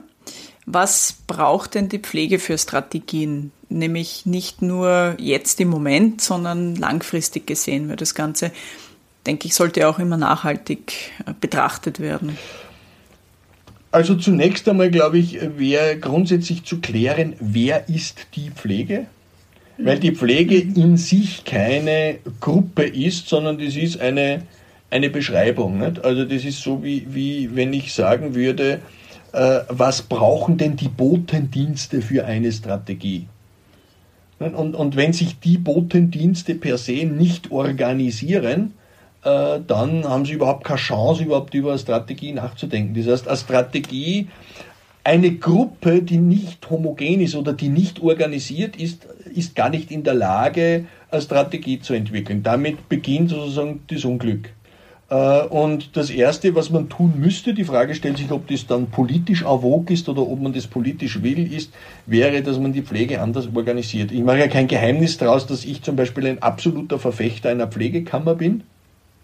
Was 0.65 1.15
braucht 1.27 1.75
denn 1.75 1.89
die 1.89 1.99
Pflege 1.99 2.39
für 2.39 2.57
Strategien? 2.57 3.51
Nämlich 3.69 4.25
nicht 4.25 4.61
nur 4.61 5.15
jetzt 5.19 5.59
im 5.61 5.69
Moment, 5.69 6.21
sondern 6.21 6.75
langfristig 6.75 7.45
gesehen, 7.45 7.89
weil 7.89 7.97
das 7.97 8.15
Ganze, 8.15 8.51
denke 9.27 9.47
ich, 9.47 9.53
sollte 9.53 9.87
auch 9.87 9.99
immer 9.99 10.17
nachhaltig 10.17 11.11
äh, 11.25 11.33
betrachtet 11.39 11.99
werden. 11.99 12.37
Also 13.91 14.15
zunächst 14.15 14.67
einmal, 14.67 14.91
glaube 14.91 15.19
ich, 15.19 15.39
wäre 15.57 15.97
grundsätzlich 15.97 16.63
zu 16.63 16.81
klären, 16.81 17.35
wer 17.39 17.87
ist 17.87 18.27
die 18.35 18.51
Pflege? 18.51 19.05
Weil 19.77 19.99
die 19.99 20.11
Pflege 20.11 20.57
in 20.57 20.97
sich 20.97 21.45
keine 21.45 22.17
Gruppe 22.39 22.83
ist, 22.83 23.27
sondern 23.27 23.57
das 23.57 23.75
ist 23.75 23.99
eine, 23.99 24.43
eine 24.89 25.09
Beschreibung. 25.09 25.79
Nicht? 25.79 26.03
Also 26.03 26.25
das 26.25 26.43
ist 26.43 26.61
so, 26.61 26.83
wie, 26.83 27.05
wie 27.09 27.55
wenn 27.55 27.73
ich 27.73 27.93
sagen 27.93 28.35
würde, 28.35 28.81
was 29.69 30.01
brauchen 30.01 30.57
denn 30.57 30.75
die 30.75 30.87
Botendienste 30.87 32.01
für 32.01 32.25
eine 32.25 32.51
Strategie? 32.51 33.27
Und, 34.39 34.75
und 34.75 34.95
wenn 34.95 35.13
sich 35.13 35.39
die 35.39 35.57
Botendienste 35.57 36.55
per 36.55 36.77
se 36.77 37.05
nicht 37.05 37.51
organisieren, 37.51 38.73
äh, 39.23 39.59
dann 39.65 40.03
haben 40.03 40.25
sie 40.25 40.33
überhaupt 40.33 40.65
keine 40.65 40.79
Chance, 40.79 41.23
überhaupt 41.23 41.53
über 41.53 41.71
eine 41.71 41.79
Strategie 41.79 42.33
nachzudenken. 42.33 42.93
Das 42.93 43.11
heißt, 43.11 43.27
eine 43.27 43.37
Strategie, 43.37 44.27
eine 45.03 45.35
Gruppe, 45.35 46.01
die 46.01 46.17
nicht 46.17 46.69
homogen 46.69 47.21
ist 47.21 47.35
oder 47.35 47.53
die 47.53 47.69
nicht 47.69 48.01
organisiert 48.01 48.75
ist, 48.75 49.05
ist 49.33 49.55
gar 49.55 49.69
nicht 49.69 49.91
in 49.91 50.03
der 50.03 50.15
Lage, 50.15 50.85
eine 51.11 51.21
Strategie 51.21 51.79
zu 51.79 51.93
entwickeln. 51.93 52.43
Damit 52.43 52.89
beginnt 52.89 53.29
sozusagen 53.29 53.81
das 53.87 54.03
Unglück. 54.03 54.54
Äh, 55.09 55.41
und 55.43 55.95
das 55.95 56.09
Erste, 56.09 56.55
was 56.55 56.69
man 56.69 56.89
tun 56.89 57.13
müsste, 57.19 57.53
die 57.53 57.63
Frage 57.63 57.95
stellt 57.95 58.17
sich, 58.17 58.31
ob 58.31 58.47
das 58.47 58.65
dann 58.65 58.87
politisch 58.87 59.45
avog 59.45 59.91
ist 59.91 60.09
oder 60.09 60.21
ob 60.21 60.41
man 60.41 60.53
das 60.53 60.67
politisch 60.67 61.21
will, 61.21 61.51
ist, 61.51 61.73
wäre, 62.05 62.41
dass 62.41 62.59
man 62.59 62.73
die 62.73 62.81
Pflege 62.81 63.21
anders 63.21 63.47
organisiert. 63.53 64.11
Ich 64.11 64.23
mache 64.23 64.39
ja 64.39 64.47
kein 64.47 64.67
Geheimnis 64.67 65.17
daraus, 65.17 65.45
dass 65.45 65.65
ich 65.65 65.83
zum 65.83 65.95
Beispiel 65.95 66.27
ein 66.27 66.41
absoluter 66.41 66.99
Verfechter 66.99 67.49
einer 67.49 67.67
Pflegekammer 67.67 68.35
bin. 68.35 68.63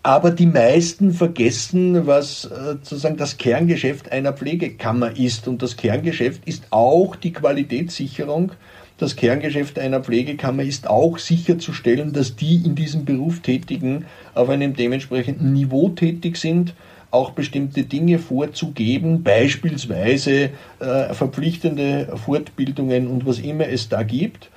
Aber 0.03 0.31
die 0.31 0.47
meisten 0.47 1.13
vergessen, 1.13 2.07
was 2.07 2.45
äh, 2.45 2.49
sozusagen 2.81 3.17
das 3.17 3.37
Kerngeschäft 3.37 4.11
einer 4.11 4.33
Pflegekammer 4.33 5.15
ist. 5.15 5.47
Und 5.47 5.61
das 5.61 5.77
Kerngeschäft 5.77 6.41
ist 6.47 6.63
auch 6.71 7.15
die 7.15 7.33
Qualitätssicherung 7.33 8.53
das 9.01 9.15
Kerngeschäft 9.15 9.79
einer 9.79 10.01
Pflegekammer 10.01 10.63
ist 10.63 10.87
auch 10.87 11.17
sicherzustellen, 11.17 12.13
dass 12.13 12.35
die 12.35 12.57
in 12.57 12.75
diesem 12.75 13.03
Beruf 13.03 13.39
Tätigen 13.39 14.05
auf 14.35 14.49
einem 14.49 14.75
dementsprechenden 14.75 15.53
Niveau 15.53 15.89
tätig 15.89 16.37
sind, 16.37 16.75
auch 17.09 17.31
bestimmte 17.31 17.83
Dinge 17.83 18.19
vorzugeben, 18.19 19.23
beispielsweise 19.23 20.51
äh, 20.79 21.13
verpflichtende 21.13 22.15
Fortbildungen 22.23 23.07
und 23.07 23.25
was 23.25 23.39
immer 23.39 23.67
es 23.67 23.89
da 23.89 24.03
gibt. 24.03 24.49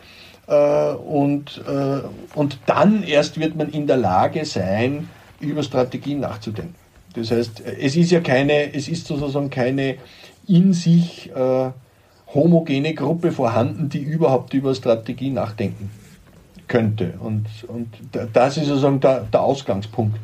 Äh, 0.46 0.92
und, 0.92 1.62
äh, 1.66 2.00
und 2.36 2.58
dann 2.66 3.02
erst 3.02 3.40
wird 3.40 3.56
man 3.56 3.70
in 3.70 3.86
der 3.86 3.96
Lage 3.96 4.44
sein, 4.44 5.08
über 5.40 5.62
Strategien 5.62 6.20
nachzudenken. 6.20 6.74
Das 7.14 7.30
heißt, 7.30 7.62
es 7.80 7.96
ist 7.96 8.10
ja 8.10 8.20
keine, 8.20 8.74
es 8.74 8.88
ist 8.88 9.06
sozusagen 9.06 9.48
keine 9.48 9.96
in 10.46 10.72
sich 10.72 11.30
äh, 11.34 11.70
homogene 12.34 12.94
Gruppe 12.94 13.32
vorhanden, 13.32 13.88
die 13.88 14.02
überhaupt 14.02 14.54
über 14.54 14.74
Strategie 14.74 15.30
nachdenken 15.30 15.90
könnte. 16.68 17.14
Und, 17.20 17.46
und 17.68 17.88
das 18.32 18.56
ist 18.56 18.66
sozusagen 18.66 19.00
der, 19.00 19.20
der 19.20 19.42
Ausgangspunkt. 19.42 20.20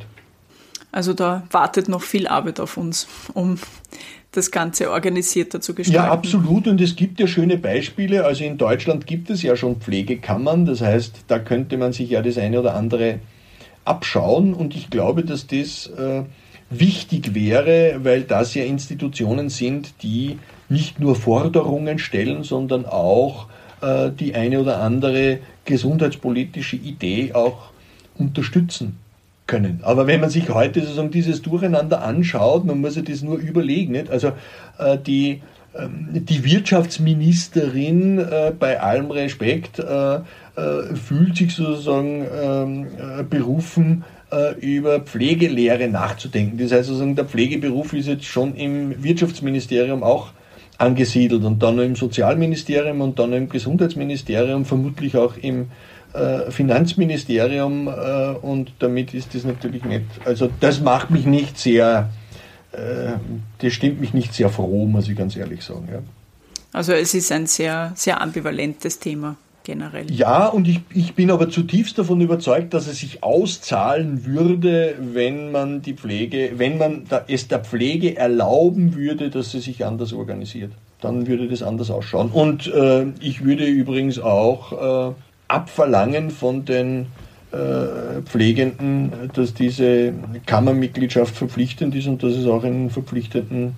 Also 0.92 1.12
da 1.14 1.44
wartet 1.50 1.88
noch 1.88 2.02
viel 2.02 2.26
Arbeit 2.26 2.58
auf 2.58 2.76
uns, 2.76 3.06
um 3.34 3.58
das 4.32 4.50
Ganze 4.50 4.90
organisierter 4.90 5.60
zu 5.60 5.74
gestalten. 5.74 6.04
Ja, 6.06 6.12
absolut. 6.12 6.66
Und 6.66 6.80
es 6.80 6.96
gibt 6.96 7.20
ja 7.20 7.26
schöne 7.26 7.56
Beispiele. 7.56 8.24
Also 8.24 8.44
in 8.44 8.58
Deutschland 8.58 9.06
gibt 9.06 9.30
es 9.30 9.42
ja 9.42 9.56
schon 9.56 9.76
Pflegekammern. 9.76 10.66
Das 10.66 10.80
heißt, 10.80 11.24
da 11.28 11.38
könnte 11.38 11.76
man 11.78 11.92
sich 11.92 12.10
ja 12.10 12.22
das 12.22 12.38
eine 12.38 12.60
oder 12.60 12.74
andere 12.74 13.20
abschauen. 13.84 14.54
Und 14.54 14.74
ich 14.74 14.90
glaube, 14.90 15.24
dass 15.24 15.46
das 15.46 15.86
äh, 15.86 16.22
wichtig 16.70 17.34
wäre, 17.34 18.00
weil 18.04 18.22
das 18.22 18.54
ja 18.54 18.64
Institutionen 18.64 19.48
sind, 19.50 20.02
die 20.02 20.38
nicht 20.68 21.00
nur 21.00 21.16
Forderungen 21.16 21.98
stellen, 21.98 22.44
sondern 22.44 22.86
auch 22.86 23.48
äh, 23.82 24.10
die 24.10 24.34
eine 24.34 24.60
oder 24.60 24.80
andere 24.80 25.40
gesundheitspolitische 25.64 26.76
Idee 26.76 27.32
auch 27.34 27.70
unterstützen 28.16 28.98
können. 29.46 29.80
Aber 29.82 30.06
wenn 30.06 30.20
man 30.20 30.30
sich 30.30 30.48
heute 30.48 30.80
sozusagen 30.80 31.10
dieses 31.10 31.42
Durcheinander 31.42 32.02
anschaut, 32.02 32.64
man 32.64 32.80
muss 32.80 32.94
sich 32.94 33.04
das 33.04 33.22
nur 33.22 33.38
überlegen. 33.38 33.92
Nicht? 33.92 34.08
Also 34.08 34.28
äh, 34.78 34.96
die, 34.96 35.42
ähm, 35.76 36.08
die 36.12 36.44
Wirtschaftsministerin 36.44 38.18
äh, 38.18 38.52
bei 38.56 38.80
allem 38.80 39.10
Respekt 39.10 39.80
äh, 39.80 40.14
äh 40.14 40.20
fühlt 40.94 41.36
sich 41.36 41.54
sozusagen 41.54 42.26
ähm, 42.42 42.86
äh, 42.86 43.22
berufen, 43.24 44.04
äh, 44.32 44.54
über 44.60 45.00
Pflegelehre 45.00 45.88
nachzudenken. 45.88 46.58
Das 46.58 46.72
heißt 46.72 46.88
sozusagen, 46.88 47.16
der 47.16 47.24
Pflegeberuf 47.24 47.92
ist 47.92 48.06
jetzt 48.06 48.24
schon 48.24 48.54
im 48.54 49.02
Wirtschaftsministerium 49.02 50.02
auch 50.02 50.32
angesiedelt 50.78 51.44
und 51.44 51.62
dann 51.62 51.78
im 51.78 51.94
Sozialministerium 51.94 53.00
und 53.00 53.18
dann 53.18 53.32
im 53.32 53.48
Gesundheitsministerium, 53.48 54.64
vermutlich 54.64 55.16
auch 55.16 55.36
im 55.36 55.68
äh, 56.14 56.50
Finanzministerium 56.50 57.86
äh, 57.88 58.30
und 58.40 58.72
damit 58.78 59.14
ist 59.14 59.34
das 59.34 59.44
natürlich 59.44 59.84
nicht, 59.84 60.06
also 60.24 60.48
das 60.58 60.80
macht 60.80 61.10
mich 61.10 61.26
nicht 61.26 61.58
sehr, 61.58 62.10
äh, 62.72 63.12
das 63.58 63.72
stimmt 63.72 64.00
mich 64.00 64.14
nicht 64.14 64.32
sehr 64.34 64.48
froh, 64.48 64.86
muss 64.86 65.08
ich 65.08 65.16
ganz 65.16 65.36
ehrlich 65.36 65.62
sagen. 65.62 65.88
Ja. 65.92 66.00
Also 66.72 66.92
es 66.92 67.14
ist 67.14 67.30
ein 67.30 67.46
sehr, 67.46 67.92
sehr 67.94 68.20
ambivalentes 68.20 68.98
Thema. 68.98 69.36
Generell. 69.62 70.10
Ja, 70.10 70.46
und 70.46 70.66
ich, 70.66 70.80
ich 70.94 71.14
bin 71.14 71.30
aber 71.30 71.50
zutiefst 71.50 71.98
davon 71.98 72.20
überzeugt, 72.20 72.72
dass 72.72 72.86
es 72.86 72.98
sich 72.98 73.22
auszahlen 73.22 74.24
würde, 74.24 74.94
wenn 74.98 75.52
man 75.52 75.82
die 75.82 75.92
Pflege, 75.92 76.52
wenn 76.56 76.78
man 76.78 77.04
es 77.28 77.48
der 77.48 77.60
Pflege 77.60 78.16
erlauben 78.16 78.94
würde, 78.94 79.28
dass 79.28 79.50
sie 79.50 79.60
sich 79.60 79.84
anders 79.84 80.14
organisiert. 80.14 80.72
Dann 81.02 81.26
würde 81.26 81.46
das 81.46 81.62
anders 81.62 81.90
ausschauen. 81.90 82.30
Und 82.30 82.66
äh, 82.68 83.06
ich 83.20 83.44
würde 83.44 83.66
übrigens 83.66 84.18
auch 84.18 85.10
äh, 85.10 85.14
abverlangen 85.48 86.30
von 86.30 86.64
den 86.64 87.06
äh, 87.52 88.22
Pflegenden, 88.24 89.12
dass 89.34 89.52
diese 89.52 90.14
Kammermitgliedschaft 90.46 91.34
verpflichtend 91.34 91.94
ist 91.94 92.06
und 92.06 92.22
dass 92.22 92.32
es 92.32 92.46
auch 92.46 92.64
einen 92.64 92.90
verpflichtenden 92.90 93.74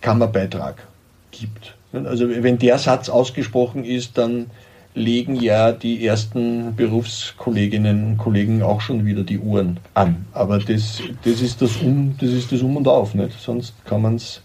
Kammerbeitrag 0.00 0.86
gibt. 1.30 1.74
Also 1.92 2.28
wenn 2.28 2.58
der 2.58 2.78
Satz 2.78 3.08
ausgesprochen 3.08 3.84
ist, 3.84 4.18
dann 4.18 4.46
legen 4.94 5.34
ja 5.34 5.72
die 5.72 6.06
ersten 6.06 6.76
Berufskolleginnen 6.76 8.04
und 8.04 8.18
Kollegen 8.18 8.62
auch 8.62 8.80
schon 8.80 9.04
wieder 9.04 9.24
die 9.24 9.38
Uhren 9.38 9.80
an. 9.94 10.24
Aber 10.32 10.58
das, 10.58 11.02
das, 11.24 11.40
ist, 11.40 11.60
das, 11.60 11.76
um, 11.78 12.16
das 12.18 12.30
ist 12.30 12.52
das 12.52 12.62
Um 12.62 12.76
und 12.76 12.86
Auf, 12.86 13.14
nicht? 13.14 13.32
sonst 13.40 13.74
kann 13.84 14.02
man 14.02 14.16
es 14.16 14.40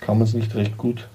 kann 0.00 0.18
nicht 0.18 0.54
recht 0.54 0.76
gut 0.76 1.08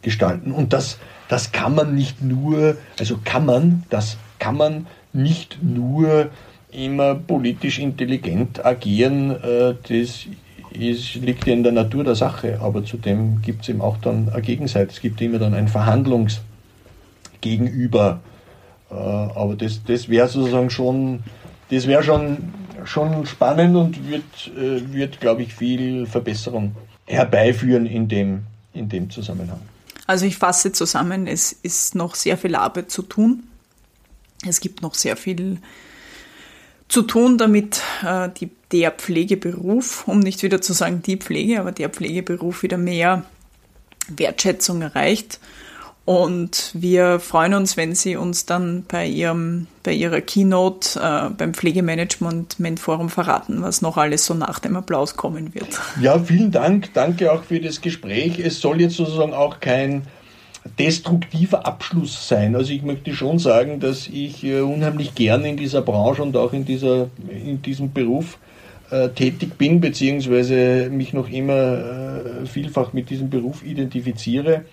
gestalten. 0.00 0.52
Und 0.52 0.72
das, 0.72 0.98
das 1.28 1.52
kann 1.52 1.74
man 1.74 1.94
nicht 1.94 2.22
nur, 2.22 2.76
also 2.98 3.18
kann 3.24 3.46
man, 3.46 3.84
das 3.90 4.16
kann 4.38 4.56
man 4.56 4.86
nicht 5.12 5.62
nur 5.62 6.30
immer 6.72 7.14
politisch 7.14 7.78
intelligent 7.78 8.64
agieren, 8.64 9.30
äh, 9.30 9.74
das 9.82 10.26
ist, 10.72 11.14
liegt 11.16 11.46
ja 11.46 11.52
in 11.52 11.62
der 11.62 11.72
Natur 11.72 12.02
der 12.02 12.14
Sache, 12.14 12.58
aber 12.60 12.84
zudem 12.84 13.42
gibt 13.42 13.62
es 13.62 13.68
eben 13.68 13.82
auch 13.82 13.98
dann 13.98 14.30
eine 14.30 14.40
Gegenseite. 14.40 14.90
Es 14.90 15.00
gibt 15.00 15.20
immer 15.20 15.38
dann 15.38 15.52
ein 15.52 15.68
Verhandlungsgegenüber. 17.42 18.20
Äh, 18.90 18.94
aber 18.94 19.54
das, 19.56 19.82
das 19.84 20.08
wäre 20.08 20.28
sozusagen 20.28 20.70
schon, 20.70 21.22
das 21.70 21.86
wäre 21.86 22.02
schon, 22.02 22.52
schon 22.84 23.26
spannend 23.26 23.76
und 23.76 24.08
wird, 24.08 24.22
äh, 24.56 24.92
wird 24.92 25.20
glaube 25.20 25.42
ich, 25.42 25.54
viel 25.54 26.06
Verbesserung 26.06 26.74
herbeiführen 27.06 27.86
in 27.86 28.08
dem, 28.08 28.42
in 28.72 28.88
dem 28.88 29.10
Zusammenhang. 29.10 29.60
Also 30.06 30.26
ich 30.26 30.36
fasse 30.36 30.72
zusammen, 30.72 31.26
es 31.26 31.52
ist 31.52 31.94
noch 31.94 32.14
sehr 32.14 32.36
viel 32.36 32.54
Arbeit 32.54 32.90
zu 32.90 33.02
tun. 33.02 33.44
Es 34.46 34.60
gibt 34.60 34.82
noch 34.82 34.94
sehr 34.94 35.16
viel 35.16 35.58
zu 36.88 37.02
tun, 37.02 37.38
damit 37.38 37.80
äh, 38.04 38.28
die, 38.38 38.50
der 38.72 38.90
Pflegeberuf, 38.90 40.06
um 40.08 40.18
nicht 40.18 40.42
wieder 40.42 40.60
zu 40.60 40.72
sagen 40.72 41.00
die 41.02 41.16
Pflege, 41.16 41.60
aber 41.60 41.72
der 41.72 41.88
Pflegeberuf 41.88 42.62
wieder 42.62 42.76
mehr 42.76 43.24
Wertschätzung 44.08 44.82
erreicht. 44.82 45.38
Und 46.04 46.72
wir 46.74 47.20
freuen 47.20 47.54
uns, 47.54 47.76
wenn 47.76 47.94
Sie 47.94 48.16
uns 48.16 48.44
dann 48.44 48.84
bei, 48.88 49.06
Ihrem, 49.06 49.68
bei 49.84 49.92
Ihrer 49.92 50.20
Keynote 50.20 50.98
äh, 50.98 51.30
beim 51.30 51.54
Pflegemanagement 51.54 52.56
Forum 52.80 53.08
verraten, 53.08 53.62
was 53.62 53.82
noch 53.82 53.96
alles 53.96 54.26
so 54.26 54.34
nach 54.34 54.58
dem 54.58 54.76
Applaus 54.76 55.16
kommen 55.16 55.54
wird. 55.54 55.80
Ja, 56.00 56.18
vielen 56.18 56.50
Dank. 56.50 56.92
Danke 56.94 57.32
auch 57.32 57.44
für 57.44 57.60
das 57.60 57.80
Gespräch. 57.80 58.40
Es 58.40 58.60
soll 58.60 58.80
jetzt 58.80 58.96
sozusagen 58.96 59.32
auch 59.32 59.60
kein 59.60 60.02
destruktiver 60.78 61.66
Abschluss 61.66 62.28
sein. 62.28 62.56
Also 62.56 62.72
ich 62.72 62.82
möchte 62.82 63.14
schon 63.14 63.38
sagen, 63.38 63.78
dass 63.78 64.08
ich 64.08 64.42
äh, 64.44 64.60
unheimlich 64.60 65.14
gern 65.14 65.44
in 65.44 65.56
dieser 65.56 65.82
Branche 65.82 66.22
und 66.22 66.36
auch 66.36 66.52
in, 66.52 66.64
dieser, 66.64 67.08
in 67.28 67.62
diesem 67.62 67.92
Beruf 67.92 68.38
äh, 68.90 69.08
tätig 69.10 69.56
bin, 69.56 69.80
beziehungsweise 69.80 70.88
mich 70.90 71.12
noch 71.12 71.28
immer 71.28 72.42
äh, 72.42 72.46
vielfach 72.46 72.92
mit 72.92 73.10
diesem 73.10 73.30
Beruf 73.30 73.64
identifiziere. 73.64 74.64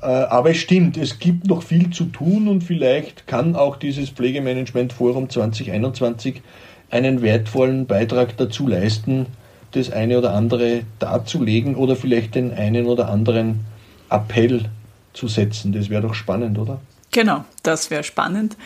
Äh, 0.00 0.06
aber 0.06 0.50
es 0.50 0.58
stimmt, 0.58 0.96
es 0.96 1.18
gibt 1.18 1.46
noch 1.46 1.62
viel 1.62 1.90
zu 1.90 2.04
tun 2.06 2.48
und 2.48 2.62
vielleicht 2.62 3.26
kann 3.26 3.56
auch 3.56 3.76
dieses 3.76 4.10
Pflegemanagement 4.10 4.92
Forum 4.92 5.28
2021 5.28 6.42
einen 6.90 7.22
wertvollen 7.22 7.86
Beitrag 7.86 8.36
dazu 8.36 8.66
leisten, 8.66 9.26
das 9.72 9.90
eine 9.90 10.18
oder 10.18 10.32
andere 10.32 10.82
darzulegen 10.98 11.74
oder 11.74 11.96
vielleicht 11.96 12.34
den 12.34 12.52
einen 12.52 12.86
oder 12.86 13.08
anderen 13.08 13.60
Appell 14.08 14.66
zu 15.12 15.28
setzen. 15.28 15.72
Das 15.72 15.90
wäre 15.90 16.02
doch 16.02 16.14
spannend, 16.14 16.58
oder? 16.58 16.80
Genau, 17.10 17.44
das 17.62 17.90
wäre 17.90 18.04
spannend. 18.04 18.56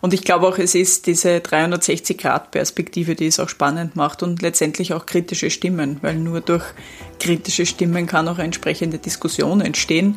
Und 0.00 0.14
ich 0.14 0.22
glaube 0.22 0.46
auch, 0.46 0.58
es 0.58 0.76
ist 0.76 1.06
diese 1.06 1.38
360-Grad-Perspektive, 1.38 3.16
die 3.16 3.26
es 3.26 3.40
auch 3.40 3.48
spannend 3.48 3.96
macht 3.96 4.22
und 4.22 4.40
letztendlich 4.40 4.94
auch 4.94 5.04
kritische 5.04 5.50
Stimmen, 5.50 5.98
weil 6.00 6.14
nur 6.14 6.40
durch 6.40 6.64
kritische 7.18 7.66
Stimmen 7.66 8.06
kann 8.06 8.28
auch 8.28 8.34
eine 8.34 8.44
entsprechende 8.44 8.98
Diskussion 8.98 9.60
entstehen. 9.60 10.16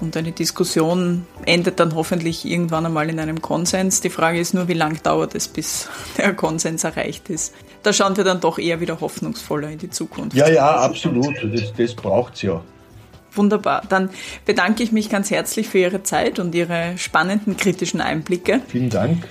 Und 0.00 0.16
eine 0.16 0.32
Diskussion 0.32 1.26
endet 1.46 1.80
dann 1.80 1.94
hoffentlich 1.94 2.44
irgendwann 2.44 2.84
einmal 2.84 3.08
in 3.08 3.18
einem 3.18 3.40
Konsens. 3.40 4.00
Die 4.02 4.10
Frage 4.10 4.38
ist 4.38 4.52
nur, 4.52 4.68
wie 4.68 4.74
lange 4.74 4.98
dauert 4.98 5.34
es, 5.34 5.48
bis 5.48 5.88
der 6.18 6.34
Konsens 6.34 6.84
erreicht 6.84 7.30
ist. 7.30 7.54
Da 7.82 7.92
schauen 7.92 8.16
wir 8.16 8.24
dann 8.24 8.40
doch 8.40 8.58
eher 8.58 8.80
wieder 8.80 9.00
hoffnungsvoller 9.00 9.70
in 9.70 9.78
die 9.78 9.90
Zukunft. 9.90 10.36
Ja, 10.36 10.48
ja, 10.48 10.76
absolut. 10.76 11.34
Das, 11.52 11.72
das 11.76 11.94
braucht 11.94 12.34
es 12.34 12.42
ja. 12.42 12.62
Wunderbar. 13.32 13.82
Dann 13.88 14.10
bedanke 14.44 14.82
ich 14.82 14.92
mich 14.92 15.08
ganz 15.08 15.30
herzlich 15.30 15.68
für 15.68 15.78
Ihre 15.78 16.02
Zeit 16.02 16.38
und 16.38 16.54
Ihre 16.54 16.98
spannenden 16.98 17.56
kritischen 17.56 18.00
Einblicke. 18.00 18.60
Vielen 18.68 18.90
Dank. 18.90 19.26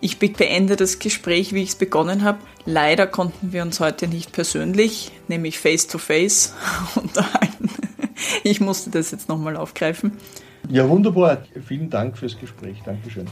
Ich 0.00 0.18
beende 0.18 0.76
das 0.76 1.00
Gespräch, 1.00 1.52
wie 1.52 1.62
ich 1.62 1.70
es 1.70 1.74
begonnen 1.74 2.22
habe. 2.22 2.38
Leider 2.64 3.06
konnten 3.06 3.52
wir 3.52 3.62
uns 3.62 3.80
heute 3.80 4.06
nicht 4.06 4.32
persönlich, 4.32 5.10
nämlich 5.26 5.58
face 5.58 5.88
to 5.88 5.98
face 5.98 6.54
unterhalten. 6.94 7.70
Ich 8.44 8.60
musste 8.60 8.90
das 8.90 9.10
jetzt 9.10 9.28
nochmal 9.28 9.56
aufgreifen. 9.56 10.12
Ja, 10.68 10.88
wunderbar. 10.88 11.38
Vielen 11.66 11.90
Dank 11.90 12.18
fürs 12.18 12.38
Gespräch. 12.38 12.82
Dankeschön. 12.84 13.26